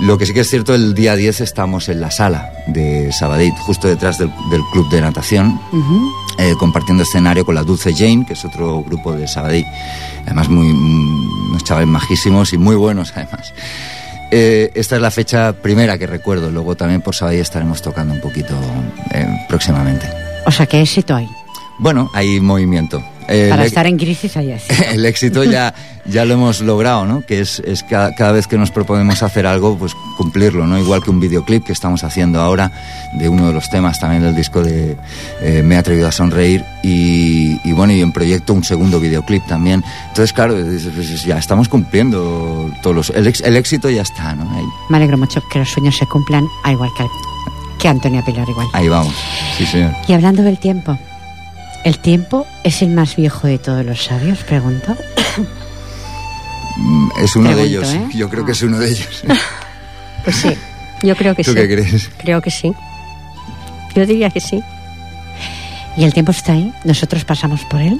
Lo 0.00 0.16
que 0.18 0.26
sí 0.26 0.32
que 0.32 0.40
es 0.40 0.48
cierto, 0.50 0.74
el 0.74 0.94
día 0.94 1.16
10 1.16 1.40
estamos 1.40 1.88
en 1.88 2.00
la 2.00 2.10
sala 2.12 2.52
de 2.68 3.12
Sabadell, 3.12 3.52
justo 3.58 3.88
detrás 3.88 4.18
del, 4.18 4.30
del 4.50 4.62
club 4.72 4.88
de 4.90 5.00
natación, 5.00 5.60
eh, 6.38 6.54
compartiendo 6.58 7.02
escenario 7.02 7.44
con 7.44 7.56
la 7.56 7.64
Dulce 7.64 7.92
Jane, 7.92 8.24
que 8.24 8.34
es 8.34 8.44
otro 8.44 8.82
grupo 8.84 9.12
de 9.12 9.26
Sabadell. 9.26 9.64
Además, 10.26 10.48
muy, 10.48 10.68
mm, 10.72 11.50
unos 11.50 11.64
chavales 11.64 11.88
majísimos 11.88 12.52
y 12.52 12.58
muy 12.58 12.76
buenos, 12.76 13.12
además. 13.16 13.52
Eh, 14.30 14.70
esta 14.74 14.94
es 14.96 15.02
la 15.02 15.10
fecha 15.10 15.54
primera 15.54 15.96
que 15.98 16.06
recuerdo. 16.06 16.50
Luego 16.50 16.76
también 16.76 17.00
por 17.00 17.14
Sabadell 17.14 17.40
estaremos 17.40 17.80
tocando 17.82 18.14
un 18.14 18.20
poquito 18.20 18.54
eh, 19.12 19.26
próximamente. 19.48 20.06
O 20.46 20.50
sea, 20.52 20.66
¿qué 20.66 20.82
éxito 20.82 21.16
hay? 21.16 21.26
Bueno, 21.78 22.10
hay 22.14 22.40
movimiento. 22.40 23.02
Eh, 23.30 23.48
Para 23.50 23.66
estar 23.66 23.86
en 23.86 23.98
crisis 23.98 24.36
hay 24.38 24.52
éxito. 24.52 24.82
el 24.90 25.04
éxito 25.04 25.44
ya, 25.44 25.74
ya 26.06 26.24
lo 26.24 26.32
hemos 26.32 26.62
logrado, 26.62 27.04
¿no? 27.04 27.20
Que 27.20 27.40
es, 27.40 27.60
es 27.60 27.82
cada, 27.82 28.14
cada 28.14 28.32
vez 28.32 28.46
que 28.46 28.56
nos 28.56 28.70
proponemos 28.70 29.22
hacer 29.22 29.46
algo, 29.46 29.76
pues 29.76 29.92
cumplirlo, 30.16 30.66
¿no? 30.66 30.78
Igual 30.78 31.02
que 31.04 31.10
un 31.10 31.20
videoclip 31.20 31.62
que 31.64 31.72
estamos 31.72 32.04
haciendo 32.04 32.40
ahora 32.40 32.72
de 33.18 33.28
uno 33.28 33.48
de 33.48 33.52
los 33.52 33.68
temas 33.68 34.00
también 34.00 34.22
del 34.22 34.34
disco 34.34 34.62
de 34.62 34.96
eh, 35.42 35.62
Me 35.62 35.74
he 35.74 35.78
atrevido 35.78 36.08
a 36.08 36.12
sonreír 36.12 36.64
y, 36.82 37.60
y 37.68 37.72
bueno, 37.72 37.92
y 37.92 38.00
en 38.00 38.12
proyecto 38.12 38.54
un 38.54 38.64
segundo 38.64 38.98
videoclip 38.98 39.44
también. 39.46 39.84
Entonces, 40.08 40.32
claro, 40.32 40.54
pues 40.54 41.22
ya 41.22 41.36
estamos 41.36 41.68
cumpliendo 41.68 42.70
todos 42.82 42.96
los... 42.96 43.10
El, 43.10 43.26
éxito 43.56 43.90
ya 43.90 44.02
está, 44.02 44.34
¿no? 44.34 44.50
Ahí, 44.56 44.64
Me 44.88 44.96
alegro 44.96 45.18
mucho 45.18 45.42
que 45.52 45.58
los 45.58 45.68
sueños 45.68 45.98
se 45.98 46.06
cumplan, 46.06 46.46
a 46.64 46.72
igual 46.72 46.88
que, 46.96 47.04
que 47.78 47.88
Antonia 47.88 48.24
Pilar 48.24 48.48
igual. 48.48 48.66
ahí 48.72 48.88
vamos. 48.88 49.14
Sí, 49.58 49.66
señor. 49.66 49.92
Y 50.08 50.14
hablando 50.14 50.42
del 50.42 50.58
tiempo, 50.58 50.98
¿el 51.84 51.98
tiempo 51.98 52.46
es 52.64 52.82
el 52.82 52.90
más 52.90 53.16
viejo 53.16 53.46
de 53.46 53.58
todos 53.58 53.84
los 53.84 54.04
sabios? 54.04 54.38
Pregunto. 54.44 54.96
Mm, 56.76 57.08
Es 57.22 57.34
uno 57.36 57.54
de 57.54 57.62
ellos. 57.62 57.88
¿eh? 57.92 58.08
Yo 58.14 58.28
creo 58.28 58.44
que 58.44 58.52
es 58.52 58.62
uno 58.62 58.78
de 58.78 58.90
ellos. 58.90 59.22
Pues 60.24 60.36
sí, 60.36 60.52
yo 61.04 61.16
creo 61.16 61.34
que 61.34 61.42
¿Tú 61.42 61.52
sí. 61.52 61.56
qué 61.56 61.66
crees? 61.68 62.10
Creo 62.18 62.42
que 62.42 62.50
sí. 62.50 62.72
Yo 63.94 64.04
diría 64.04 64.28
que 64.30 64.40
sí. 64.40 64.60
¿Y 65.96 66.04
el 66.04 66.12
tiempo 66.12 66.32
está 66.32 66.52
ahí? 66.52 66.70
¿Nosotros 66.84 67.24
pasamos 67.24 67.64
por 67.64 67.80
él? 67.80 67.98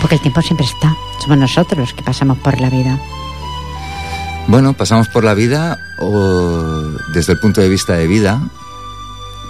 Porque 0.00 0.16
el 0.16 0.20
tiempo 0.20 0.42
siempre 0.42 0.66
está. 0.66 0.94
Somos 1.22 1.38
nosotros 1.38 1.78
los 1.78 1.94
que 1.94 2.02
pasamos 2.02 2.36
por 2.38 2.60
la 2.60 2.68
vida. 2.68 2.98
Bueno, 4.48 4.74
pasamos 4.74 5.08
por 5.08 5.24
la 5.24 5.32
vida 5.32 5.78
o 6.00 6.90
desde 7.14 7.32
el 7.34 7.38
punto 7.38 7.60
de 7.62 7.68
vista 7.68 7.94
de 7.94 8.06
vida. 8.08 8.40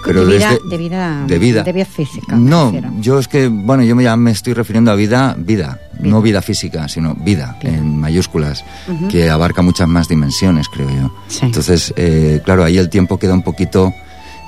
Pero 0.05 0.25
de, 0.25 0.35
vida, 0.37 0.49
desde- 0.51 0.69
de 0.69 0.77
vida. 0.77 1.23
de 1.27 1.39
vida. 1.39 1.63
De 1.63 1.71
vida 1.73 1.85
física. 1.85 2.35
No, 2.35 2.71
yo 2.99 3.19
es 3.19 3.27
que, 3.27 3.47
bueno, 3.47 3.83
yo 3.83 3.95
me, 3.95 4.03
ya 4.03 4.15
me 4.15 4.31
estoy 4.31 4.53
refiriendo 4.53 4.91
a 4.91 4.95
vida, 4.95 5.35
vida, 5.37 5.79
no 5.99 6.21
vida 6.21 6.41
física, 6.41 6.87
sino 6.87 7.15
vida, 7.15 7.57
Vida. 7.61 7.73
en 7.73 7.97
mayúsculas, 7.99 8.63
que 9.09 9.29
abarca 9.29 9.61
muchas 9.61 9.87
más 9.87 10.07
dimensiones, 10.07 10.67
creo 10.69 10.89
yo. 10.89 11.13
Sí. 11.27 11.39
Entonces, 11.43 11.93
eh, 11.95 12.41
claro, 12.43 12.63
ahí 12.63 12.77
el 12.77 12.89
tiempo 12.89 13.17
queda 13.17 13.33
un 13.33 13.43
poquito 13.43 13.93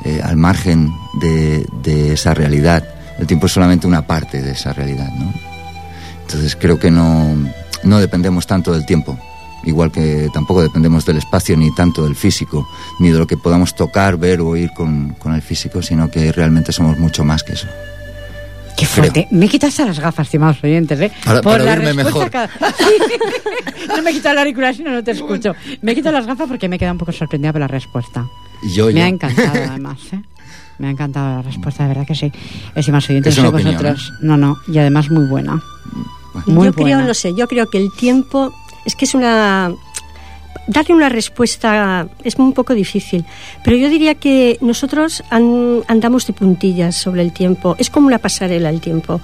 eh, 0.04 0.20
al 0.24 0.36
margen 0.38 0.92
de, 1.22 1.66
de 1.84 2.14
esa 2.14 2.34
realidad. 2.34 2.84
El 3.18 3.28
tiempo 3.28 3.46
es 3.46 3.54
solamente 3.54 3.88
una 3.88 4.06
parte 4.06 4.42
de 4.42 4.52
esa 4.52 4.74
realidad, 4.74 5.10
¿no? 5.18 5.34
Entonces 6.22 6.56
creo 6.60 6.78
que 6.80 6.92
no, 6.92 7.34
no 7.84 8.00
dependemos 8.00 8.46
tanto 8.48 8.74
del 8.74 8.86
tiempo, 8.86 9.18
igual 9.64 9.92
que 9.92 10.30
tampoco 10.34 10.62
dependemos 10.62 11.06
del 11.06 11.18
espacio 11.18 11.56
ni 11.58 11.74
tanto 11.74 12.04
del 12.04 12.16
físico, 12.16 12.68
ni 13.00 13.10
de 13.10 13.18
lo 13.20 13.26
que 13.28 13.38
podamos 13.38 13.76
tocar, 13.76 14.18
ver 14.18 14.42
o 14.42 14.50
oír 14.50 14.72
con, 14.76 15.14
con 15.20 15.34
el 15.34 15.42
físico, 15.42 15.82
sino 15.82 16.10
que 16.12 16.32
realmente 16.32 16.72
somos 16.72 16.98
mucho 17.00 17.24
más 17.24 17.44
que 17.44 17.54
eso. 17.54 17.68
Qué 18.78 18.86
fuerte. 18.86 19.28
Me 19.32 19.48
quitas 19.48 19.80
a 19.80 19.86
las 19.86 20.00
gafas, 20.00 20.28
estimados 20.28 20.58
oyentes, 20.62 21.00
¿eh? 21.00 21.12
Para- 21.24 21.42
Por 21.42 21.54
para 21.54 21.64
la 21.64 21.72
oírme 21.88 22.04
respuesta 22.04 22.50
mejor. 22.60 22.78
no 23.98 24.02
me 24.04 24.12
quito 24.12 24.30
el 24.30 24.38
auricular, 24.38 24.76
si 24.76 24.84
no, 24.84 24.92
no 24.92 25.04
te 25.04 25.12
escucho. 25.12 25.54
Me 25.82 25.96
quito 25.96 26.12
las 26.12 26.26
gafas 26.26 26.48
porque 26.48 26.68
me 26.68 26.76
he 26.76 26.80
quedado 26.80 26.94
un 26.94 26.98
poco 27.00 27.14
sorprendida 27.14 27.54
por 27.54 27.62
la 27.62 27.68
respuesta. 27.70 28.26
Yo 28.76 28.92
Me 28.92 29.02
ha 29.02 29.08
encantado, 29.08 29.50
además, 29.70 29.98
¿eh? 30.12 30.20
Me 30.78 30.88
ha 30.88 30.90
encantado 30.90 31.38
la 31.38 31.42
respuesta, 31.42 31.84
de 31.84 31.90
verdad 31.90 32.06
que 32.06 32.16
sí. 32.16 32.30
Estimados 32.76 33.10
oyentes, 33.10 33.32
Es 33.34 33.40
una 33.40 33.50
sois 33.50 33.64
opinión, 33.64 33.82
vosotros. 33.82 34.14
No, 34.22 34.36
no, 34.36 34.58
y 34.68 34.78
además 34.78 35.10
muy 35.10 35.26
buena. 35.26 35.64
Bueno, 36.34 36.48
Muy 36.48 36.66
yo 36.68 36.74
creo, 36.74 37.02
no 37.02 37.14
sé, 37.14 37.34
yo 37.34 37.48
creo 37.48 37.70
que 37.70 37.78
el 37.78 37.94
tiempo 37.98 38.54
es 38.86 38.96
que 38.96 39.06
es 39.06 39.14
una 39.16 39.74
darle 40.68 40.96
una 40.96 41.10
respuesta 41.10 42.08
es 42.24 42.36
un 42.38 42.54
poco 42.54 42.74
difícil, 42.74 43.24
pero 43.64 43.78
yo 43.78 43.88
diría 43.90 44.16
que 44.16 44.58
nosotros 44.62 45.24
an- 45.30 45.84
andamos 45.88 46.26
de 46.26 46.34
puntillas 46.34 46.96
sobre 46.96 47.22
el 47.22 47.32
tiempo, 47.34 47.76
es 47.78 47.90
como 47.92 48.08
una 48.08 48.18
pasarela 48.18 48.70
el 48.72 48.82
tiempo, 48.82 49.22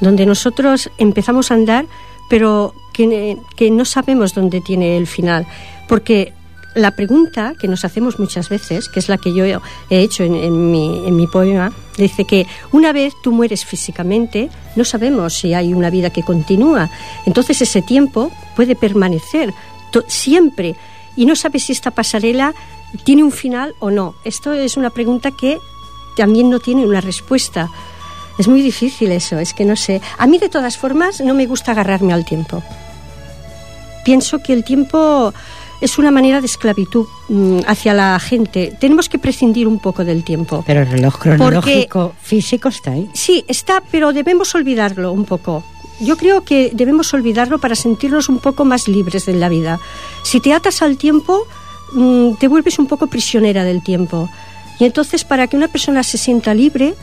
donde 0.00 0.24
nosotros 0.24 0.90
empezamos 0.96 1.50
a 1.50 1.54
andar, 1.54 1.84
pero 2.30 2.72
que, 2.94 3.36
que 3.56 3.70
no 3.70 3.84
sabemos 3.84 4.32
dónde 4.34 4.62
tiene 4.62 4.96
el 4.96 5.06
final, 5.06 5.46
porque 5.86 6.32
la 6.74 6.92
pregunta 6.92 7.54
que 7.58 7.68
nos 7.68 7.84
hacemos 7.84 8.18
muchas 8.18 8.48
veces, 8.48 8.88
que 8.88 9.00
es 9.00 9.08
la 9.08 9.18
que 9.18 9.34
yo 9.34 9.44
he 9.44 9.60
hecho 9.90 10.22
en, 10.22 10.70
mi, 10.70 11.10
mi 11.10 11.26
poema, 11.26 11.72
dice 11.96 12.24
que 12.24 12.46
una 12.72 12.92
vez 12.92 13.14
tú 13.22 13.32
mueres 13.32 13.64
físicamente, 13.64 14.48
no 14.76 14.84
sabemos 14.84 15.34
si 15.34 15.54
hay 15.54 15.74
una 15.74 15.90
vida 15.90 16.10
que 16.10 16.22
continúa. 16.22 16.90
Entonces 17.26 17.60
ese 17.62 17.82
tiempo 17.82 18.30
puede 18.54 18.76
permanecer 18.76 19.52
siempre 20.06 20.76
y 21.16 21.26
no 21.26 21.34
sabes 21.34 21.64
si 21.64 21.72
esta 21.72 21.90
pasarela 21.90 22.54
tiene 23.04 23.24
un 23.24 23.32
final 23.32 23.74
o 23.80 23.90
no. 23.90 24.14
Esto 24.24 24.52
es 24.52 24.76
una 24.76 24.90
pregunta 24.90 25.30
que 25.30 25.58
también 26.16 26.50
no 26.50 26.60
tiene 26.60 26.86
una 26.86 27.00
respuesta. 27.00 27.68
Es 28.38 28.48
muy 28.48 28.62
difícil 28.62 29.12
eso, 29.12 29.38
es 29.38 29.54
que 29.54 29.64
no 29.64 29.76
sé. 29.76 30.00
A 30.18 30.26
mí 30.26 30.38
de 30.38 30.48
todas 30.48 30.78
formas 30.78 31.20
no 31.20 31.34
me 31.34 31.46
gusta 31.46 31.72
agarrarme 31.72 32.12
al 32.12 32.24
tiempo. 32.24 32.62
Pienso 34.04 34.38
que 34.42 34.52
el 34.52 34.64
tiempo 34.64 35.34
es 35.80 35.98
una 35.98 36.10
manera 36.10 36.40
de 36.40 36.46
esclavitud 36.46 37.06
mm, 37.28 37.60
hacia 37.66 37.94
la 37.94 38.18
gente. 38.18 38.76
Tenemos 38.80 39.08
que 39.08 39.18
prescindir 39.18 39.66
un 39.66 39.78
poco 39.78 40.04
del 40.04 40.24
tiempo. 40.24 40.62
Pero 40.66 40.80
el 40.80 40.90
reloj 40.90 41.18
cronológico 41.18 42.14
físico 42.20 42.68
está 42.68 42.92
ahí. 42.92 43.08
Sí, 43.14 43.44
está, 43.48 43.82
pero 43.90 44.12
debemos 44.12 44.54
olvidarlo 44.54 45.12
un 45.12 45.24
poco. 45.24 45.62
yo 46.00 46.16
creo 46.16 46.42
que 46.42 46.70
debemos 46.72 47.12
olvidarlo 47.12 47.58
para 47.58 47.74
sentirnos 47.74 48.28
un 48.28 48.38
poco 48.38 48.64
más 48.64 48.88
libres 48.88 49.26
de 49.26 49.34
la 49.34 49.48
vida. 49.48 49.78
Si 50.22 50.40
te 50.40 50.54
atas 50.54 50.80
al 50.82 50.96
tiempo, 50.96 51.46
mm, 51.92 52.34
te 52.34 52.48
vuelves 52.48 52.78
un 52.78 52.86
poco 52.86 53.06
prisionera 53.06 53.64
del 53.64 53.82
tiempo. 53.82 54.28
Y 54.78 54.84
entonces, 54.86 55.24
para 55.24 55.46
que 55.46 55.56
una 55.56 55.68
persona 55.68 56.02
se 56.02 56.16
sienta 56.16 56.54
libre, 56.54 56.94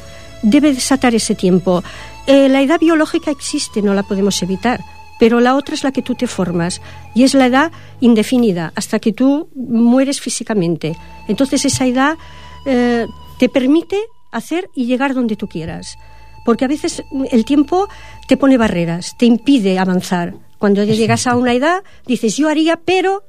debe 0.41 0.73
desatar 0.73 1.13
ese 1.13 1.35
tiempo. 1.35 1.83
Eh, 2.25 2.49
la 2.49 2.61
edad 2.61 2.79
biológica 2.79 3.31
existe, 3.31 3.81
no 3.81 3.93
la 3.93 4.03
podemos 4.03 4.41
evitar, 4.41 4.83
pero 5.19 5.39
la 5.39 5.55
otra 5.55 5.75
es 5.75 5.83
la 5.83 5.91
que 5.91 6.01
tú 6.01 6.15
te 6.15 6.27
formas 6.27 6.81
y 7.15 7.23
es 7.23 7.33
la 7.33 7.47
edad 7.47 7.71
indefinida, 7.99 8.71
hasta 8.75 8.99
que 8.99 9.13
tú 9.13 9.49
mueres 9.55 10.21
físicamente. 10.21 10.95
Entonces, 11.27 11.65
esa 11.65 11.85
edad 11.85 12.17
eh, 12.65 13.05
te 13.39 13.49
permite 13.49 13.99
hacer 14.31 14.69
y 14.75 14.85
llegar 14.85 15.13
donde 15.13 15.35
tú 15.35 15.47
quieras. 15.47 15.97
Porque 16.45 16.65
a 16.65 16.67
veces 16.67 17.03
el 17.31 17.45
tiempo 17.45 17.87
te 18.27 18.37
pone 18.37 18.57
barreras, 18.57 19.15
te 19.17 19.25
impide 19.25 19.79
avanzar. 19.79 20.35
Cuando 20.59 20.83
ya 20.83 20.93
llegas 20.93 21.27
a 21.27 21.35
una 21.35 21.53
edad, 21.53 21.83
dices, 22.05 22.37
yo 22.37 22.47
haría, 22.47 22.77
pero 22.77 23.23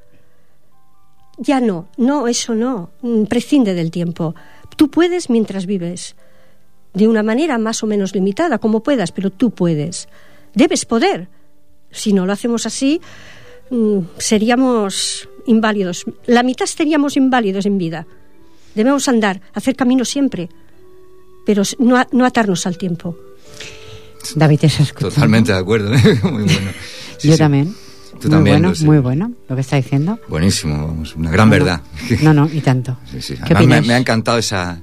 ya 1.36 1.60
no. 1.60 1.88
No, 1.96 2.28
eso 2.28 2.54
no. 2.54 2.90
Mm, 3.02 3.24
prescinde 3.24 3.74
del 3.74 3.90
tiempo. 3.90 4.34
Tú 4.76 4.90
puedes 4.90 5.30
mientras 5.30 5.66
vives. 5.66 6.16
De 6.94 7.06
una 7.06 7.22
manera 7.22 7.58
más 7.58 7.82
o 7.82 7.86
menos 7.86 8.14
limitada, 8.14 8.58
como 8.58 8.82
puedas, 8.82 9.12
pero 9.12 9.30
tú 9.30 9.50
puedes. 9.50 10.08
Debes 10.54 10.84
poder. 10.84 11.28
Si 11.90 12.12
no 12.12 12.26
lo 12.26 12.32
hacemos 12.32 12.66
así, 12.66 13.00
mm, 13.70 13.98
seríamos 14.18 15.28
inválidos. 15.46 16.04
La 16.26 16.42
mitad 16.42 16.66
seríamos 16.66 17.16
inválidos 17.16 17.66
en 17.66 17.78
vida. 17.78 18.06
Debemos 18.74 19.08
andar, 19.08 19.40
hacer 19.54 19.76
camino 19.76 20.04
siempre 20.04 20.48
pero 21.48 21.62
no, 21.78 22.06
no 22.12 22.26
atarnos 22.26 22.66
al 22.66 22.76
tiempo. 22.76 23.16
David, 24.36 24.60
¿eso 24.64 24.82
escuchando? 24.82 25.14
Totalmente 25.14 25.50
de 25.50 25.58
acuerdo, 25.58 25.94
¿eh? 25.94 26.20
muy 26.24 26.42
bueno. 26.42 26.70
Sí, 27.16 27.28
Yo 27.28 27.32
sí. 27.32 27.38
también. 27.38 27.74
Tú 28.20 28.28
muy 28.28 28.30
también, 28.32 28.60
bueno, 28.60 28.74
muy 28.84 28.98
bueno 28.98 29.32
lo 29.48 29.54
que 29.54 29.62
está 29.62 29.76
diciendo. 29.76 30.20
Buenísimo, 30.28 30.88
vamos, 30.88 31.16
una 31.16 31.30
gran 31.30 31.48
verdad. 31.48 31.80
No, 32.20 32.34
no, 32.34 32.50
y 32.52 32.60
tanto. 32.60 32.98
Sí, 33.10 33.22
sí. 33.22 33.34
¿Qué 33.36 33.54
Además, 33.54 33.60
me, 33.60 33.64
opinas? 33.64 33.86
me 33.86 33.94
ha 33.94 33.96
encantado 33.96 34.36
esa, 34.36 34.78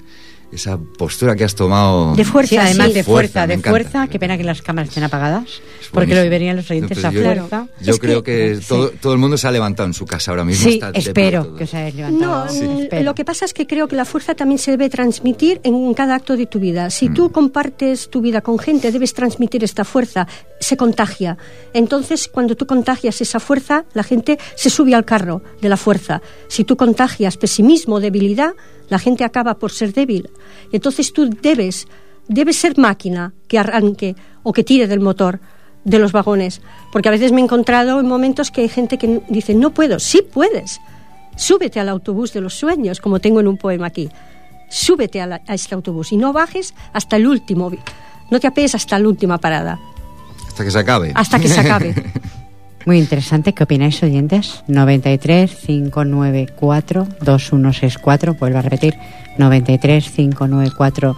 esa 0.55 0.77
postura 0.77 1.35
que 1.35 1.43
has 1.43 1.53
tomado. 1.55 2.15
De 2.15 2.25
fuerza, 2.25 2.49
Sí, 2.49 2.57
además 2.57 2.87
sí. 2.87 2.93
de 2.93 3.03
Fuerza, 3.03 3.31
fuerza, 3.31 3.47
de 3.47 3.53
encanta. 3.55 3.69
fuerza. 3.69 4.07
Qué 4.07 4.19
pena 4.19 4.37
que 4.37 4.43
las 4.43 4.61
cámaras 4.61 4.89
estén 4.89 5.03
apagadas, 5.03 5.43
Es 5.45 5.59
porque 5.91 6.07
buenísimo. 6.13 6.23
lo 6.23 6.29
verían 6.29 6.55
los 6.55 6.71
oyentes 6.71 6.97
Entonces, 6.97 7.05
a 7.05 7.23
yo- 7.23 7.23
fuerza. 7.23 7.67
Yo 7.81 7.93
Es 7.93 7.99
creo 7.99 8.23
que, 8.23 8.55
Sí. 8.61 8.65
todo, 8.67 8.89
todo 8.91 9.13
el 9.13 9.19
mundo 9.19 9.37
se 9.37 9.47
ha 9.47 9.51
levantado 9.51 9.87
en 9.87 9.93
su 9.93 10.05
casa 10.05 10.31
ahora 10.31 10.43
mismo. 10.43 10.63
Sí, 10.69 10.79
espero 10.93 11.55
que 11.55 11.65
os 11.65 11.73
hayáis 11.73 11.95
No, 11.95 12.01
levantado. 12.09 12.45
mm, 12.53 12.81
Espero. 12.81 13.03
lo 13.03 13.15
que 13.15 13.25
pasa 13.25 13.45
es 13.45 13.53
que 13.53 13.67
creo 13.67 13.87
que 13.87 13.95
la 13.95 14.05
fuerza 14.05 14.35
también 14.35 14.57
se 14.59 14.71
debe 14.71 14.89
transmitir 14.89 15.59
en 15.63 15.93
cada 15.93 16.15
acto 16.15 16.35
de 16.37 16.45
tu 16.45 16.59
vida. 16.59 16.89
Si 16.89 17.09
tú 17.09 17.31
compartes 17.31 18.09
tu 18.09 18.21
vida 18.21 18.41
con 18.41 18.57
gente, 18.59 18.91
debes 18.91 19.13
transmitir 19.13 19.63
esta 19.63 19.83
fuerza, 19.83 20.27
se 20.59 20.77
contagia. 20.77 21.37
Entonces, 21.73 22.27
cuando 22.27 22.55
tú 22.55 22.65
contagias 22.65 23.19
esa 23.21 23.39
fuerza, 23.39 23.85
la 23.93 24.03
gente 24.03 24.37
se 24.55 24.69
sube 24.69 24.95
al 24.95 25.05
carro 25.05 25.41
de 25.61 25.69
la 25.69 25.77
fuerza. 25.77 26.21
Si 26.47 26.63
tú 26.63 26.77
contagias 26.77 27.37
pesimismo, 27.37 27.99
debilidad, 27.99 28.53
la 28.89 28.99
gente 28.99 29.23
acaba 29.23 29.55
por 29.55 29.71
ser 29.71 29.93
débil. 29.93 30.29
Entonces 30.71 31.11
tú 31.13 31.29
debes, 31.41 31.87
debes 32.27 32.57
ser 32.57 32.77
máquina 32.77 33.33
que 33.47 33.57
arranque 33.59 34.15
o 34.43 34.53
que 34.53 34.63
tire 34.63 34.87
del 34.87 34.99
motor 34.99 35.39
de 35.83 35.99
los 35.99 36.11
vagones. 36.11 36.61
Porque 36.91 37.09
a 37.09 37.11
veces 37.11 37.31
me 37.31 37.41
he 37.41 37.43
encontrado 37.43 37.99
en 37.99 38.07
momentos 38.07 38.51
que 38.51 38.61
hay 38.61 38.69
gente 38.69 38.97
que 38.97 39.21
dice, 39.29 39.53
no 39.55 39.71
puedo, 39.71 39.99
sí 39.99 40.21
puedes. 40.33 40.79
Súbete 41.37 41.79
al 41.79 41.89
autobús 41.89 42.31
de 42.33 42.41
los 42.41 42.53
sueños, 42.53 42.99
como 43.01 43.19
tengo 43.19 43.39
en 43.39 43.47
un 43.47 43.57
poema 43.57 43.87
aquí. 43.87 44.09
Súbete 44.69 45.21
a, 45.21 45.27
la- 45.27 45.41
a 45.47 45.53
este 45.53 45.75
autobús 45.75 46.11
y 46.11 46.17
no 46.17 46.33
bajes 46.33 46.73
hasta 46.93 47.17
el 47.17 47.27
último. 47.27 47.71
No 48.31 48.39
te 48.39 48.47
apees 48.47 48.73
hasta 48.73 48.97
la 48.97 49.07
última 49.07 49.37
parada, 49.37 49.79
Hasta 50.47 50.63
que 50.63 50.71
se 50.71 50.79
acabe. 50.79 51.11
hasta 51.13 51.39
que 51.39 51.47
se 51.47 51.59
acabe. 51.59 51.93
Muy 52.85 52.99
interesante. 52.99 53.53
¿Qué 53.53 53.63
opináis, 53.63 54.01
oyentes? 54.03 54.63
93 54.67 55.55
594 55.55 57.07
2164. 57.21 58.35
Vuelvo 58.35 58.59
a 58.59 58.61
repetir. 58.61 58.95
93 59.37 60.09
594 60.09 61.17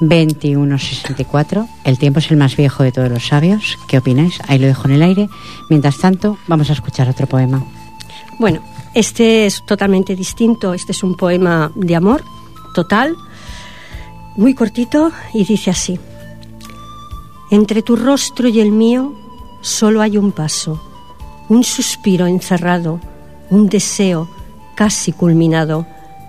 2164. 0.00 1.68
El 1.84 1.98
tiempo 1.98 2.18
es 2.18 2.30
el 2.30 2.36
más 2.38 2.56
viejo 2.56 2.82
de 2.82 2.90
todos 2.90 3.08
los 3.08 3.26
sabios. 3.26 3.78
¿Qué 3.88 3.98
opináis? 3.98 4.40
Ahí 4.48 4.58
lo 4.58 4.66
dejo 4.66 4.88
en 4.88 4.94
el 4.94 5.02
aire. 5.02 5.28
Mientras 5.68 5.98
tanto, 5.98 6.38
vamos 6.48 6.70
a 6.70 6.72
escuchar 6.72 7.08
otro 7.08 7.28
poema. 7.28 7.64
Bueno, 8.38 8.60
este 8.94 9.46
es 9.46 9.64
totalmente 9.64 10.16
distinto. 10.16 10.74
Este 10.74 10.90
es 10.90 11.04
un 11.04 11.16
poema 11.16 11.70
de 11.76 11.94
amor 11.94 12.24
total, 12.74 13.14
muy 14.36 14.54
cortito 14.54 15.12
y 15.34 15.44
dice 15.44 15.70
así. 15.70 16.00
Entre 17.50 17.82
tu 17.82 17.96
rostro 17.96 18.48
y 18.48 18.60
el 18.60 18.72
mío 18.72 19.19
solo 19.60 20.00
hay 20.00 20.16
un 20.16 20.32
paso, 20.32 20.80
un 21.48 21.64
suspiro 21.64 22.26
encerrado, 22.26 23.00
un 23.50 23.68
deseo 23.68 24.28
casi 24.74 25.12
culminado. 25.12 25.86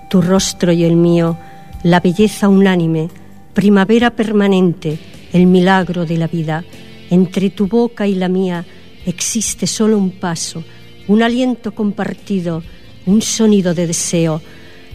Tu 0.09 0.21
rostro 0.21 0.73
y 0.73 0.83
el 0.83 0.95
mío, 0.95 1.37
la 1.83 2.01
belleza 2.01 2.49
unánime, 2.49 3.09
primavera 3.53 4.09
permanente, 4.09 4.99
el 5.31 5.45
milagro 5.45 6.05
de 6.05 6.17
la 6.17 6.27
vida. 6.27 6.65
Entre 7.09 7.49
tu 7.49 7.67
boca 7.67 8.07
y 8.07 8.15
la 8.15 8.27
mía 8.27 8.65
existe 9.05 9.67
solo 9.67 9.97
un 9.97 10.11
paso, 10.11 10.63
un 11.07 11.23
aliento 11.23 11.73
compartido, 11.73 12.63
un 13.05 13.21
sonido 13.21 13.73
de 13.73 13.87
deseo. 13.87 14.41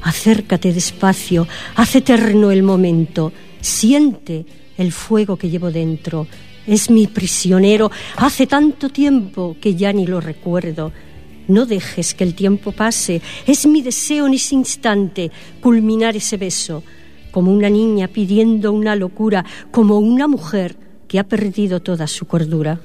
Acércate 0.02 0.72
despacio, 0.72 1.48
haz 1.74 1.96
eterno 1.96 2.50
el 2.50 2.62
momento, 2.62 3.32
siente 3.60 4.44
el 4.76 4.92
fuego 4.92 5.36
que 5.36 5.48
llevo 5.48 5.70
dentro. 5.70 6.26
Es 6.66 6.90
mi 6.90 7.06
prisionero, 7.06 7.90
hace 8.16 8.46
tanto 8.46 8.88
tiempo 8.88 9.56
que 9.60 9.74
ya 9.74 9.92
ni 9.92 10.06
lo 10.06 10.20
recuerdo. 10.20 10.92
No 11.48 11.64
dejes 11.64 12.14
que 12.14 12.24
el 12.24 12.34
tiempo 12.34 12.72
pase, 12.72 13.22
es 13.46 13.66
mi 13.66 13.82
deseo 13.82 14.26
en 14.26 14.34
ese 14.34 14.54
instante 14.54 15.30
culminar 15.60 16.16
ese 16.16 16.36
beso, 16.36 16.82
como 17.30 17.52
una 17.52 17.70
niña 17.70 18.08
pidiendo 18.08 18.72
una 18.72 18.96
locura, 18.96 19.44
como 19.70 19.98
una 19.98 20.26
mujer 20.26 20.76
que 21.06 21.18
ha 21.18 21.24
perdido 21.24 21.80
toda 21.80 22.06
su 22.06 22.26
cordura. 22.26 22.80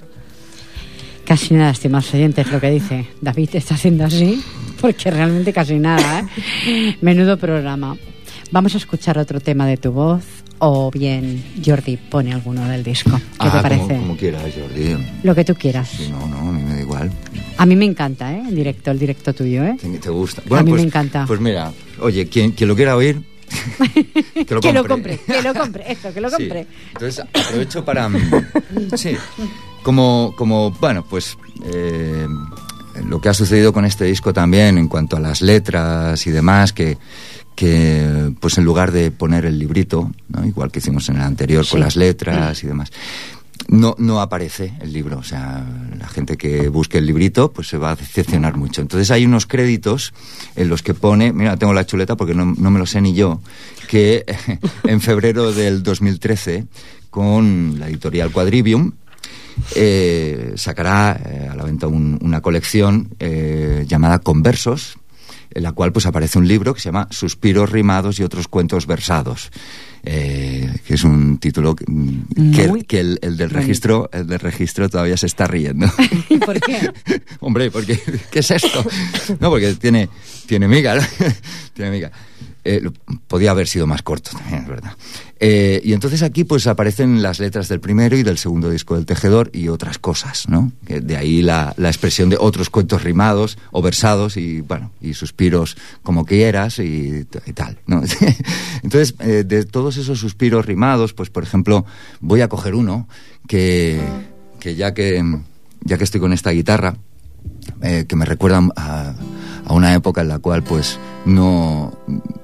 Casi 1.26 1.54
nada, 1.54 1.72
estimados 1.72 2.14
oyentes, 2.14 2.52
lo 2.52 2.60
que 2.60 2.70
dice 2.70 3.08
David 3.22 3.50
está 3.54 3.76
haciendo 3.76 4.06
así, 4.06 4.44
porque 4.80 5.10
realmente 5.10 5.54
casi 5.54 5.80
nada. 5.80 6.28
¿eh? 6.66 6.98
Menudo 7.02 7.38
programa. 7.38 7.98
Vamos 8.52 8.76
a 8.76 8.78
escuchar 8.78 9.18
otro 9.18 9.40
tema 9.40 9.66
de 9.66 9.78
tu 9.78 9.92
voz, 9.92 10.24
o 10.64 10.92
bien 10.92 11.44
Jordi 11.66 11.98
pone 11.98 12.32
alguno 12.34 12.68
del 12.68 12.84
disco. 12.84 13.10
¿Qué 13.12 13.24
Ah, 13.40 13.46
te 13.46 13.50
como- 13.50 13.62
parece? 13.64 13.98
Como, 13.98 14.16
quieras, 14.18 14.44
Jordi. 14.56 14.96
Lo 15.24 15.34
que 15.36 15.44
tú 15.44 15.56
quieras. 15.56 15.90
Sí, 15.90 16.08
no, 16.12 16.28
no, 16.28 16.38
a 16.50 16.52
mí 16.52 16.62
me 16.64 16.76
da 16.76 16.82
igual. 16.82 17.12
A 17.58 17.66
mí 17.66 17.76
me 17.76 17.86
encanta, 17.86 18.32
¿eh? 18.34 18.44
El 18.48 18.56
directo, 18.56 18.92
el 18.92 19.00
directo 19.00 19.34
tuyo, 19.34 19.64
¿eh? 19.64 19.76
¿Te, 20.02 20.10
gusta? 20.10 20.42
A 20.52 20.64
mí 20.64 20.70
pues, 20.70 20.82
me 20.82 20.88
encanta. 20.88 21.26
Pues 21.28 21.40
mira, 21.40 21.72
oye, 22.00 22.28
quien, 22.30 22.52
quien 22.52 22.68
lo 22.70 22.76
quiera 22.76 22.96
oír, 22.96 23.22
que 24.46 24.56
lo 24.56 24.62
compre. 24.62 24.62
Que 24.62 24.74
lo 24.74 24.88
compre, 24.88 25.20
que 25.26 25.42
lo 25.42 25.54
compre, 25.54 25.84
eso, 25.92 26.14
que 26.14 26.22
lo 26.22 26.30
Sí. 26.30 26.36
compre. 26.38 26.68
Entonces 26.94 27.26
aprovecho 27.34 27.84
para... 27.84 28.08
mm, 28.10 28.20
Sí, 28.96 29.16
como, 29.84 30.34
como 30.38 30.72
bueno, 30.72 31.04
pues 31.10 31.38
eh, 31.74 32.28
lo 33.08 33.20
que 33.20 33.30
ha 33.30 33.34
sucedido 33.34 33.74
con 33.74 33.86
este 33.86 34.06
disco 34.06 34.32
también 34.32 34.78
en 34.78 34.88
cuanto 34.88 35.18
a 35.18 35.20
las 35.20 35.42
letras 35.42 36.26
y 36.28 36.32
demás, 36.32 36.72
que, 36.72 36.98
que 37.62 38.34
pues 38.40 38.58
en 38.58 38.66
lugar 38.66 38.92
de 38.92 39.12
poner 39.12 39.46
el 39.46 39.60
librito, 39.60 40.10
¿no? 40.30 40.44
igual 40.48 40.72
que 40.72 40.80
hicimos 40.80 41.08
en 41.10 41.18
el 41.18 41.22
anterior 41.22 41.64
Sí. 41.64 41.70
con 41.72 41.80
las 41.82 41.96
letras 41.96 42.64
y 42.64 42.68
demás, 42.68 42.92
no, 43.68 43.94
no 44.00 44.20
aparece 44.20 44.74
el 44.82 44.92
libro. 44.92 45.20
O 45.20 45.24
sea, 45.24 45.64
la 46.00 46.08
gente 46.08 46.38
que 46.38 46.70
busque 46.70 46.98
el 46.98 47.06
librito 47.06 47.52
pues 47.52 47.68
se 47.68 47.78
va 47.78 47.92
a 47.92 47.96
decepcionar 47.96 48.58
mucho. 48.58 48.82
Entonces 48.82 49.12
hay 49.12 49.26
unos 49.28 49.46
créditos 49.46 50.12
en 50.56 50.70
los 50.70 50.82
que 50.82 50.96
pone, 50.96 51.34
mira, 51.34 51.56
tengo 51.58 51.72
la 51.74 51.86
chuleta 51.86 52.16
porque 52.18 52.34
no, 52.34 52.46
no 52.46 52.72
me 52.72 52.80
lo 52.80 52.88
sé 52.88 53.00
ni 53.00 53.14
yo, 53.14 53.42
que 53.88 54.26
en 54.86 55.00
febrero 55.00 55.52
del 55.54 55.84
2013 55.84 56.66
con 57.12 57.76
la 57.80 57.90
editorial 57.90 58.32
Quadrivium 58.32 58.94
eh, 59.76 60.54
sacará 60.56 61.22
eh, 61.24 61.48
a 61.52 61.56
la 61.56 61.64
venta 61.64 61.86
un- 61.86 62.18
una 62.24 62.42
colección 62.42 63.10
eh, 63.20 63.86
llamada 63.88 64.18
Conversos, 64.18 64.98
en 65.54 65.64
la 65.64 65.72
cual 65.74 65.92
pues 65.92 66.06
aparece 66.06 66.38
un 66.40 66.48
libro 66.48 66.74
que 66.74 66.80
se 66.82 66.86
llama 66.90 67.08
Suspiros 67.12 67.70
rimados 67.72 68.20
y 68.20 68.24
otros 68.24 68.48
cuentos 68.48 68.88
versados. 68.88 69.52
eh, 70.04 70.74
que 70.88 70.96
es 70.96 71.04
un 71.04 71.38
título 71.38 71.76
que, 71.76 71.86
que 72.88 73.00
el, 73.00 73.20
el 73.22 73.38
del 73.38 73.52
registro 73.52 74.10
el 74.12 74.26
del 74.26 74.40
registro 74.40 74.90
todavía 74.90 75.16
se 75.16 75.28
está 75.28 75.46
riendo 75.46 75.86
¿Y 76.30 76.38
por 76.38 76.60
qué? 76.60 76.92
Hombre, 77.40 77.70
porque 77.70 78.00
¿qué 78.32 78.40
es 78.40 78.50
esto? 78.50 78.84
No, 79.40 79.50
porque 79.52 79.74
tiene 79.76 80.10
tiene 80.48 80.68
miga, 80.68 80.96
¿no? 80.96 81.02
tiene 81.74 81.92
miga. 81.92 82.12
Eh, 82.64 82.92
podía 83.28 83.52
haber 83.52 83.68
sido 83.68 83.88
más 83.88 84.04
corto 84.04 84.32
también, 84.38 84.62
es 84.62 84.68
verdad. 84.68 84.92
Eh, 85.40 85.82
y 85.84 85.94
entonces 85.94 86.22
aquí 86.22 86.44
pues 86.44 86.68
aparecen 86.68 87.24
las 87.24 87.40
letras 87.40 87.68
del 87.68 87.80
primero 87.80 88.16
y 88.16 88.22
del 88.22 88.38
segundo 88.38 88.70
disco 88.70 88.96
del 88.96 89.08
Tejedor 89.08 89.50
y 89.52 89.68
otras 89.70 89.98
cosas, 89.98 90.48
¿no? 90.48 90.72
De 90.84 91.18
ahí 91.18 91.42
la, 91.42 91.74
la 91.78 91.90
expresión 91.90 92.30
de 92.30 92.38
otros 92.40 92.70
cuentos 92.70 93.04
rimados 93.04 93.58
o 93.72 93.82
versados 93.82 94.38
y, 94.38 94.62
bueno, 94.62 94.92
y 95.02 95.16
suspiros 95.16 95.76
como 96.04 96.24
quieras 96.24 96.78
y, 96.78 97.26
y 97.48 97.54
tal, 97.54 97.80
¿no? 97.88 98.04
entonces, 98.84 99.16
eh, 99.20 99.44
de 99.44 99.66
todos 99.66 99.98
esos 99.98 100.20
suspiros 100.20 100.64
rimados, 100.68 101.14
pues 101.14 101.32
por 101.32 101.42
ejemplo, 101.42 101.84
voy 102.20 102.42
a 102.42 102.48
coger 102.48 102.76
uno 102.76 103.08
que 103.48 104.00
que 104.60 104.76
ya 104.76 104.94
que 104.94 105.24
ya 105.84 105.98
que 105.98 106.04
estoy 106.04 106.20
con 106.20 106.32
esta 106.32 106.52
guitarra, 106.52 106.96
que 108.08 108.16
me 108.16 108.26
recuerda 108.26 108.70
a, 108.76 109.16
a, 109.66 109.74
una 109.74 109.94
época 109.94 110.22
en 110.22 110.28
la 110.28 110.40
cual 110.40 110.64
pues 110.64 111.00
no, 111.26 111.94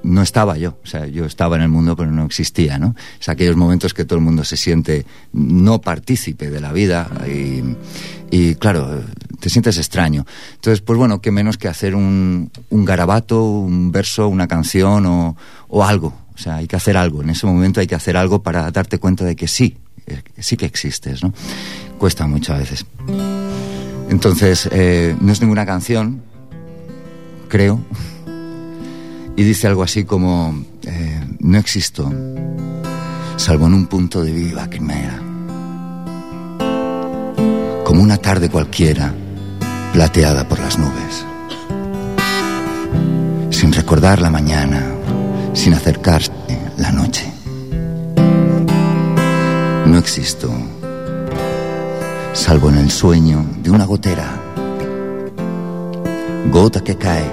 no 0.02 0.22
estaba 0.22 0.56
yo, 0.58 0.76
o 0.82 0.86
sea, 0.86 1.06
yo 1.06 1.24
estaba 1.24 1.56
en 1.56 1.62
el 1.62 1.68
mundo 1.68 1.96
pero 1.96 2.10
no 2.10 2.24
existía, 2.24 2.78
¿no? 2.78 2.94
Es 3.20 3.28
aquellos 3.28 3.56
momentos 3.56 3.94
que 3.94 4.04
todo 4.04 4.18
el 4.18 4.24
mundo 4.24 4.44
se 4.44 4.56
siente 4.56 5.06
no 5.32 5.80
partícipe 5.80 6.50
de 6.50 6.60
la 6.60 6.72
vida 6.72 7.10
y, 7.26 7.62
y 8.30 8.54
claro, 8.56 9.02
te 9.40 9.50
sientes 9.50 9.78
extraño. 9.78 10.26
Entonces, 10.54 10.80
pues 10.80 10.98
bueno, 10.98 11.20
qué 11.20 11.30
menos 11.30 11.56
que 11.56 11.68
hacer 11.68 11.94
un, 11.94 12.50
un 12.70 12.84
garabato, 12.84 13.42
un 13.42 13.92
verso, 13.92 14.28
una 14.28 14.48
canción 14.48 15.06
o, 15.06 15.36
o 15.68 15.84
algo. 15.84 16.14
O 16.34 16.38
sea, 16.38 16.56
hay 16.56 16.66
que 16.66 16.76
hacer 16.76 16.96
algo. 16.96 17.22
En 17.22 17.30
ese 17.30 17.46
momento 17.46 17.80
hay 17.80 17.86
que 17.86 17.94
hacer 17.94 18.16
algo 18.16 18.42
para 18.42 18.70
darte 18.70 18.98
cuenta 18.98 19.24
de 19.24 19.34
que 19.34 19.48
sí, 19.48 19.76
sí 20.38 20.56
que 20.56 20.66
existes, 20.66 21.22
¿no? 21.22 21.32
Cuesta 21.98 22.26
mucho 22.26 22.54
a 22.54 22.58
veces. 22.58 22.86
Entonces, 24.08 24.68
eh, 24.72 25.16
no 25.20 25.32
es 25.32 25.40
ninguna 25.40 25.66
canción, 25.66 26.22
creo, 27.48 27.80
y 29.36 29.42
dice 29.42 29.66
algo 29.66 29.82
así 29.82 30.04
como, 30.04 30.64
eh, 30.82 31.20
no 31.40 31.58
existo, 31.58 32.12
salvo 33.36 33.66
en 33.66 33.74
un 33.74 33.86
punto 33.86 34.22
de 34.22 34.32
viva 34.32 34.68
quimera, 34.68 35.18
como 37.84 38.02
una 38.02 38.18
tarde 38.18 38.48
cualquiera, 38.48 39.14
plateada 39.92 40.46
por 40.46 40.60
las 40.60 40.78
nubes, 40.78 41.24
sin 43.50 43.72
recordar 43.72 44.20
la 44.20 44.30
mañana, 44.30 44.84
sin 45.54 45.74
acercarse 45.74 46.32
la 46.76 46.92
noche. 46.92 47.32
No 49.86 49.96
existo 49.98 50.52
salvo 52.38 52.70
en 52.70 52.78
el 52.78 52.90
sueño 52.90 53.44
de 53.62 53.70
una 53.70 53.84
gotera. 53.84 54.40
Gota 56.50 56.82
que 56.82 56.96
cae, 56.96 57.30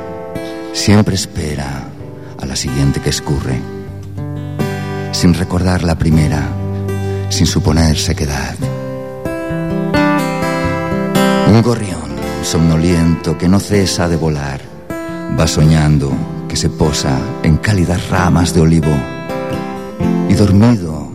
siempre 0.76 1.16
espera 1.16 1.88
a 2.38 2.46
la 2.46 2.56
siguiente 2.56 3.00
que 3.00 3.10
escurre, 3.10 3.60
sin 5.14 5.34
recordar 5.34 5.84
la 5.84 5.96
primera, 5.96 6.48
sin 7.30 7.48
suponer 7.48 7.98
sequedad. 7.98 8.56
Un 11.48 11.62
gorrión 11.62 12.14
somnoliento 12.44 13.38
que 13.38 13.48
no 13.48 13.60
cesa 13.60 14.10
de 14.10 14.18
volar, 14.18 14.60
va 15.40 15.48
soñando 15.48 16.12
que 16.50 16.58
se 16.58 16.70
posa 16.70 17.18
en 17.42 17.58
cálidas 17.58 18.10
ramas 18.10 18.54
de 18.54 18.62
olivo 18.62 18.96
y 20.30 20.34
dormido 20.34 21.10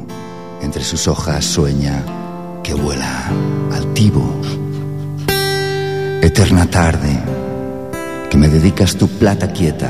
entre 0.63 0.83
sus 0.83 1.07
hojas 1.07 1.45
sueña 1.45 2.03
que 2.65 2.73
vuela 2.73 3.31
altivo. 3.73 4.41
Eterna 6.23 6.67
tarde, 6.67 7.19
que 8.31 8.39
me 8.39 8.49
dedicas 8.49 8.97
tu 8.97 9.09
plata 9.09 9.53
quieta. 9.53 9.89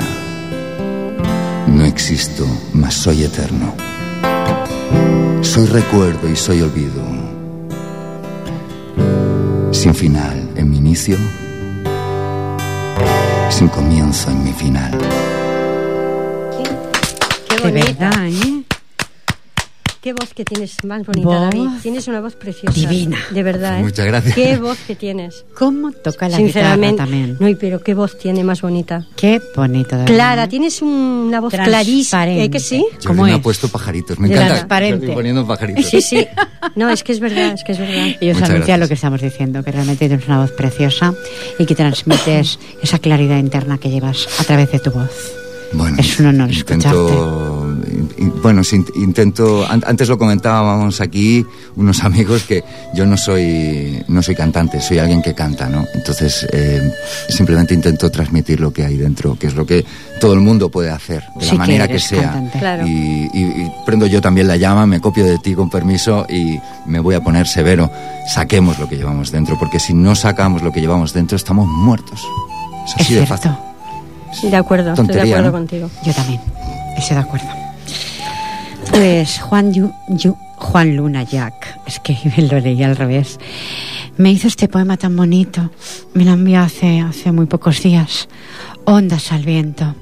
No 1.67 1.85
existo, 1.85 2.47
mas 2.73 2.95
soy 2.95 3.23
eterno. 3.23 3.75
Soy 5.43 5.67
recuerdo 5.67 6.29
y 6.29 6.35
soy 6.35 6.63
olvido. 6.63 7.03
Sin 9.73 9.95
final 9.95 10.51
en 10.57 10.71
mi 10.71 10.79
inicio, 10.79 11.17
sin 13.51 13.69
comienzo 13.69 14.31
en 14.31 14.45
mi 14.45 14.53
final. 14.53 14.99
Qué, 16.57 17.57
qué 17.57 17.71
De 17.71 17.73
verdad, 17.73 18.27
¿eh? 18.27 18.60
Qué 20.11 20.15
voz 20.15 20.35
que 20.35 20.45
tienes 20.45 20.75
más 20.85 21.07
bonita, 21.07 21.29
Voz 21.29 21.41
David. 21.41 21.69
Tienes 21.85 22.09
una 22.09 22.21
voz 22.21 22.35
preciosa. 22.35 22.73
divina. 22.81 23.17
De 23.31 23.45
verdad. 23.45 23.79
¿eh? 23.79 23.83
Muchas 23.83 24.07
gracias. 24.07 24.35
Qué 24.35 24.57
voz 24.57 24.77
que 24.85 24.97
tienes. 24.97 25.45
¿Cómo 25.57 25.93
toca 25.93 26.29
la 26.29 26.39
guitarra 26.39 26.73
Sinceramente. 26.75 26.97
también? 26.97 27.37
No, 27.39 27.49
pero 27.61 27.81
qué 27.81 27.95
voz 27.95 28.19
tiene 28.19 28.43
más 28.43 28.61
bonita. 28.61 29.07
Qué 29.15 29.41
bonito, 29.55 29.97
de 29.97 30.07
Clara, 30.07 30.49
tienes 30.49 30.83
una 30.83 31.41
voz 31.41 31.53
clarísima. 31.55 32.27
¿Eh 32.29 32.51
que 32.51 32.59
sí? 32.59 32.85
¿Cómo 33.07 33.19
Jordi 33.21 33.31
me 33.31 33.37
es? 33.37 33.39
ha 33.39 33.43
puesto 33.45 33.69
pajaritos. 33.69 34.19
Me 34.19 34.27
encanta. 34.27 34.49
transparente. 34.49 34.99
Jordi 35.07 35.15
poniendo 35.15 35.47
pajaritos. 35.47 35.87
Sí, 35.87 36.03
sí. 36.03 36.27
No, 36.75 36.91
es 36.91 37.05
que 37.05 37.13
es 37.13 37.21
verdad, 37.21 37.53
es 37.55 37.63
que 37.63 37.71
es 37.71 37.79
verdad. 37.79 38.09
Y 38.21 38.31
os 38.33 38.43
anuncia 38.43 38.77
lo 38.79 38.89
que 38.89 38.95
estamos 38.95 39.21
diciendo, 39.23 39.63
que 39.63 39.71
realmente 39.71 40.09
tienes 40.09 40.27
una 40.27 40.41
voz 40.41 40.51
preciosa 40.51 41.15
y 41.57 41.67
que 41.67 41.77
transmites 41.77 42.59
esa 42.83 42.99
claridad 42.99 43.39
interna 43.39 43.79
que 43.79 43.91
llevas 43.91 44.27
a 44.41 44.43
través 44.43 44.73
de 44.73 44.81
tu 44.81 44.91
voz. 44.91 45.35
Bueno, 45.73 45.97
Es 46.01 46.19
un 46.19 46.27
honor 46.27 46.51
intento, 46.53 46.89
in- 46.89 47.15
in- 47.15 47.50
bueno, 48.43 48.63
intento. 48.95 49.67
an- 49.69 49.85
Antes 49.87 50.09
lo 50.09 50.19
comentábamos 50.19 51.01
aquí 51.01 51.45
unos 51.77 52.03
amigos 52.05 52.45
que 52.45 52.63
yo 52.95 53.07
no 53.07 53.17
soy 53.17 54.03
no 54.09 54.23
soy 54.23 54.35
cantante, 54.35 54.81
soy 54.81 54.99
alguien 54.99 55.23
que 55.23 55.35
canta, 55.35 55.69
¿no? 55.69 55.85
Entonces 55.95 56.47
eh, 56.53 56.93
simplemente 57.29 57.75
intento 57.75 58.11
transmitir 58.11 58.61
lo 58.61 58.73
que 58.73 58.85
hay 58.85 58.97
dentro, 58.97 59.37
que 59.39 59.47
es 59.49 59.55
lo 59.55 59.65
que 59.67 59.85
todo 60.21 60.35
el 60.35 60.41
mundo 60.41 60.69
puede 60.71 60.91
hacer 60.91 61.23
de 61.37 61.45
Sí 61.45 61.53
la 61.53 61.59
manera 61.59 61.87
que, 61.87 61.95
eres 61.95 62.05
sea. 62.05 62.43
Claro. 62.59 62.87
Y, 62.87 62.91
y- 63.33 63.63
y 63.63 63.73
prendo 63.87 64.07
yo 64.07 64.21
también 64.21 64.47
la 64.49 64.57
llama, 64.57 64.87
me 64.87 65.01
copio 65.01 65.25
de 65.25 65.39
ti 65.39 65.55
con 65.55 65.71
permiso 65.71 66.27
y 66.29 66.59
me 66.87 67.01
voy 67.01 67.15
a 67.15 67.23
poner 67.23 67.47
severo. 67.47 67.91
Saquemos 68.29 68.79
lo 68.79 68.89
que 68.89 68.97
llevamos 68.97 69.31
dentro, 69.33 69.59
porque 69.59 69.81
si 69.81 69.93
no 69.95 70.15
sacamos 70.15 70.63
lo 70.63 70.71
que 70.73 70.81
llevamos 70.81 71.13
dentro 71.13 71.37
estamos 71.37 71.67
muertos. 71.67 72.21
Es 72.87 72.97
de 72.99 73.05
cierto. 73.05 73.27
fácil. 73.37 73.53
De 74.51 74.57
acuerdo, 74.57 74.91
estoy 74.93 75.07
de 75.09 75.21
acuerdo 75.23 75.43
¿no? 75.47 75.53
contigo. 75.53 75.91
Yo 76.05 76.13
también, 76.13 76.41
estoy 76.97 77.17
de 77.17 77.23
acuerdo. 77.23 77.47
Pues 78.93 79.39
Juan, 79.41 79.73
Juan 80.57 80.97
Luna 80.97 81.23
Jack, 81.23 81.79
es 81.87 82.01
que 82.01 82.17
lo 82.51 82.59
leí 82.61 82.83
al 82.83 82.97
revés, 82.97 83.39
me 84.17 84.31
hizo 84.31 84.49
este 84.49 84.69
poema 84.69 84.97
tan 84.97 85.17
bonito. 85.17 85.71
Me 86.13 86.25
lo 86.25 86.33
envió 86.33 86.61
hace, 86.61 87.01
hace 87.01 87.33
muy 87.33 87.47
pocos 87.47 87.83
días. 87.83 88.29
Ondas 88.85 89.33
al 89.33 89.45
viento. 89.45 89.95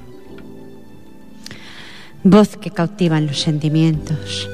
Voz 2.23 2.57
que 2.57 2.71
cautivan 2.71 3.27
los 3.27 3.39
sentimientos. 3.39 4.49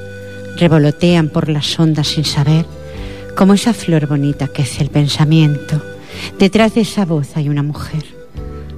Revolotean 0.56 1.30
por 1.30 1.48
las 1.48 1.78
ondas 1.80 2.06
sin 2.06 2.24
saber, 2.24 2.64
como 3.36 3.54
esa 3.54 3.74
flor 3.74 4.06
bonita 4.06 4.46
que 4.46 4.62
es 4.62 4.80
el 4.80 4.88
pensamiento. 4.88 5.82
Detrás 6.38 6.74
de 6.74 6.82
esa 6.82 7.04
voz 7.04 7.36
hay 7.36 7.48
una 7.48 7.64
mujer. 7.64 8.04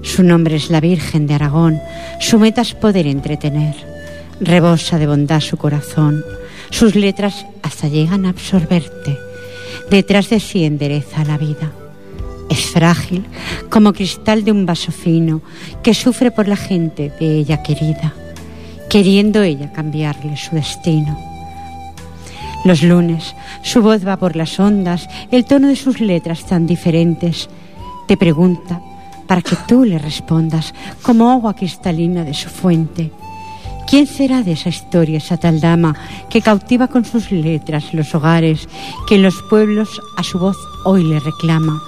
Su 0.02 0.22
nombre 0.22 0.56
es 0.56 0.70
la 0.70 0.80
Virgen 0.80 1.26
de 1.26 1.34
Aragón, 1.34 1.80
su 2.18 2.38
meta 2.38 2.62
es 2.62 2.72
poder 2.74 3.06
entretener. 3.06 3.97
Rebosa 4.40 4.98
de 4.98 5.06
bondad 5.08 5.40
su 5.40 5.56
corazón, 5.56 6.24
sus 6.70 6.94
letras 6.94 7.44
hasta 7.62 7.88
llegan 7.88 8.24
a 8.24 8.30
absorberte. 8.30 9.18
Detrás 9.90 10.30
de 10.30 10.38
sí 10.38 10.64
endereza 10.64 11.24
la 11.24 11.38
vida. 11.38 11.72
Es 12.48 12.66
frágil 12.66 13.24
como 13.68 13.92
cristal 13.92 14.44
de 14.44 14.52
un 14.52 14.64
vaso 14.64 14.92
fino 14.92 15.42
que 15.82 15.92
sufre 15.92 16.30
por 16.30 16.46
la 16.46 16.56
gente 16.56 17.12
de 17.18 17.38
ella 17.38 17.62
querida, 17.62 18.14
queriendo 18.88 19.42
ella 19.42 19.72
cambiarle 19.72 20.36
su 20.36 20.54
destino. 20.54 21.18
Los 22.64 22.82
lunes, 22.82 23.34
su 23.62 23.82
voz 23.82 24.06
va 24.06 24.18
por 24.18 24.36
las 24.36 24.58
ondas, 24.60 25.08
el 25.30 25.44
tono 25.46 25.68
de 25.68 25.76
sus 25.76 26.00
letras 26.00 26.46
tan 26.46 26.66
diferentes. 26.66 27.48
Te 28.06 28.16
pregunta 28.16 28.80
para 29.26 29.42
que 29.42 29.56
tú 29.66 29.84
le 29.84 29.98
respondas 29.98 30.74
como 31.02 31.30
agua 31.30 31.54
cristalina 31.54 32.24
de 32.24 32.34
su 32.34 32.48
fuente. 32.48 33.10
¿Quién 33.88 34.06
será 34.06 34.42
de 34.42 34.52
esa 34.52 34.68
historia 34.68 35.16
esa 35.16 35.38
tal 35.38 35.62
dama 35.62 35.96
que 36.28 36.42
cautiva 36.42 36.88
con 36.88 37.06
sus 37.06 37.32
letras 37.32 37.94
los 37.94 38.14
hogares, 38.14 38.68
que 39.08 39.14
en 39.14 39.22
los 39.22 39.40
pueblos 39.48 39.88
a 40.14 40.22
su 40.22 40.38
voz 40.38 40.58
hoy 40.84 41.04
le 41.04 41.18
reclama 41.20 41.82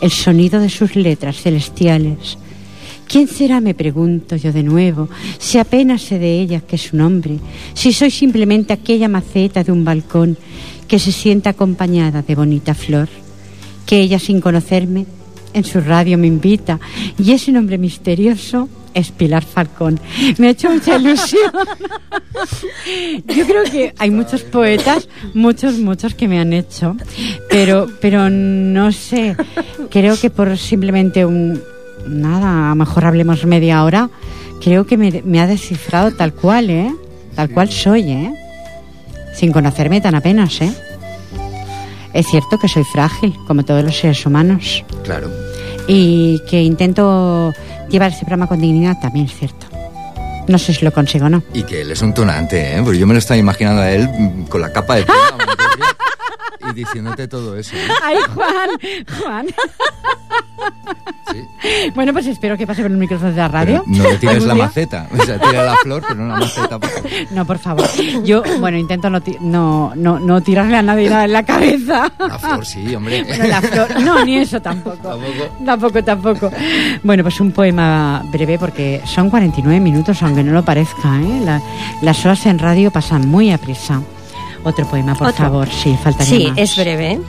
el 0.00 0.10
sonido 0.10 0.60
de 0.60 0.70
sus 0.70 0.96
letras 0.96 1.42
celestiales? 1.42 2.38
¿Quién 3.06 3.28
será, 3.28 3.60
me 3.60 3.74
pregunto 3.74 4.34
yo 4.36 4.50
de 4.50 4.62
nuevo, 4.62 5.10
si 5.36 5.58
apenas 5.58 6.00
sé 6.00 6.18
de 6.18 6.40
ella 6.40 6.62
que 6.62 6.76
es 6.76 6.88
su 6.88 6.96
nombre, 6.96 7.38
si 7.74 7.92
soy 7.92 8.10
simplemente 8.10 8.72
aquella 8.72 9.08
maceta 9.08 9.62
de 9.62 9.72
un 9.72 9.84
balcón 9.84 10.38
que 10.88 10.98
se 10.98 11.12
sienta 11.12 11.50
acompañada 11.50 12.22
de 12.22 12.34
bonita 12.34 12.72
flor, 12.72 13.10
que 13.84 14.00
ella 14.00 14.18
sin 14.18 14.40
conocerme 14.40 15.04
en 15.54 15.64
su 15.64 15.80
radio 15.80 16.18
me 16.18 16.26
invita 16.26 16.78
y 17.18 17.32
ese 17.32 17.52
nombre 17.52 17.78
misterioso 17.78 18.68
es 18.94 19.10
Pilar 19.10 19.44
Falcón. 19.44 19.98
Me 20.38 20.48
ha 20.48 20.50
hecho 20.50 20.70
mucha 20.70 20.96
ilusión. 20.96 21.52
Yo 23.26 23.46
creo 23.46 23.64
que 23.64 23.94
hay 23.98 24.10
muchos 24.10 24.42
poetas, 24.42 25.08
muchos, 25.34 25.78
muchos 25.78 26.14
que 26.14 26.28
me 26.28 26.38
han 26.38 26.52
hecho, 26.52 26.96
pero, 27.48 27.88
pero 28.00 28.28
no 28.28 28.92
sé, 28.92 29.36
creo 29.90 30.18
que 30.18 30.30
por 30.30 30.58
simplemente 30.58 31.24
un, 31.24 31.62
nada, 32.06 32.66
a 32.66 32.68
lo 32.70 32.76
mejor 32.76 33.04
hablemos 33.04 33.46
media 33.46 33.84
hora, 33.84 34.10
creo 34.62 34.86
que 34.86 34.96
me, 34.96 35.22
me 35.24 35.40
ha 35.40 35.46
descifrado 35.46 36.12
tal 36.12 36.34
cual, 36.34 36.70
¿eh? 36.70 36.94
Tal 37.34 37.50
cual 37.50 37.70
soy, 37.70 38.10
¿eh? 38.10 38.32
Sin 39.34 39.52
conocerme 39.52 40.00
tan 40.00 40.14
apenas, 40.14 40.60
¿eh? 40.60 40.72
Es 42.12 42.26
cierto 42.26 42.58
que 42.58 42.68
soy 42.68 42.84
frágil, 42.84 43.34
como 43.46 43.64
todos 43.64 43.82
los 43.82 43.96
seres 43.96 44.24
humanos, 44.26 44.84
Claro. 45.04 45.30
y 45.86 46.40
que 46.48 46.62
intento 46.62 47.52
llevar 47.88 48.10
este 48.10 48.24
programa 48.24 48.46
con 48.46 48.60
dignidad, 48.60 48.98
también 49.00 49.26
es 49.26 49.34
cierto. 49.36 49.66
No 50.48 50.58
sé 50.58 50.74
si 50.74 50.84
lo 50.84 50.92
consigo 50.92 51.26
o 51.26 51.28
no. 51.30 51.42
Y 51.54 51.62
que 51.62 51.82
él 51.82 51.90
es 51.92 52.02
un 52.02 52.12
tonante, 52.12 52.76
¿eh? 52.76 52.80
Porque 52.82 52.98
yo 52.98 53.06
me 53.06 53.12
lo 53.14 53.18
estaba 53.18 53.38
imaginando 53.38 53.80
a 53.82 53.90
él 53.92 54.08
con 54.48 54.60
la 54.60 54.72
capa 54.72 54.96
de 54.96 55.04
piedra, 56.62 56.72
diciéndote 56.74 57.28
todo 57.28 57.56
eso. 57.56 57.76
¿eh? 57.76 57.88
¡Ay, 58.02 58.16
Juan! 58.34 58.68
Juan. 59.20 59.46
Bueno, 61.94 62.12
pues 62.12 62.26
espero 62.26 62.56
que 62.56 62.66
pase 62.66 62.82
por 62.82 62.90
el 62.90 62.96
micrófono 62.96 63.30
de 63.30 63.36
la 63.36 63.48
radio. 63.48 63.82
no 63.86 64.02
le 64.04 64.16
tires 64.18 64.44
la 64.44 64.54
maceta. 64.54 65.08
O 65.18 65.24
sea, 65.24 65.38
tira 65.38 65.64
la 65.64 65.76
flor, 65.76 66.02
pero 66.06 66.20
no 66.20 66.28
la 66.28 66.40
maceta. 66.40 66.78
Por 66.78 66.90
favor. 66.90 67.10
No, 67.32 67.44
por 67.46 67.58
favor. 67.58 67.86
Yo, 68.24 68.42
bueno, 68.60 68.76
intento 68.78 69.08
no, 69.08 69.20
no, 69.40 69.92
no, 69.96 70.18
no 70.18 70.40
tirarle 70.40 70.76
a 70.76 70.82
nadie 70.82 71.08
nada 71.08 71.24
en 71.24 71.32
la 71.32 71.42
cabeza. 71.44 72.12
La 72.18 72.38
flor 72.38 72.66
sí, 72.66 72.94
hombre. 72.94 73.24
Bueno, 73.32 73.44
la 73.46 73.60
flor, 73.62 74.00
no, 74.02 74.24
ni 74.24 74.36
eso 74.38 74.60
tampoco. 74.60 74.96
Tampoco. 74.96 75.64
Tampoco, 75.64 76.04
tampoco. 76.04 76.50
Bueno, 77.02 77.22
pues 77.22 77.40
un 77.40 77.52
poema 77.52 78.22
breve 78.30 78.58
porque 78.58 79.00
son 79.06 79.30
49 79.30 79.80
minutos, 79.80 80.22
aunque 80.22 80.42
no 80.42 80.52
lo 80.52 80.64
parezca. 80.64 81.20
¿eh? 81.20 81.40
La- 81.44 81.62
las 82.02 82.24
horas 82.24 82.44
en 82.46 82.58
radio 82.58 82.90
pasan 82.90 83.26
muy 83.28 83.50
a 83.52 83.58
prisa. 83.58 84.02
Otro 84.64 84.86
poema, 84.86 85.14
por 85.14 85.28
Otro. 85.28 85.44
favor. 85.44 85.68
Sí, 85.68 85.96
faltaría 86.02 86.26
Sí, 86.38 86.46
más. 86.48 86.58
es 86.58 86.76
breve. 86.76 87.20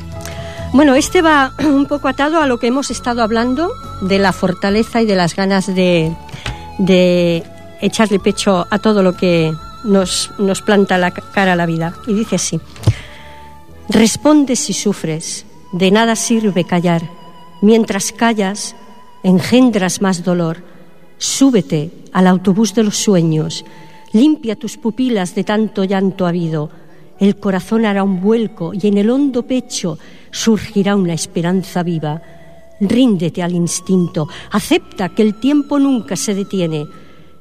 Bueno, 0.73 0.95
este 0.95 1.21
va 1.21 1.53
un 1.59 1.85
poco 1.85 2.07
atado 2.07 2.39
a 2.41 2.47
lo 2.47 2.59
que 2.59 2.67
hemos 2.67 2.91
estado 2.91 3.21
hablando 3.23 3.69
de 4.01 4.19
la 4.19 4.33
fortaleza 4.33 5.01
y 5.01 5.05
de 5.05 5.15
las 5.15 5.35
ganas 5.35 5.67
de, 5.67 6.15
de 6.79 7.43
echarle 7.81 8.19
pecho 8.19 8.65
a 8.69 8.79
todo 8.79 9.01
lo 9.03 9.13
que 9.15 9.53
nos, 9.83 10.31
nos 10.37 10.61
planta 10.61 10.97
la 10.97 11.11
ca- 11.11 11.23
cara 11.33 11.53
a 11.53 11.55
la 11.55 11.65
vida. 11.65 11.93
Y 12.07 12.13
dice 12.13 12.35
así, 12.37 12.59
responde 13.89 14.55
si 14.55 14.73
sufres, 14.73 15.45
de 15.71 15.91
nada 15.91 16.15
sirve 16.15 16.63
callar. 16.63 17.01
Mientras 17.61 18.11
callas, 18.11 18.75
engendras 19.23 20.01
más 20.01 20.23
dolor. 20.23 20.63
Súbete 21.17 21.91
al 22.11 22.27
autobús 22.27 22.73
de 22.73 22.83
los 22.83 22.97
sueños, 22.97 23.63
limpia 24.11 24.55
tus 24.55 24.77
pupilas 24.77 25.35
de 25.35 25.43
tanto 25.43 25.83
llanto 25.83 26.25
habido. 26.27 26.69
El 27.19 27.37
corazón 27.37 27.85
hará 27.85 28.03
un 28.03 28.21
vuelco 28.21 28.73
y 28.73 28.87
en 28.87 28.97
el 28.97 29.09
hondo 29.09 29.43
pecho 29.43 29.97
surgirá 30.31 30.95
una 30.95 31.13
esperanza 31.13 31.83
viva. 31.83 32.21
Ríndete 32.79 33.43
al 33.43 33.53
instinto, 33.53 34.27
acepta 34.51 35.09
que 35.09 35.21
el 35.21 35.35
tiempo 35.35 35.79
nunca 35.79 36.15
se 36.15 36.33
detiene. 36.33 36.85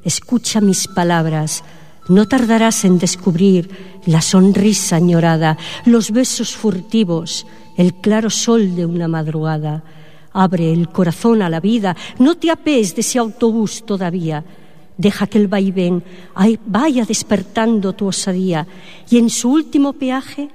Escucha 0.04 0.60
mis 0.60 0.86
palabras, 0.88 1.64
no 2.08 2.28
tardarás 2.28 2.84
en 2.84 2.98
descubrir 2.98 3.70
la 4.06 4.20
sonrisa 4.20 4.96
añorada, 4.96 5.56
los 5.84 6.10
besos 6.10 6.54
furtivos, 6.54 7.46
el 7.76 7.94
claro 7.94 8.30
sol 8.30 8.76
de 8.76 8.86
una 8.86 9.08
madrugada. 9.08 9.84
Abre 10.32 10.72
el 10.72 10.88
corazón 10.88 11.42
a 11.42 11.48
la 11.48 11.60
vida, 11.60 11.96
no 12.18 12.36
te 12.36 12.50
apees 12.50 12.94
de 12.94 13.00
ese 13.00 13.18
autobús 13.18 13.84
todavía. 13.84 14.44
Deja 15.02 15.26
que 15.26 15.38
el 15.42 15.48
vaivén 15.48 16.02
ay- 16.34 16.58
vaya 16.66 17.04
despertando 17.04 17.92
tu 17.98 18.06
osadía 18.06 18.60
y 19.10 19.18
en 19.18 19.28
su 19.30 19.50
último 19.50 19.92
peaje 19.94 20.48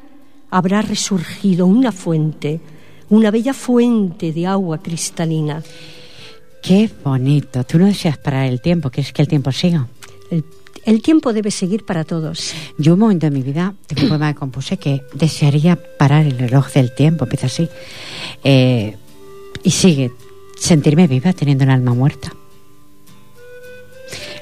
habrá 0.49 0.81
resurgido 0.81 1.65
una 1.65 1.91
fuente, 1.91 2.61
una 3.09 3.29
bella 3.31 3.53
fuente 3.53 4.31
de 4.31 4.43
agua 4.47 4.77
cristalina. 4.79 5.61
Qué 6.63 6.89
bonito. 7.03 7.63
Tú 7.65 7.77
no 7.79 7.85
deseas 7.85 8.17
parar 8.17 8.45
el 8.47 8.59
tiempo, 8.61 8.89
quieres 8.89 9.11
que 9.13 9.21
el 9.21 9.27
tiempo 9.27 9.51
siga. 9.51 9.87
El, 10.31 10.43
el 10.85 11.01
tiempo 11.01 11.33
debe 11.33 11.51
seguir 11.51 11.83
para 11.85 12.03
todos. 12.03 12.53
Yo 12.77 12.93
un 12.93 12.99
momento 12.99 13.27
en 13.27 13.33
mi 13.33 13.41
vida, 13.41 13.73
tengo 13.87 14.03
un 14.03 14.09
poema 14.09 14.33
que 14.33 14.39
compuse 14.39 14.77
que 14.77 15.01
desearía 15.13 15.77
parar 15.99 16.25
el 16.25 16.37
reloj 16.39 16.71
del 16.73 16.93
tiempo, 16.95 17.25
empieza 17.25 17.47
así. 17.47 17.67
Eh, 18.43 18.95
y 19.63 19.71
sigue, 19.71 20.11
sentirme 20.57 21.07
viva 21.07 21.33
teniendo 21.33 21.63
un 21.65 21.71
alma 21.71 21.93
muerta. 21.93 22.31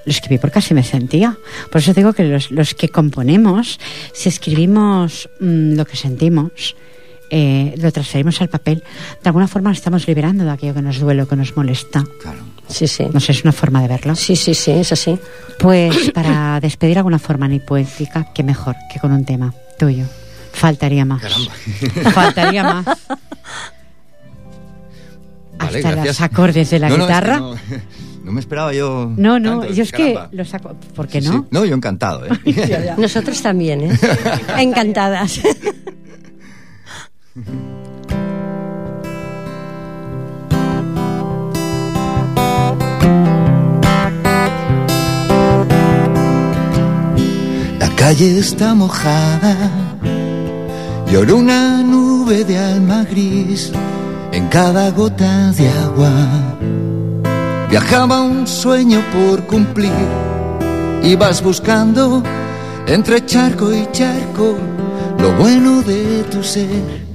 Lo 0.05 0.11
escribí 0.11 0.37
porque 0.37 0.59
así 0.59 0.73
me 0.73 0.83
sentía. 0.83 1.37
Por 1.71 1.81
eso 1.81 1.93
digo 1.93 2.13
que 2.13 2.23
los, 2.23 2.51
los 2.51 2.73
que 2.75 2.89
componemos, 2.89 3.79
si 4.13 4.29
escribimos 4.29 5.29
mm, 5.39 5.73
lo 5.75 5.85
que 5.85 5.97
sentimos, 5.97 6.75
eh, 7.31 7.73
lo 7.77 7.91
transferimos 7.91 8.39
al 8.41 8.49
papel, 8.49 8.83
de 9.23 9.29
alguna 9.29 9.47
forma 9.47 9.69
nos 9.69 9.79
estamos 9.79 10.07
liberando 10.07 10.43
de 10.43 10.51
aquello 10.51 10.75
que 10.75 10.81
nos 10.83 10.99
duele 10.99 11.23
o 11.23 11.27
que 11.27 11.35
nos 11.35 11.57
molesta. 11.57 12.03
Claro. 12.21 12.39
Sí, 12.67 12.87
sí. 12.87 13.05
No 13.13 13.19
sé, 13.19 13.31
es 13.31 13.43
una 13.43 13.51
forma 13.51 13.81
de 13.81 13.87
verlo. 13.87 14.15
Sí, 14.15 14.35
sí, 14.35 14.53
sí, 14.53 14.71
es 14.71 14.91
así. 14.91 15.17
Pues 15.59 16.11
para 16.11 16.59
despedir 16.59 16.97
alguna 16.97 17.19
forma 17.19 17.47
ni 17.47 17.59
poética, 17.59 18.31
qué 18.33 18.43
mejor 18.43 18.75
que 18.93 18.99
con 18.99 19.11
un 19.11 19.25
tema 19.25 19.53
tuyo. 19.79 20.05
Faltaría 20.53 21.03
más. 21.03 21.21
Caramba. 21.21 21.51
Faltaría 22.11 22.63
más. 22.63 22.85
Vale, 25.57 25.77
Hasta 25.77 25.91
gracias. 25.91 26.05
los 26.07 26.21
acordes 26.21 26.69
de 26.69 26.79
la 26.79 26.89
No, 26.89 26.97
no, 26.97 27.03
es 27.03 27.07
que 27.07 27.13
guitarra. 27.13 27.37
no, 27.39 27.55
no 28.25 28.31
me 28.31 28.39
esperaba 28.39 28.73
yo. 28.73 29.13
No, 29.15 29.39
no, 29.39 29.59
tanto, 29.61 29.73
yo 29.75 29.83
es 29.83 29.91
que 29.91 30.17
lo 30.31 30.43
saco. 30.43 30.75
¿Por 30.95 31.07
qué 31.07 31.21
Sí, 31.21 31.27
no? 31.29 31.33
sí. 31.33 31.47
No, 31.51 31.63
yo 31.63 31.75
encantado, 31.75 32.25
¿eh? 32.25 32.93
Nosotros 32.97 33.39
también, 33.41 33.81
¿eh? 33.81 33.99
Encantadas. 34.57 35.39
La 47.79 47.89
calle 47.95 48.39
está 48.39 48.73
mojada, 48.73 49.55
lloró 51.11 51.37
una 51.37 51.81
nube 51.83 52.43
de 52.45 52.57
alma 52.57 53.03
gris 53.09 53.71
en 54.31 54.47
cada 54.47 54.91
gota 54.91 55.51
de 55.51 55.67
agua. 55.69 56.11
Viajaba 57.69 58.21
un 58.21 58.47
sueño 58.47 59.01
por 59.13 59.45
cumplir, 59.45 59.91
ibas 61.03 61.41
buscando 61.41 62.23
entre 62.87 63.25
charco 63.25 63.73
y 63.73 63.87
charco 63.91 64.55
lo 65.19 65.33
bueno 65.33 65.81
de 65.81 66.23
tu 66.31 66.43
ser. 66.43 67.05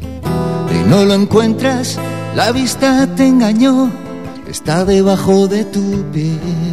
Y 0.72 0.88
no 0.88 1.04
lo 1.04 1.14
encuentras, 1.14 1.98
la 2.34 2.52
vista 2.52 3.06
te 3.14 3.26
engañó, 3.26 3.90
está 4.48 4.84
debajo 4.84 5.48
de 5.48 5.64
tu 5.64 6.04
piel. 6.12 6.70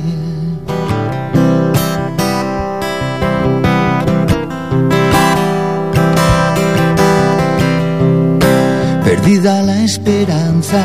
perdida 9.28 9.62
la 9.62 9.84
esperanza. 9.84 10.84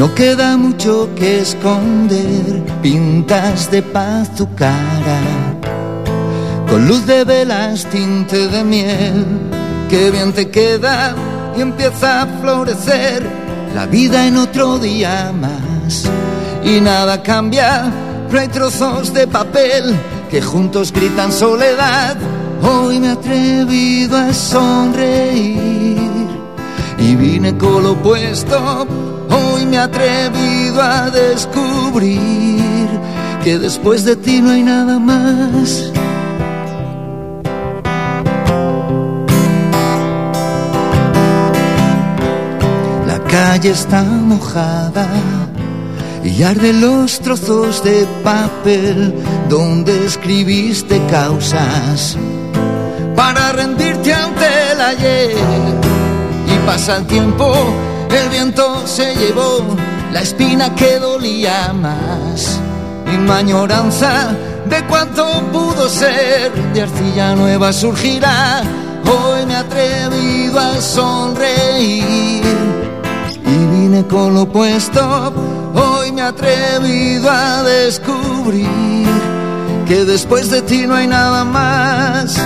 No 0.00 0.14
queda 0.14 0.56
mucho 0.56 1.10
que 1.14 1.40
esconder, 1.40 2.64
pintas 2.80 3.70
de 3.70 3.82
paz 3.82 4.34
tu 4.34 4.54
cara. 4.54 5.20
Con 6.70 6.88
luz 6.88 7.04
de 7.04 7.22
velas, 7.22 7.84
tinte 7.84 8.48
de 8.48 8.64
miel, 8.64 9.26
que 9.90 10.10
bien 10.10 10.32
te 10.32 10.48
queda 10.48 11.14
y 11.54 11.60
empieza 11.60 12.22
a 12.22 12.26
florecer 12.40 13.22
la 13.74 13.84
vida 13.84 14.26
en 14.26 14.38
otro 14.38 14.78
día 14.78 15.34
más. 15.38 16.04
Y 16.64 16.80
nada 16.80 17.22
cambia, 17.22 17.92
no 18.32 18.38
hay 18.38 18.48
trozos 18.48 19.12
de 19.12 19.26
papel 19.26 19.94
que 20.30 20.40
juntos 20.40 20.94
gritan 20.94 21.30
soledad. 21.30 22.16
Hoy 22.62 23.00
me 23.00 23.08
he 23.08 23.10
atrevido 23.10 24.16
a 24.16 24.32
sonreír 24.32 25.98
y 26.98 27.16
vine 27.16 27.54
con 27.58 27.82
lo 27.82 27.92
opuesto. 27.92 29.09
Hoy 29.60 29.66
me 29.66 29.76
he 29.76 29.78
atrevido 29.78 30.80
a 30.80 31.10
descubrir 31.10 32.88
que 33.44 33.58
después 33.58 34.06
de 34.06 34.16
ti 34.16 34.40
no 34.40 34.52
hay 34.52 34.62
nada 34.62 34.98
más. 34.98 35.92
La 43.06 43.18
calle 43.28 43.72
está 43.72 44.02
mojada 44.02 45.06
y 46.24 46.42
arden 46.42 46.80
los 46.80 47.20
trozos 47.20 47.84
de 47.84 48.06
papel 48.24 49.14
donde 49.50 50.06
escribiste 50.06 50.98
causas 51.10 52.16
para 53.14 53.52
rendirte 53.52 54.14
ante 54.14 54.72
el 54.72 54.80
ayer 54.80 55.36
y 56.46 56.66
pasa 56.66 56.96
el 56.96 57.06
tiempo, 57.06 57.52
el 58.16 58.28
viento 58.28 58.86
se 58.86 59.14
llevó 59.16 59.76
la 60.12 60.20
espina 60.20 60.74
que 60.74 60.98
dolía 60.98 61.72
más. 61.72 62.60
Y 63.12 63.16
mi 63.16 63.30
añoranza 63.30 64.32
de 64.66 64.84
cuánto 64.86 65.26
pudo 65.52 65.88
ser, 65.88 66.52
de 66.72 66.82
arcilla 66.82 67.34
nueva 67.34 67.72
surgirá. 67.72 68.62
Hoy 69.04 69.46
me 69.46 69.54
he 69.54 69.56
atrevido 69.56 70.60
a 70.60 70.80
sonreír 70.80 72.44
y 73.44 73.66
vine 73.72 74.06
con 74.06 74.34
lo 74.34 74.42
opuesto. 74.42 75.32
Hoy 75.74 76.12
me 76.12 76.20
he 76.20 76.24
atrevido 76.24 77.30
a 77.30 77.62
descubrir 77.62 78.68
que 79.86 80.04
después 80.04 80.50
de 80.50 80.62
ti 80.62 80.86
no 80.86 80.94
hay 80.94 81.06
nada 81.08 81.44
más. 81.44 82.40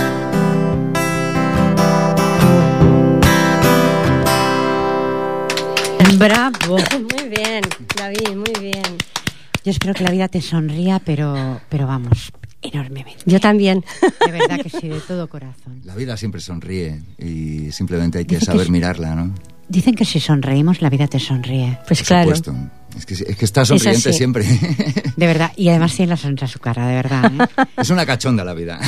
Bravo. 6.17 6.77
Muy 7.11 7.29
bien, 7.29 7.61
David, 7.95 8.35
muy 8.35 8.61
bien. 8.61 8.83
Yo 9.63 9.71
espero 9.71 9.93
que 9.93 10.03
la 10.03 10.11
vida 10.11 10.27
te 10.27 10.41
sonría, 10.41 10.99
pero, 11.03 11.59
pero 11.69 11.87
vamos, 11.87 12.31
enormemente. 12.61 13.23
Yo 13.25 13.39
también. 13.39 13.83
De 14.25 14.31
verdad 14.31 14.59
que 14.61 14.69
sí, 14.69 14.87
de 14.87 14.99
todo 15.01 15.27
corazón. 15.29 15.81
La 15.83 15.95
vida 15.95 16.15
siempre 16.15 16.39
sonríe 16.39 17.01
y 17.17 17.71
simplemente 17.71 18.19
hay 18.19 18.25
que 18.25 18.35
Dice 18.35 18.45
que 18.45 18.51
saber 18.51 18.69
mirarla, 18.69 19.15
¿no? 19.15 19.33
Dicen 19.67 19.95
que 19.95 20.05
si 20.05 20.19
sonreímos, 20.19 20.81
la 20.81 20.89
vida 20.89 21.07
te 21.07 21.19
sonríe. 21.19 21.79
Pues 21.87 21.99
Por 21.99 22.07
claro. 22.07 22.35
supuesto. 22.35 22.55
Es 22.95 23.05
que, 23.05 23.13
es 23.15 23.35
que 23.35 23.45
está 23.45 23.65
sonriente 23.65 24.13
siempre. 24.13 24.45
De 25.17 25.27
verdad. 25.27 25.51
Y 25.57 25.69
además 25.69 25.95
tiene 25.95 26.11
la 26.11 26.17
sonrisa 26.17 26.45
a 26.45 26.49
su 26.49 26.59
cara, 26.59 26.87
de 26.87 26.95
verdad. 26.95 27.31
¿eh? 27.57 27.65
es 27.77 27.89
una 27.89 28.05
cachonda 28.05 28.43
la 28.45 28.53
vida. 28.53 28.79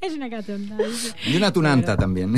es 0.00 0.12
una 0.14 0.28
catonda. 0.28 0.76
y 1.26 1.36
una 1.36 1.52
tunanta 1.52 1.96
también. 1.96 2.34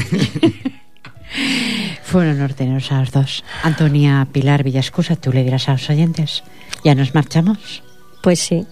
Fue 2.14 2.22
un 2.22 2.28
honor 2.28 2.54
teneros 2.54 2.92
a 2.92 3.00
los 3.00 3.10
dos. 3.10 3.44
Antonia 3.64 4.28
Pilar 4.30 4.62
Villascusa, 4.62 5.16
tú 5.16 5.32
le 5.32 5.42
dirás 5.42 5.68
a 5.68 5.72
los 5.72 5.90
oyentes. 5.90 6.44
¿Ya 6.84 6.94
nos 6.94 7.12
marchamos? 7.12 7.82
Pues 8.22 8.38
sí. 8.38 8.64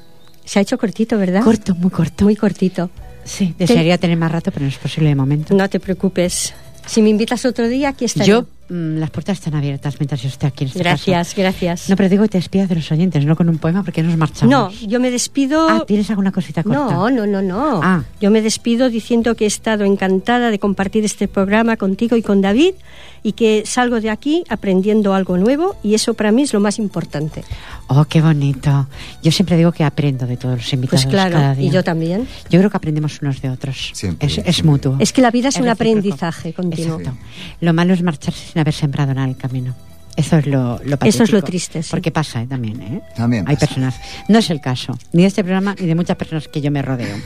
Se 0.45 0.61
ha 0.61 0.63
hecho 0.63 0.79
cortito, 0.79 1.19
¿verdad? 1.19 1.43
Corto, 1.43 1.75
muy 1.75 1.91
corto. 1.91 2.25
Muy 2.25 2.37
cortito. 2.37 2.89
Sí, 3.25 3.53
desearía 3.59 3.99
tener 3.99 4.17
más 4.17 4.31
rato, 4.31 4.53
pero 4.53 4.63
no 4.65 4.69
es 4.69 4.79
posible 4.79 5.09
de 5.09 5.17
momento. 5.17 5.57
No 5.57 5.69
te 5.69 5.81
preocupes. 5.81 6.55
Si 6.87 7.03
me 7.03 7.09
invitas 7.09 7.45
otro 7.45 7.67
día, 7.67 7.89
aquí 7.89 8.05
estaré. 8.05 8.29
Yo, 8.29 8.43
mm, 8.69 8.99
las 8.99 9.11
puertas 9.11 9.39
están 9.39 9.57
abiertas 9.57 9.97
mientras 9.99 10.23
yo 10.23 10.29
esté 10.29 10.47
aquí 10.47 10.63
en 10.63 10.69
este 10.69 10.79
Gracias, 10.79 11.29
caso. 11.31 11.41
gracias. 11.41 11.91
No, 11.91 11.97
pero 11.97 12.09
digo 12.09 12.23
que 12.23 12.29
te 12.29 12.39
despidas 12.39 12.69
de 12.69 12.77
los 12.77 12.93
oyentes, 12.93 13.25
no 13.27 13.35
con 13.35 13.49
un 13.49 13.59
poema, 13.59 13.83
porque 13.83 14.05
nos 14.05 14.17
marchamos. 14.17 14.51
No, 14.53 14.71
yo 14.87 15.01
me 15.01 15.11
despido. 15.11 15.69
Ah, 15.69 15.85
¿tienes 15.85 16.09
alguna 16.11 16.31
cosita 16.31 16.63
corta? 16.63 16.79
No, 16.79 17.11
no, 17.11 17.27
no, 17.27 17.43
no. 17.43 17.81
Ah. 17.83 18.05
Yo 18.21 18.31
me 18.31 18.41
despido 18.41 18.89
diciendo 18.89 19.35
que 19.35 19.45
he 19.45 19.49
estado 19.49 19.85
encantada 19.85 20.51
de 20.53 20.61
compartir 20.61 21.05
este 21.05 21.27
programa 21.27 21.77
contigo 21.77 22.17
y 22.17 22.23
con 22.23 22.41
David 22.41 22.75
y 23.23 23.33
que 23.33 23.63
salgo 23.67 24.01
de 24.01 24.11
aquí 24.11 24.45
aprendiendo 24.49 25.15
algo 25.15 25.37
nuevo 25.37 25.77
y 25.83 25.95
eso 25.95 26.15
para 26.15 26.33
mí 26.33 26.43
es 26.43 26.53
lo 26.53 26.61
más 26.61 26.79
importante. 26.79 27.45
Oh, 27.89 28.05
qué 28.05 28.21
bonito. 28.21 28.87
Yo 29.23 29.31
siempre 29.31 29.57
digo 29.57 29.73
que 29.73 29.85
aprendo 29.85 30.27
de 30.27 30.37
todos 30.37 30.57
los 30.57 30.73
invitados 30.73 31.05
Pues 31.05 31.13
claro, 31.13 31.33
cada 31.33 31.55
día. 31.55 31.69
y 31.69 31.71
yo 31.71 31.85
también. 31.85 32.27
Yo 32.51 32.59
creo 32.59 32.71
que 32.71 32.77
aprendemos 32.77 33.21
unos 33.23 33.41
de 33.41 33.51
otros. 33.51 33.91
Siempre, 33.95 34.29
es, 34.45 34.65
mutuo. 34.65 34.97
Es 34.99 35.13
que 35.13 35.23
la 35.23 35.31
vida 35.31 35.49
es 35.49 35.57
un 35.57 35.65
recíproco. 35.65 35.91
aprendizaje 35.91 36.53
continuo. 36.53 36.99
Exacto. 36.99 37.19
Lo 37.61 37.73
malo 37.73 37.95
es 37.95 38.03
marcharse 38.03 38.53
sin 38.53 38.61
haber 38.61 38.75
sembrado 38.75 39.15
nada 39.15 39.25
en 39.25 39.31
el 39.31 39.37
camino. 39.37 39.75
Eso 40.17 40.37
es 40.39 40.47
lo, 40.47 40.81
lo 40.85 40.99
Eso 41.03 41.25
es 41.25 41.33
lo 41.33 41.43
triste, 41.43 41.83
sí. 41.83 41.91
Porque 41.91 42.11
pasa 42.11 42.43
¿eh? 42.43 42.47
también, 42.47 42.81
¿eh? 42.83 43.01
También 43.17 43.45
Hay 43.49 43.55
pasa. 43.55 43.67
personas. 43.67 44.01
No 44.29 44.39
es 44.39 44.51
el 44.51 44.61
caso, 44.61 44.97
ni 45.13 45.23
de 45.23 45.29
este 45.29 45.43
programa, 45.43 45.75
ni 45.79 45.87
de 45.87 45.95
muchas 45.95 46.17
personas 46.17 46.49
que 46.49 46.61
yo 46.61 46.71
me 46.71 46.83
rodeo. 46.83 47.17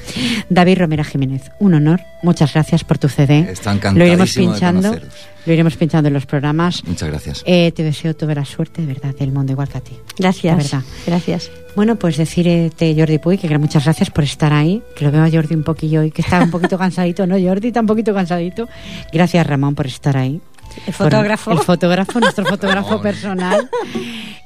David 0.48 0.78
Romera 0.78 1.04
Jiménez, 1.04 1.50
un 1.58 1.74
honor. 1.74 2.00
Muchas 2.22 2.52
gracias 2.54 2.84
por 2.84 2.98
tu 2.98 3.08
CD. 3.08 3.50
Está 3.50 3.74
Lo 3.74 4.04
iremos 4.04 4.36
encantadísimo 4.36 4.52
de 4.52 4.52
pinchando. 4.52 5.00
Lo 5.46 5.52
iremos 5.52 5.76
pinchando 5.76 6.08
en 6.08 6.14
los 6.14 6.26
programas. 6.26 6.84
Muchas 6.84 7.08
gracias. 7.08 7.42
Eh, 7.46 7.70
te 7.72 7.84
deseo 7.84 8.14
toda 8.16 8.34
la 8.34 8.44
suerte, 8.44 8.82
de 8.82 8.88
verdad, 8.88 9.14
del 9.14 9.30
mundo 9.30 9.52
igual 9.52 9.68
que 9.68 9.78
a 9.78 9.80
ti. 9.80 9.96
Gracias. 10.18 10.56
De 10.56 10.62
verdad. 10.62 10.82
Gracias. 11.06 11.50
Bueno, 11.76 11.96
pues 11.96 12.16
decirte, 12.16 12.94
Jordi 12.98 13.18
Puy, 13.18 13.38
que 13.38 13.56
muchas 13.58 13.84
gracias 13.84 14.10
por 14.10 14.24
estar 14.24 14.52
ahí, 14.52 14.82
que 14.96 15.04
lo 15.04 15.12
veo 15.12 15.22
a 15.22 15.30
Jordi 15.30 15.54
un 15.54 15.62
poquillo 15.62 16.02
y 16.02 16.10
que 16.10 16.22
está 16.22 16.42
un 16.42 16.50
poquito 16.50 16.78
cansadito, 16.84 17.26
¿no, 17.26 17.38
Jordi? 17.38 17.68
Está 17.68 17.80
un 17.80 17.86
poquito 17.86 18.14
cansadito. 18.14 18.68
Gracias, 19.12 19.46
Ramón, 19.46 19.74
por 19.74 19.86
estar 19.86 20.16
ahí. 20.16 20.40
El 20.86 20.92
fotógrafo. 20.92 21.52
El 21.52 21.58
fotógrafo, 21.58 22.20
nuestro 22.20 22.44
fotógrafo 22.48 23.00
personal. 23.00 23.68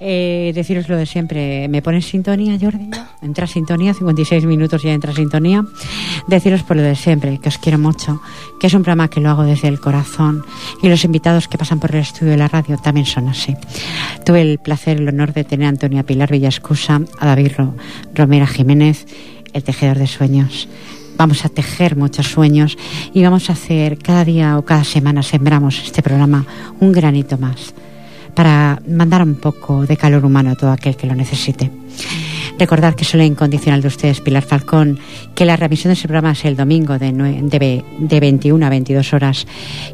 Eh, 0.02 0.52
deciros 0.54 0.88
lo 0.88 0.96
de 0.96 1.04
siempre. 1.06 1.68
¿Me 1.68 1.82
pones 1.82 2.06
sintonía, 2.06 2.56
Jordi? 2.60 2.88
Entra 3.22 3.46
sintonía, 3.46 3.92
56 3.92 4.44
minutos 4.46 4.82
ya 4.82 4.92
entra 4.92 5.12
sintonía. 5.12 5.62
Deciros 6.26 6.62
por 6.62 6.76
lo 6.76 6.82
de 6.82 6.96
siempre, 6.96 7.38
que 7.38 7.48
os 7.50 7.58
quiero 7.58 7.78
mucho, 7.78 8.20
que 8.58 8.68
es 8.68 8.74
un 8.74 8.82
programa 8.82 9.08
que 9.08 9.20
lo 9.20 9.28
hago 9.28 9.42
desde 9.44 9.68
el 9.68 9.78
corazón 9.80 10.42
y 10.82 10.88
los 10.88 11.04
invitados 11.04 11.48
que 11.48 11.58
pasan 11.58 11.80
por 11.80 11.94
el 11.94 12.00
estudio 12.00 12.32
de 12.32 12.38
la 12.38 12.48
radio 12.48 12.78
también 12.78 13.04
son 13.06 13.28
así. 13.28 13.54
Tuve 14.24 14.40
el 14.40 14.58
placer, 14.58 14.98
el 15.00 15.08
honor 15.08 15.32
de 15.34 15.44
tener 15.44 15.66
a 15.66 15.70
Antonia 15.70 16.02
Pilar 16.04 16.30
Villascusa, 16.30 17.00
a 17.18 17.26
David 17.26 17.52
Ro- 17.58 17.74
Romera 18.14 18.46
Jiménez, 18.46 19.06
el 19.52 19.62
tejedor 19.64 19.98
de 19.98 20.06
sueños. 20.06 20.68
Vamos 21.16 21.44
a 21.44 21.48
tejer 21.48 21.96
muchos 21.96 22.26
sueños 22.28 22.78
y 23.12 23.22
vamos 23.22 23.50
a 23.50 23.54
hacer 23.54 23.98
cada 23.98 24.24
día 24.24 24.58
o 24.58 24.64
cada 24.64 24.84
semana 24.84 25.22
sembramos 25.22 25.80
este 25.84 26.02
programa 26.02 26.46
un 26.80 26.92
granito 26.92 27.38
más 27.38 27.74
para 28.34 28.80
mandar 28.88 29.22
un 29.22 29.34
poco 29.34 29.86
de 29.86 29.96
calor 29.96 30.24
humano 30.24 30.50
a 30.50 30.56
todo 30.56 30.70
aquel 30.70 30.96
que 30.96 31.06
lo 31.06 31.14
necesite. 31.14 31.70
Recordad 32.58 32.94
que 32.94 33.06
soy 33.06 33.18
la 33.18 33.24
incondicional 33.24 33.80
de 33.80 33.88
ustedes, 33.88 34.20
Pilar 34.20 34.42
Falcón, 34.42 34.98
que 35.34 35.46
la 35.46 35.56
remisión 35.56 35.88
de 35.88 35.94
ese 35.94 36.08
programa 36.08 36.32
es 36.32 36.44
el 36.44 36.56
domingo 36.56 36.98
de, 36.98 37.10
de, 37.12 37.84
de 37.98 38.20
21 38.20 38.66
a 38.66 38.68
22 38.68 39.14
horas. 39.14 39.46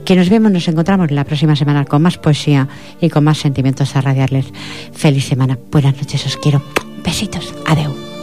Que 0.05 0.17
nos 0.17 0.29
vemos, 0.29 0.51
nos 0.51 0.67
encontramos 0.67 1.13
la 1.13 1.23
próxima 1.23 1.55
semana 1.55 1.85
con 1.85 2.03
más 2.03 2.19
poesía 2.19 2.67
y 3.01 3.09
con 3.09 3.23
más 3.23 3.39
sentimientos 3.39 3.95
a 3.95 4.01
radiarles. 4.01 4.47
Feliz 4.93 5.27
semana. 5.27 5.57
Buenas 5.71 5.97
noches, 5.97 6.27
os 6.27 6.37
quiero. 6.37 6.61
Besitos. 7.05 7.55
Adeu. 7.67 8.16